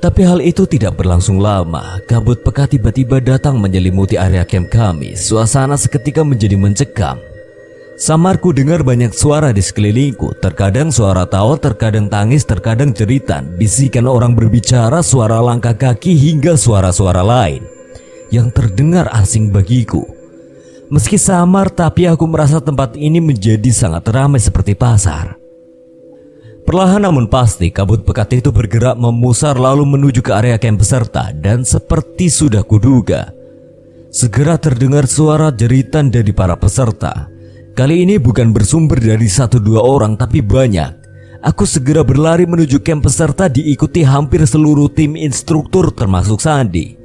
Tapi 0.00 0.24
hal 0.24 0.40
itu 0.40 0.64
tidak 0.64 0.96
berlangsung 0.96 1.44
lama. 1.44 2.00
Kabut 2.08 2.40
pekat 2.40 2.72
tiba-tiba 2.72 3.20
datang 3.20 3.60
menyelimuti 3.60 4.16
area 4.16 4.48
camp 4.48 4.72
kami. 4.72 5.12
Suasana 5.12 5.76
seketika 5.76 6.24
menjadi 6.24 6.56
mencekam. 6.56 7.20
Samarku 8.00 8.56
dengar 8.56 8.80
banyak 8.80 9.12
suara 9.12 9.52
di 9.52 9.60
sekelilingku. 9.60 10.40
Terkadang 10.40 10.88
suara 10.88 11.28
tawa, 11.28 11.60
terkadang 11.60 12.08
tangis, 12.08 12.48
terkadang 12.48 12.96
jeritan, 12.96 13.44
bisikan 13.60 14.08
orang 14.08 14.32
berbicara, 14.32 15.04
suara 15.04 15.36
langkah 15.44 15.76
kaki 15.76 16.16
hingga 16.16 16.56
suara-suara 16.56 17.20
lain 17.20 17.73
yang 18.34 18.50
terdengar 18.50 19.06
asing 19.14 19.54
bagiku. 19.54 20.02
Meski 20.90 21.16
samar, 21.16 21.70
tapi 21.70 22.10
aku 22.10 22.26
merasa 22.26 22.58
tempat 22.58 22.98
ini 22.98 23.22
menjadi 23.22 23.70
sangat 23.70 24.10
ramai 24.10 24.42
seperti 24.42 24.74
pasar. 24.74 25.38
Perlahan 26.64 27.04
namun 27.04 27.28
pasti 27.28 27.68
kabut 27.68 28.08
pekat 28.08 28.40
itu 28.40 28.48
bergerak 28.48 28.96
memusar 28.96 29.60
lalu 29.60 29.84
menuju 29.84 30.24
ke 30.24 30.32
area 30.32 30.56
camp 30.56 30.80
peserta 30.80 31.28
dan 31.36 31.60
seperti 31.60 32.32
sudah 32.32 32.64
kuduga. 32.64 33.36
Segera 34.08 34.56
terdengar 34.56 35.04
suara 35.04 35.52
jeritan 35.52 36.08
dari 36.08 36.32
para 36.32 36.56
peserta. 36.56 37.28
Kali 37.76 38.08
ini 38.08 38.16
bukan 38.16 38.56
bersumber 38.56 38.96
dari 38.96 39.28
satu 39.28 39.60
dua 39.60 39.84
orang 39.84 40.16
tapi 40.16 40.40
banyak. 40.40 41.04
Aku 41.44 41.68
segera 41.68 42.00
berlari 42.00 42.48
menuju 42.48 42.80
camp 42.80 43.04
peserta 43.04 43.52
diikuti 43.52 44.00
hampir 44.00 44.40
seluruh 44.48 44.88
tim 44.88 45.20
instruktur 45.20 45.92
termasuk 45.92 46.40
Sandi. 46.40 47.03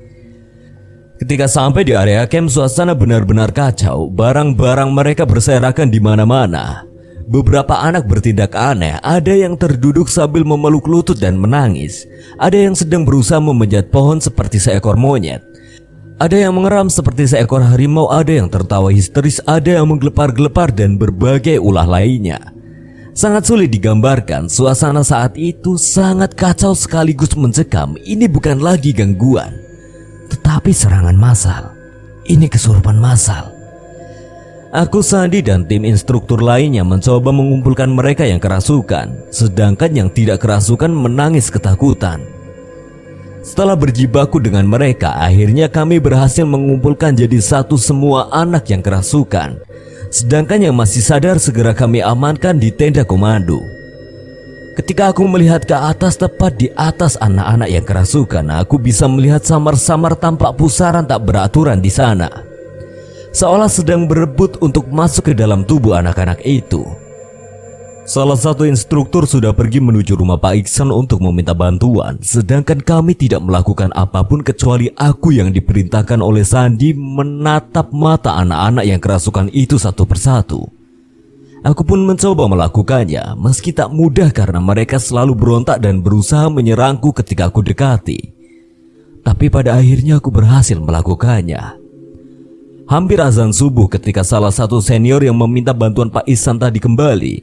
Ketika 1.19 1.51
sampai 1.51 1.83
di 1.83 1.91
area 1.91 2.23
camp 2.31 2.47
suasana 2.47 2.95
benar-benar 2.95 3.51
kacau, 3.51 4.07
barang-barang 4.07 4.87
mereka 4.87 5.27
berserakan 5.27 5.91
di 5.91 5.99
mana-mana. 5.99 6.87
Beberapa 7.27 7.75
anak 7.75 8.07
bertindak 8.07 8.55
aneh, 8.55 8.95
ada 9.03 9.35
yang 9.35 9.59
terduduk 9.59 10.07
sambil 10.07 10.47
memeluk 10.47 10.87
lutut 10.87 11.19
dan 11.19 11.35
menangis. 11.35 12.07
Ada 12.39 12.63
yang 12.63 12.73
sedang 12.73 13.03
berusaha 13.03 13.43
memanjat 13.43 13.91
pohon 13.91 14.23
seperti 14.23 14.63
seekor 14.63 14.95
monyet. 14.95 15.43
Ada 16.23 16.47
yang 16.47 16.55
mengeram 16.55 16.87
seperti 16.87 17.27
seekor 17.27 17.67
harimau, 17.67 18.07
ada 18.07 18.31
yang 18.31 18.47
tertawa 18.47 18.87
histeris, 18.87 19.43
ada 19.43 19.75
yang 19.75 19.91
menggelepar-gelepar 19.91 20.71
dan 20.71 20.95
berbagai 20.95 21.59
ulah 21.59 21.85
lainnya. 21.85 22.39
Sangat 23.11 23.43
sulit 23.43 23.75
digambarkan, 23.75 24.47
suasana 24.47 25.03
saat 25.03 25.35
itu 25.35 25.75
sangat 25.75 26.31
kacau 26.31 26.71
sekaligus 26.71 27.35
mencekam. 27.35 27.99
Ini 27.99 28.31
bukan 28.31 28.63
lagi 28.63 28.95
gangguan, 28.95 29.68
tetapi 30.29 30.71
serangan 30.71 31.17
massal. 31.17 31.73
Ini 32.29 32.45
kesurupan 32.45 33.01
massal. 33.01 33.59
Aku 34.69 35.01
Sandi 35.01 35.41
dan 35.41 35.65
tim 35.65 35.81
instruktur 35.81 36.45
lainnya 36.45 36.85
mencoba 36.85 37.33
mengumpulkan 37.33 37.89
mereka 37.89 38.21
yang 38.21 38.37
kerasukan, 38.37 39.33
sedangkan 39.33 39.89
yang 39.97 40.09
tidak 40.13 40.45
kerasukan 40.45 40.93
menangis 40.93 41.49
ketakutan. 41.49 42.21
Setelah 43.41 43.73
berjibaku 43.73 44.37
dengan 44.37 44.69
mereka, 44.69 45.17
akhirnya 45.17 45.73
kami 45.73 45.97
berhasil 45.97 46.45
mengumpulkan 46.45 47.17
jadi 47.17 47.41
satu 47.41 47.81
semua 47.81 48.29
anak 48.29 48.69
yang 48.69 48.85
kerasukan. 48.85 49.57
Sedangkan 50.13 50.61
yang 50.61 50.77
masih 50.77 51.01
sadar 51.01 51.41
segera 51.41 51.73
kami 51.73 52.05
amankan 52.05 52.61
di 52.61 52.69
tenda 52.69 53.01
komando. 53.01 53.78
Ketika 54.77 55.15
aku 55.15 55.25
melihat 55.25 55.65
ke 55.65 55.73
atas 55.73 56.19
tepat 56.19 56.59
di 56.59 56.67
atas 56.75 57.15
anak-anak 57.17 57.69
yang 57.71 57.85
kerasukan, 57.87 58.45
aku 58.59 58.77
bisa 58.77 59.07
melihat 59.07 59.41
samar-samar 59.41 60.17
tampak 60.19 60.55
pusaran 60.55 61.07
tak 61.07 61.25
beraturan 61.25 61.81
di 61.81 61.91
sana 61.91 62.49
seolah 63.31 63.69
sedang 63.69 64.09
berebut 64.09 64.57
untuk 64.61 64.89
masuk 64.89 65.31
ke 65.31 65.33
dalam 65.37 65.61
tubuh 65.65 65.97
anak-anak 65.97 66.41
itu. 66.45 66.85
Salah 68.09 68.33
satu 68.33 68.65
instruktur 68.65 69.29
sudah 69.29 69.53
pergi 69.53 69.77
menuju 69.77 70.17
rumah 70.17 70.41
Pak 70.41 70.65
Iksan 70.65 70.89
untuk 70.89 71.21
meminta 71.21 71.53
bantuan, 71.53 72.17
sedangkan 72.25 72.81
kami 72.81 73.13
tidak 73.13 73.45
melakukan 73.45 73.93
apa 73.93 74.25
pun 74.25 74.41
kecuali 74.41 74.89
aku 74.97 75.29
yang 75.29 75.53
diperintahkan 75.53 76.17
oleh 76.17 76.41
Sandi 76.41 76.97
menatap 76.97 77.93
mata 77.93 78.33
anak-anak 78.41 78.85
yang 78.89 78.97
kerasukan 78.97 79.53
itu 79.53 79.77
satu 79.77 80.09
persatu. 80.09 80.78
Aku 81.59 81.83
pun 81.83 82.07
mencoba 82.07 82.47
melakukannya, 82.47 83.35
meski 83.35 83.75
tak 83.75 83.91
mudah 83.91 84.31
karena 84.31 84.63
mereka 84.63 84.95
selalu 84.95 85.35
berontak 85.35 85.83
dan 85.83 85.99
berusaha 85.99 86.47
menyerangku 86.47 87.11
ketika 87.11 87.51
aku 87.51 87.59
dekati. 87.59 88.31
Tapi 89.27 89.51
pada 89.51 89.75
akhirnya 89.75 90.23
aku 90.23 90.31
berhasil 90.31 90.79
melakukannya. 90.79 91.75
Hampir 92.87 93.19
azan 93.21 93.51
subuh 93.51 93.91
ketika 93.91 94.23
salah 94.23 94.49
satu 94.55 94.79
senior 94.79 95.21
yang 95.21 95.35
meminta 95.35 95.75
bantuan 95.75 96.07
Pak 96.09 96.25
Ihsan 96.31 96.57
tadi 96.57 96.79
kembali. 96.79 97.35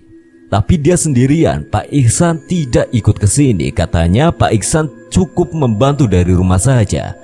Tapi 0.49 0.75
dia 0.81 0.97
sendirian, 0.97 1.69
Pak 1.69 1.93
Ihsan 1.93 2.43
tidak 2.49 2.89
ikut 2.97 3.15
ke 3.21 3.29
sini. 3.29 3.69
Katanya 3.71 4.33
Pak 4.33 4.51
Ihsan 4.57 4.91
cukup 5.13 5.53
membantu 5.53 6.09
dari 6.09 6.33
rumah 6.33 6.59
saja. 6.59 7.15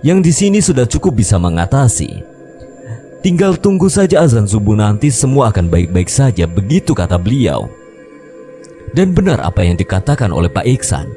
Yang 0.00 0.18
di 0.22 0.32
sini 0.32 0.58
sudah 0.62 0.86
cukup 0.86 1.18
bisa 1.18 1.36
mengatasi. 1.36 2.35
Tinggal 3.26 3.58
tunggu 3.58 3.90
saja 3.90 4.22
azan 4.22 4.46
subuh 4.46 4.78
nanti 4.78 5.10
semua 5.10 5.50
akan 5.50 5.66
baik-baik 5.66 6.06
saja, 6.06 6.46
begitu 6.46 6.94
kata 6.94 7.18
beliau. 7.18 7.66
Dan 8.94 9.18
benar 9.18 9.42
apa 9.42 9.66
yang 9.66 9.74
dikatakan 9.74 10.30
oleh 10.30 10.46
Pak 10.46 10.62
Iksan. 10.62 11.10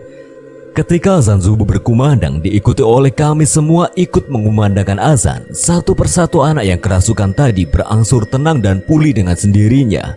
Ketika 0.74 1.22
azan 1.22 1.38
subuh 1.38 1.70
berkumandang 1.70 2.41
diikuti 2.41 2.82
oleh 2.82 3.14
kami 3.14 3.45
semua 3.45 3.93
ikut 3.93 4.26
mengumandangkan 4.26 4.97
azan 4.97 5.41
Satu 5.53 5.97
persatu 5.97 6.45
anak 6.45 6.66
yang 6.66 6.80
kerasukan 6.82 7.34
tadi 7.34 7.66
berangsur 7.66 8.24
tenang 8.30 8.62
dan 8.62 8.80
pulih 8.86 9.12
dengan 9.12 9.34
sendirinya 9.34 10.14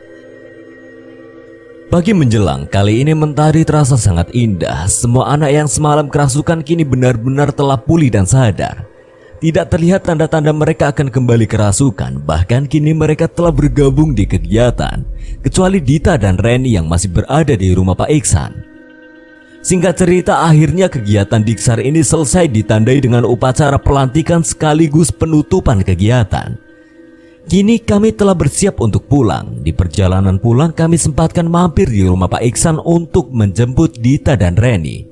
Pagi 1.88 2.12
menjelang, 2.12 2.68
kali 2.68 3.01
ini 3.01 3.16
mentari 3.16 3.64
terasa 3.64 3.97
sangat 3.97 4.28
indah 4.36 4.86
Semua 4.86 5.32
anak 5.34 5.51
yang 5.51 5.68
semalam 5.68 6.07
kerasukan 6.07 6.61
kini 6.62 6.84
benar-benar 6.84 7.51
telah 7.51 7.80
pulih 7.80 8.12
dan 8.12 8.28
sadar 8.28 8.91
Tidak 9.43 9.66
terlihat 9.66 10.07
tanda-tanda 10.07 10.55
mereka 10.55 10.95
akan 10.95 11.11
kembali 11.11 11.51
kerasukan 11.51 12.22
Bahkan 12.22 12.70
kini 12.70 12.95
mereka 12.95 13.26
telah 13.26 13.51
bergabung 13.51 14.14
di 14.14 14.22
kegiatan 14.22 15.03
Kecuali 15.43 15.82
Dita 15.82 16.14
dan 16.14 16.38
Reni 16.38 16.78
yang 16.78 16.86
masih 16.86 17.11
berada 17.11 17.51
di 17.59 17.74
rumah 17.74 17.99
Pak 17.99 18.07
Iksan 18.07 18.72
Singkat 19.62 19.95
cerita 19.95 20.43
akhirnya 20.43 20.90
kegiatan 20.90 21.38
Diksar 21.38 21.78
ini 21.78 22.03
selesai 22.03 22.51
ditandai 22.51 22.99
dengan 22.99 23.22
upacara 23.22 23.78
pelantikan 23.78 24.43
sekaligus 24.43 25.14
penutupan 25.14 25.86
kegiatan. 25.86 26.59
Kini 27.47 27.78
kami 27.78 28.11
telah 28.11 28.34
bersiap 28.34 28.82
untuk 28.82 29.07
pulang. 29.07 29.62
Di 29.62 29.70
perjalanan 29.70 30.43
pulang 30.43 30.74
kami 30.74 30.99
sempatkan 30.99 31.47
mampir 31.47 31.86
di 31.86 32.03
rumah 32.03 32.26
Pak 32.26 32.43
Iksan 32.43 32.82
untuk 32.82 33.30
menjemput 33.30 34.03
Dita 34.03 34.34
dan 34.34 34.59
Reni. 34.59 35.07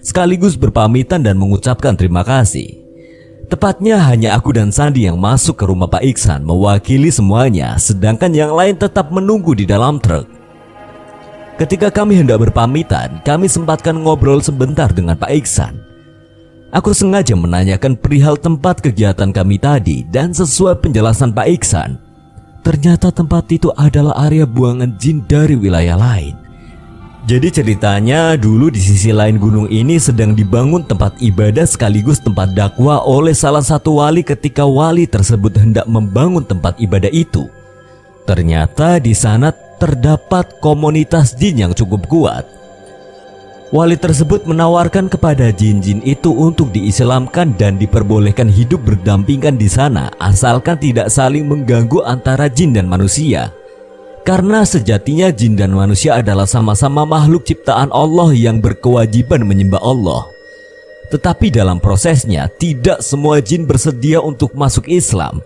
Sekaligus 0.00 0.56
berpamitan 0.56 1.20
dan 1.20 1.36
mengucapkan 1.36 1.92
terima 1.92 2.24
kasih. 2.24 2.89
Tepatnya 3.50 3.98
hanya 4.06 4.38
aku 4.38 4.54
dan 4.54 4.70
Sandi 4.70 5.10
yang 5.10 5.18
masuk 5.18 5.58
ke 5.58 5.66
rumah 5.66 5.90
Pak 5.90 6.06
Iksan 6.06 6.46
mewakili 6.46 7.10
semuanya, 7.10 7.74
sedangkan 7.82 8.30
yang 8.30 8.54
lain 8.54 8.78
tetap 8.78 9.10
menunggu 9.10 9.58
di 9.58 9.66
dalam 9.66 9.98
truk. 9.98 10.30
Ketika 11.58 11.90
kami 11.90 12.22
hendak 12.22 12.46
berpamitan, 12.46 13.18
kami 13.26 13.50
sempatkan 13.50 13.98
ngobrol 13.98 14.38
sebentar 14.38 14.86
dengan 14.94 15.18
Pak 15.18 15.34
Iksan. 15.34 15.82
Aku 16.70 16.94
sengaja 16.94 17.34
menanyakan 17.34 17.98
perihal 17.98 18.38
tempat 18.38 18.78
kegiatan 18.80 19.34
kami 19.34 19.58
tadi 19.58 20.06
dan 20.06 20.30
sesuai 20.30 20.78
penjelasan 20.78 21.34
Pak 21.34 21.50
Iksan, 21.50 21.98
ternyata 22.62 23.10
tempat 23.10 23.50
itu 23.50 23.74
adalah 23.74 24.14
area 24.30 24.46
buangan 24.46 24.94
jin 24.94 25.26
dari 25.26 25.58
wilayah 25.58 25.98
lain. 25.98 26.39
Jadi 27.28 27.52
ceritanya 27.52 28.32
dulu 28.32 28.72
di 28.72 28.80
sisi 28.80 29.12
lain 29.12 29.36
gunung 29.36 29.68
ini 29.68 30.00
sedang 30.00 30.32
dibangun 30.32 30.80
tempat 30.80 31.20
ibadah 31.20 31.68
sekaligus 31.68 32.16
tempat 32.16 32.56
dakwah 32.56 33.04
oleh 33.04 33.36
salah 33.36 33.60
satu 33.60 34.00
wali 34.00 34.24
ketika 34.24 34.64
wali 34.64 35.04
tersebut 35.04 35.52
hendak 35.60 35.84
membangun 35.84 36.40
tempat 36.40 36.80
ibadah 36.80 37.12
itu. 37.12 37.44
Ternyata 38.24 38.96
di 38.96 39.12
sana 39.12 39.52
terdapat 39.52 40.64
komunitas 40.64 41.36
jin 41.36 41.68
yang 41.68 41.72
cukup 41.76 42.08
kuat. 42.08 42.48
Wali 43.70 43.94
tersebut 43.94 44.48
menawarkan 44.50 45.06
kepada 45.06 45.54
jin-jin 45.54 46.02
itu 46.02 46.34
untuk 46.34 46.74
diislamkan 46.74 47.54
dan 47.54 47.78
diperbolehkan 47.78 48.50
hidup 48.50 48.82
berdampingan 48.82 49.54
di 49.60 49.70
sana 49.70 50.10
asalkan 50.18 50.74
tidak 50.74 51.06
saling 51.06 51.46
mengganggu 51.46 52.02
antara 52.02 52.50
jin 52.50 52.74
dan 52.74 52.90
manusia. 52.90 53.54
Karena 54.30 54.62
sejatinya 54.62 55.34
jin 55.34 55.58
dan 55.58 55.74
manusia 55.74 56.22
adalah 56.22 56.46
sama-sama 56.46 57.02
makhluk 57.02 57.42
ciptaan 57.42 57.90
Allah 57.90 58.30
yang 58.30 58.62
berkewajiban 58.62 59.42
menyembah 59.42 59.82
Allah. 59.82 60.22
Tetapi 61.10 61.50
dalam 61.50 61.82
prosesnya 61.82 62.46
tidak 62.46 63.02
semua 63.02 63.42
jin 63.42 63.66
bersedia 63.66 64.22
untuk 64.22 64.54
masuk 64.54 64.86
Islam 64.86 65.42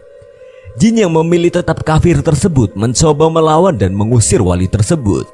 Jin 0.75 0.99
yang 0.99 1.15
memilih 1.15 1.55
tetap 1.55 1.87
kafir 1.87 2.19
tersebut 2.19 2.75
mencoba 2.75 3.31
melawan 3.31 3.79
dan 3.79 3.95
mengusir 3.95 4.43
wali 4.43 4.67
tersebut. 4.67 5.31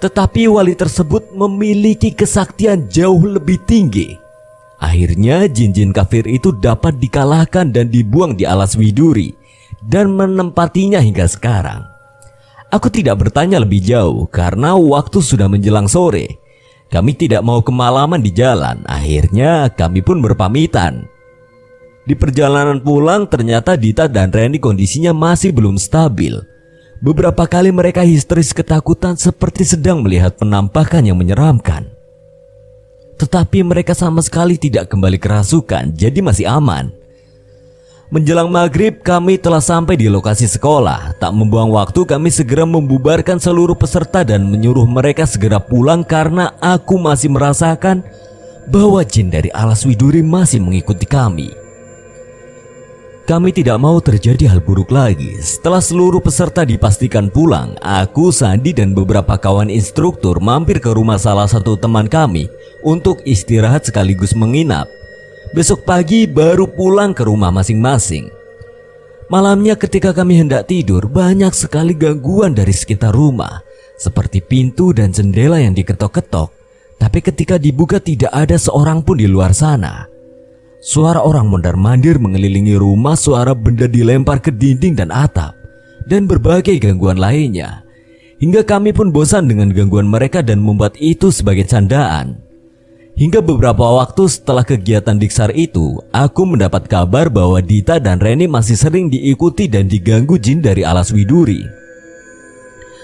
Tetapi 0.00 0.48
wali 0.48 0.72
tersebut 0.72 1.36
memiliki 1.36 2.10
kesaktian 2.16 2.88
jauh 2.88 3.20
lebih 3.20 3.60
tinggi. 3.68 4.16
Akhirnya 4.80 5.44
jin-jin 5.44 5.92
kafir 5.92 6.24
itu 6.24 6.56
dapat 6.56 6.96
dikalahkan 6.96 7.68
dan 7.68 7.92
dibuang 7.92 8.32
di 8.32 8.48
alas 8.48 8.72
widuri 8.74 9.36
dan 9.84 10.16
menempatinya 10.16 11.04
hingga 11.04 11.28
sekarang. 11.28 11.89
Aku 12.70 12.86
tidak 12.86 13.18
bertanya 13.18 13.58
lebih 13.58 13.82
jauh 13.82 14.30
karena 14.30 14.78
waktu 14.78 15.18
sudah 15.18 15.50
menjelang 15.50 15.90
sore. 15.90 16.38
Kami 16.90 17.18
tidak 17.18 17.42
mau 17.42 17.62
kemalaman 17.62 18.22
di 18.22 18.30
jalan. 18.30 18.82
Akhirnya 18.86 19.70
kami 19.74 20.02
pun 20.02 20.22
berpamitan. 20.22 21.06
Di 22.06 22.14
perjalanan 22.18 22.82
pulang 22.82 23.26
ternyata 23.26 23.74
Dita 23.74 24.06
dan 24.06 24.30
Reni 24.30 24.58
kondisinya 24.58 25.10
masih 25.14 25.54
belum 25.54 25.78
stabil. 25.78 26.34
Beberapa 27.02 27.46
kali 27.46 27.74
mereka 27.74 28.06
histeris 28.06 28.50
ketakutan 28.54 29.14
seperti 29.18 29.66
sedang 29.66 30.02
melihat 30.02 30.38
penampakan 30.38 31.06
yang 31.06 31.18
menyeramkan. 31.18 31.90
Tetapi 33.18 33.66
mereka 33.66 33.98
sama 33.98 34.22
sekali 34.22 34.56
tidak 34.56 34.90
kembali 34.90 35.18
kerasukan, 35.20 35.92
jadi 35.96 36.18
masih 36.22 36.46
aman. 36.48 36.99
Menjelang 38.10 38.50
maghrib 38.50 38.98
kami 39.06 39.38
telah 39.38 39.62
sampai 39.62 39.94
di 39.94 40.10
lokasi 40.10 40.50
sekolah 40.50 41.14
Tak 41.22 41.30
membuang 41.30 41.70
waktu 41.70 42.02
kami 42.02 42.26
segera 42.34 42.66
membubarkan 42.66 43.38
seluruh 43.38 43.78
peserta 43.78 44.26
dan 44.26 44.50
menyuruh 44.50 44.82
mereka 44.82 45.30
segera 45.30 45.62
pulang 45.62 46.02
Karena 46.02 46.58
aku 46.58 46.98
masih 46.98 47.30
merasakan 47.30 48.02
bahwa 48.66 49.06
jin 49.06 49.30
dari 49.30 49.46
alas 49.54 49.86
widuri 49.86 50.26
masih 50.26 50.58
mengikuti 50.58 51.06
kami 51.06 51.54
kami 53.30 53.54
tidak 53.54 53.78
mau 53.78 53.94
terjadi 54.02 54.50
hal 54.50 54.58
buruk 54.58 54.90
lagi. 54.90 55.38
Setelah 55.38 55.78
seluruh 55.78 56.18
peserta 56.18 56.66
dipastikan 56.66 57.30
pulang, 57.30 57.78
aku, 57.78 58.34
Sandi, 58.34 58.74
dan 58.74 58.90
beberapa 58.90 59.38
kawan 59.38 59.70
instruktur 59.70 60.42
mampir 60.42 60.82
ke 60.82 60.90
rumah 60.90 61.14
salah 61.14 61.46
satu 61.46 61.78
teman 61.78 62.10
kami 62.10 62.50
untuk 62.82 63.22
istirahat 63.22 63.86
sekaligus 63.86 64.34
menginap. 64.34 64.90
Besok 65.50 65.82
pagi 65.82 66.30
baru 66.30 66.70
pulang 66.70 67.10
ke 67.10 67.26
rumah 67.26 67.50
masing-masing. 67.50 68.30
Malamnya 69.26 69.74
ketika 69.74 70.14
kami 70.14 70.38
hendak 70.38 70.70
tidur, 70.70 71.10
banyak 71.10 71.50
sekali 71.50 71.90
gangguan 71.90 72.54
dari 72.54 72.70
sekitar 72.70 73.10
rumah, 73.10 73.58
seperti 73.98 74.38
pintu 74.38 74.94
dan 74.94 75.10
jendela 75.10 75.58
yang 75.58 75.74
diketok-ketok. 75.74 76.54
Tapi 77.02 77.18
ketika 77.18 77.58
dibuka 77.58 77.98
tidak 77.98 78.30
ada 78.30 78.54
seorang 78.54 79.02
pun 79.02 79.18
di 79.18 79.26
luar 79.26 79.50
sana. 79.50 80.06
Suara 80.78 81.18
orang 81.18 81.50
mondar-mandir 81.50 82.22
mengelilingi 82.22 82.78
rumah, 82.78 83.18
suara 83.18 83.50
benda 83.50 83.90
dilempar 83.90 84.38
ke 84.38 84.54
dinding 84.54 84.94
dan 84.94 85.10
atap, 85.10 85.58
dan 86.06 86.30
berbagai 86.30 86.78
gangguan 86.78 87.18
lainnya. 87.18 87.82
Hingga 88.38 88.62
kami 88.62 88.94
pun 88.94 89.10
bosan 89.10 89.50
dengan 89.50 89.74
gangguan 89.74 90.06
mereka 90.06 90.46
dan 90.46 90.62
membuat 90.62 90.94
itu 91.02 91.34
sebagai 91.34 91.66
candaan. 91.66 92.49
Hingga 93.20 93.44
beberapa 93.44 93.84
waktu 94.00 94.32
setelah 94.32 94.64
kegiatan 94.64 95.12
diksar 95.12 95.52
itu, 95.52 96.00
aku 96.08 96.48
mendapat 96.48 96.88
kabar 96.88 97.28
bahwa 97.28 97.60
Dita 97.60 98.00
dan 98.00 98.16
Reni 98.16 98.48
masih 98.48 98.80
sering 98.80 99.12
diikuti 99.12 99.68
dan 99.68 99.92
diganggu 99.92 100.40
jin 100.40 100.64
dari 100.64 100.88
alas 100.88 101.12
widuri. 101.12 101.60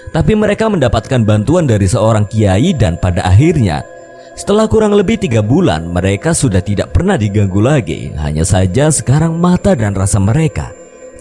Tapi 0.09 0.33
mereka 0.33 0.73
mendapatkan 0.73 1.21
bantuan 1.21 1.69
dari 1.69 1.85
seorang 1.85 2.25
kiai 2.25 2.73
dan 2.73 2.97
pada 2.97 3.21
akhirnya 3.29 3.85
setelah 4.33 4.65
kurang 4.65 4.97
lebih 4.97 5.21
tiga 5.21 5.45
bulan, 5.45 5.85
mereka 5.89 6.33
sudah 6.33 6.65
tidak 6.65 6.97
pernah 6.97 7.13
diganggu 7.13 7.61
lagi. 7.61 8.13
Hanya 8.17 8.41
saja 8.41 8.89
sekarang 8.89 9.37
mata 9.37 9.77
dan 9.77 9.93
rasa 9.93 10.17
mereka 10.17 10.73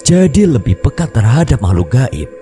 jadi 0.06 0.44
lebih 0.46 0.78
pekat 0.84 1.16
terhadap 1.16 1.58
makhluk 1.64 1.96
gaib. 1.96 2.35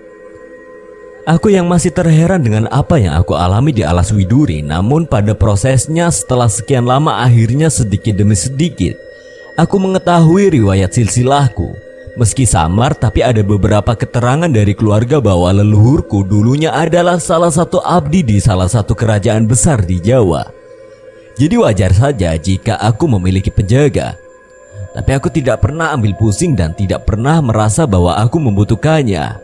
Aku 1.25 1.49
yang 1.49 1.65
masih 1.65 1.89
terheran 1.89 2.45
dengan 2.45 2.69
apa 2.69 3.01
yang 3.01 3.17
aku 3.17 3.33
alami 3.33 3.73
di 3.73 3.81
alas 3.81 4.13
widuri, 4.13 4.61
namun 4.61 5.09
pada 5.09 5.33
prosesnya 5.33 6.13
setelah 6.13 6.53
sekian 6.53 6.85
lama 6.85 7.17
akhirnya 7.25 7.73
sedikit 7.73 8.21
demi 8.21 8.37
sedikit, 8.37 8.93
aku 9.57 9.81
mengetahui 9.81 10.53
riwayat 10.53 10.93
silsilahku. 10.93 11.73
Meski 12.21 12.45
samar, 12.45 12.93
tapi 12.93 13.25
ada 13.25 13.41
beberapa 13.41 13.97
keterangan 13.97 14.53
dari 14.53 14.77
keluarga 14.77 15.17
bahwa 15.17 15.49
leluhurku 15.65 16.29
dulunya 16.29 16.77
adalah 16.77 17.17
salah 17.17 17.49
satu 17.49 17.81
abdi 17.81 18.21
di 18.21 18.37
salah 18.37 18.69
satu 18.69 18.93
kerajaan 18.93 19.49
besar 19.49 19.81
di 19.81 20.05
Jawa. 20.05 20.45
Jadi 21.41 21.57
wajar 21.57 21.97
saja 21.97 22.37
jika 22.37 22.77
aku 22.79 23.09
memiliki 23.17 23.49
penjaga. 23.49 24.15
Tapi 24.93 25.11
aku 25.11 25.33
tidak 25.33 25.65
pernah 25.65 25.91
ambil 25.91 26.15
pusing 26.21 26.53
dan 26.53 26.77
tidak 26.77 27.09
pernah 27.09 27.41
merasa 27.41 27.89
bahwa 27.89 28.15
aku 28.15 28.39
membutuhkannya. 28.39 29.44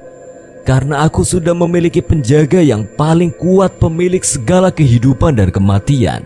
Karena 0.71 1.03
aku 1.03 1.27
sudah 1.27 1.51
memiliki 1.51 1.99
penjaga 1.99 2.63
yang 2.63 2.87
paling 2.95 3.35
kuat 3.35 3.83
pemilik 3.83 4.23
segala 4.23 4.71
kehidupan 4.71 5.35
dan 5.35 5.51
kematian, 5.51 6.23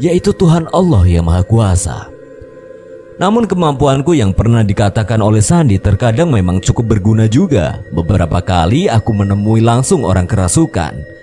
yaitu 0.00 0.32
Tuhan 0.32 0.64
Allah 0.72 1.04
yang 1.04 1.28
Maha 1.28 1.44
Kuasa. 1.44 2.08
Namun 3.20 3.44
kemampuanku 3.44 4.16
yang 4.16 4.32
pernah 4.32 4.64
dikatakan 4.64 5.20
oleh 5.20 5.44
Sandi 5.44 5.76
terkadang 5.76 6.32
memang 6.32 6.64
cukup 6.64 6.96
berguna 6.96 7.28
juga. 7.28 7.84
Beberapa 7.92 8.40
kali 8.40 8.88
aku 8.88 9.12
menemui 9.12 9.60
langsung 9.60 10.00
orang 10.08 10.24
kerasukan 10.24 11.14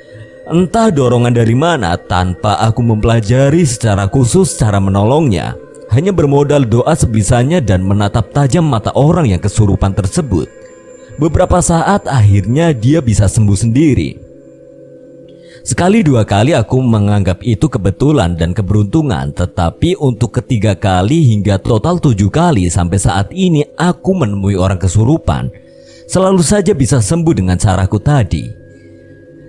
Entah 0.52 0.92
dorongan 0.92 1.32
dari 1.32 1.56
mana 1.56 1.96
tanpa 1.96 2.60
aku 2.60 2.84
mempelajari 2.84 3.64
secara 3.64 4.12
khusus 4.12 4.60
cara 4.60 4.84
menolongnya. 4.84 5.56
Hanya 5.96 6.12
bermodal 6.12 6.68
doa 6.68 6.92
sebisanya 6.92 7.64
dan 7.64 7.80
menatap 7.88 8.36
tajam 8.36 8.68
mata 8.68 8.92
orang 8.92 9.32
yang 9.32 9.40
kesurupan 9.40 9.96
tersebut. 9.96 10.61
Beberapa 11.22 11.62
saat 11.62 12.10
akhirnya 12.10 12.74
dia 12.74 12.98
bisa 12.98 13.30
sembuh 13.30 13.54
sendiri. 13.54 14.18
Sekali 15.62 16.02
dua 16.02 16.26
kali 16.26 16.58
aku 16.58 16.82
menganggap 16.82 17.46
itu 17.46 17.70
kebetulan 17.70 18.34
dan 18.34 18.50
keberuntungan 18.50 19.30
Tetapi 19.30 19.94
untuk 20.02 20.42
ketiga 20.42 20.74
kali 20.74 21.22
hingga 21.22 21.62
total 21.62 22.02
tujuh 22.02 22.34
kali 22.34 22.66
sampai 22.66 22.98
saat 22.98 23.30
ini 23.30 23.62
aku 23.78 24.10
menemui 24.18 24.58
orang 24.58 24.82
kesurupan 24.82 25.54
Selalu 26.10 26.42
saja 26.42 26.74
bisa 26.74 26.98
sembuh 26.98 27.38
dengan 27.38 27.62
caraku 27.62 28.02
tadi 28.02 28.58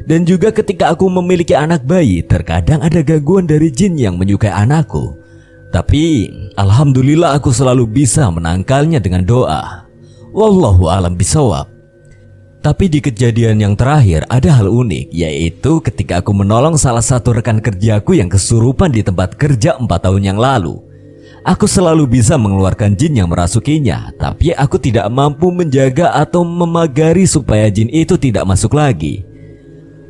dan 0.03 0.27
juga 0.27 0.51
ketika 0.51 0.91
aku 0.91 1.07
memiliki 1.07 1.55
anak 1.55 1.87
bayi, 1.87 2.27
terkadang 2.27 2.83
ada 2.83 3.07
gangguan 3.07 3.47
dari 3.47 3.71
jin 3.71 3.95
yang 3.95 4.19
menyukai 4.19 4.51
anakku. 4.51 5.15
Tapi 5.71 6.27
alhamdulillah 6.59 7.39
aku 7.39 7.55
selalu 7.55 7.87
bisa 7.87 8.27
menangkalnya 8.29 8.99
dengan 8.99 9.23
doa. 9.23 9.92
Wallahu 10.33 10.89
alam 10.89 11.13
bisawab. 11.13 11.69
Tapi 12.65 12.89
di 12.89 13.05
kejadian 13.05 13.61
yang 13.61 13.75
terakhir 13.77 14.25
ada 14.33 14.57
hal 14.57 14.71
unik 14.71 15.13
yaitu 15.13 15.83
ketika 15.85 16.25
aku 16.25 16.33
menolong 16.33 16.81
salah 16.81 17.05
satu 17.05 17.37
rekan 17.37 17.61
kerjaku 17.61 18.17
yang 18.17 18.33
kesurupan 18.33 18.89
di 18.89 19.05
tempat 19.05 19.37
kerja 19.37 19.77
empat 19.77 20.09
tahun 20.09 20.33
yang 20.33 20.39
lalu. 20.41 20.81
Aku 21.43 21.67
selalu 21.67 22.07
bisa 22.07 22.39
mengeluarkan 22.39 22.95
jin 22.95 23.19
yang 23.19 23.29
merasukinya, 23.29 24.15
tapi 24.15 24.55
aku 24.55 24.79
tidak 24.79 25.11
mampu 25.11 25.51
menjaga 25.51 26.15
atau 26.15 26.47
memagari 26.47 27.27
supaya 27.27 27.67
jin 27.67 27.91
itu 27.91 28.15
tidak 28.15 28.47
masuk 28.47 28.79
lagi. 28.79 29.27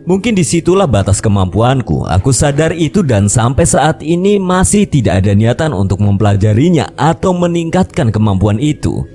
Mungkin 0.04 0.36
di 0.36 0.44
situlah 0.44 0.84
batas 0.84 1.24
kemampuanku. 1.24 2.04
Aku 2.04 2.36
sadar 2.36 2.76
itu 2.76 3.00
dan 3.00 3.32
sampai 3.32 3.64
saat 3.64 4.04
ini 4.04 4.36
masih 4.36 4.84
tidak 4.84 5.24
ada 5.24 5.32
niatan 5.32 5.72
untuk 5.72 6.04
mempelajarinya 6.04 6.92
atau 7.00 7.32
meningkatkan 7.32 8.12
kemampuan 8.12 8.60
itu. 8.60 9.08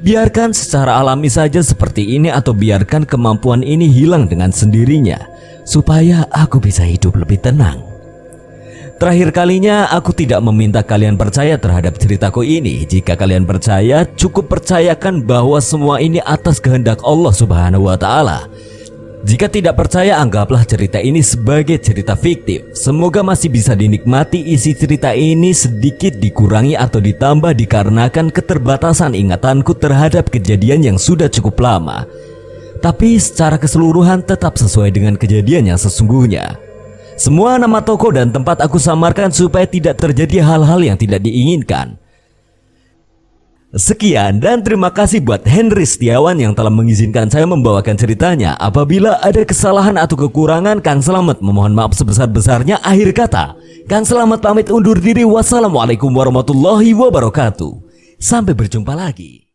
Biarkan 0.00 0.56
secara 0.56 0.96
alami 0.96 1.28
saja 1.28 1.60
seperti 1.60 2.16
ini 2.16 2.32
atau 2.32 2.56
biarkan 2.56 3.04
kemampuan 3.04 3.60
ini 3.60 3.84
hilang 3.84 4.24
dengan 4.32 4.48
sendirinya 4.48 5.20
supaya 5.68 6.24
aku 6.32 6.56
bisa 6.56 6.88
hidup 6.88 7.20
lebih 7.20 7.36
tenang. 7.36 7.84
Terakhir 8.96 9.28
kalinya 9.32 9.92
aku 9.92 10.16
tidak 10.16 10.40
meminta 10.40 10.80
kalian 10.80 11.20
percaya 11.20 11.60
terhadap 11.60 12.00
ceritaku 12.00 12.40
ini. 12.40 12.88
Jika 12.88 13.12
kalian 13.12 13.44
percaya, 13.44 14.08
cukup 14.16 14.48
percayakan 14.48 15.20
bahwa 15.20 15.60
semua 15.60 16.00
ini 16.00 16.20
atas 16.24 16.64
kehendak 16.64 17.04
Allah 17.04 17.32
Subhanahu 17.36 17.84
wa 17.84 17.96
taala. 18.00 18.48
Jika 19.20 19.52
tidak 19.52 19.76
percaya, 19.76 20.16
anggaplah 20.16 20.64
cerita 20.64 20.96
ini 20.96 21.20
sebagai 21.20 21.76
cerita 21.76 22.16
fiktif. 22.16 22.72
Semoga 22.72 23.20
masih 23.20 23.52
bisa 23.52 23.76
dinikmati 23.76 24.40
isi 24.40 24.72
cerita 24.72 25.12
ini 25.12 25.52
sedikit 25.52 26.16
dikurangi 26.16 26.72
atau 26.72 27.04
ditambah 27.04 27.52
dikarenakan 27.52 28.32
keterbatasan 28.32 29.12
ingatanku 29.12 29.76
terhadap 29.76 30.32
kejadian 30.32 30.80
yang 30.80 30.96
sudah 30.96 31.28
cukup 31.28 31.60
lama. 31.60 32.08
Tapi 32.80 33.20
secara 33.20 33.60
keseluruhan 33.60 34.24
tetap 34.24 34.56
sesuai 34.56 34.88
dengan 34.88 35.20
kejadian 35.20 35.68
yang 35.68 35.76
sesungguhnya. 35.76 36.56
Semua 37.20 37.60
nama 37.60 37.84
toko 37.84 38.08
dan 38.08 38.32
tempat 38.32 38.64
aku 38.64 38.80
samarkan 38.80 39.28
supaya 39.28 39.68
tidak 39.68 40.00
terjadi 40.00 40.40
hal-hal 40.40 40.80
yang 40.80 40.96
tidak 40.96 41.20
diinginkan. 41.20 42.00
Sekian 43.70 44.42
dan 44.42 44.66
terima 44.66 44.90
kasih 44.90 45.22
buat 45.22 45.46
Henry 45.46 45.86
Setiawan 45.86 46.34
yang 46.42 46.58
telah 46.58 46.74
mengizinkan 46.74 47.30
saya 47.30 47.46
membawakan 47.46 47.94
ceritanya. 47.94 48.58
Apabila 48.58 49.22
ada 49.22 49.46
kesalahan 49.46 49.94
atau 49.94 50.18
kekurangan, 50.18 50.82
Kang 50.82 50.98
Selamat 50.98 51.38
memohon 51.38 51.70
maaf 51.70 51.94
sebesar-besarnya. 51.94 52.82
Akhir 52.82 53.14
kata, 53.14 53.54
Kang 53.86 54.02
Selamat 54.02 54.42
pamit 54.42 54.66
undur 54.74 54.98
diri. 54.98 55.22
Wassalamualaikum 55.22 56.10
warahmatullahi 56.10 56.90
wabarakatuh. 56.98 57.86
Sampai 58.18 58.58
berjumpa 58.58 58.90
lagi. 58.98 59.49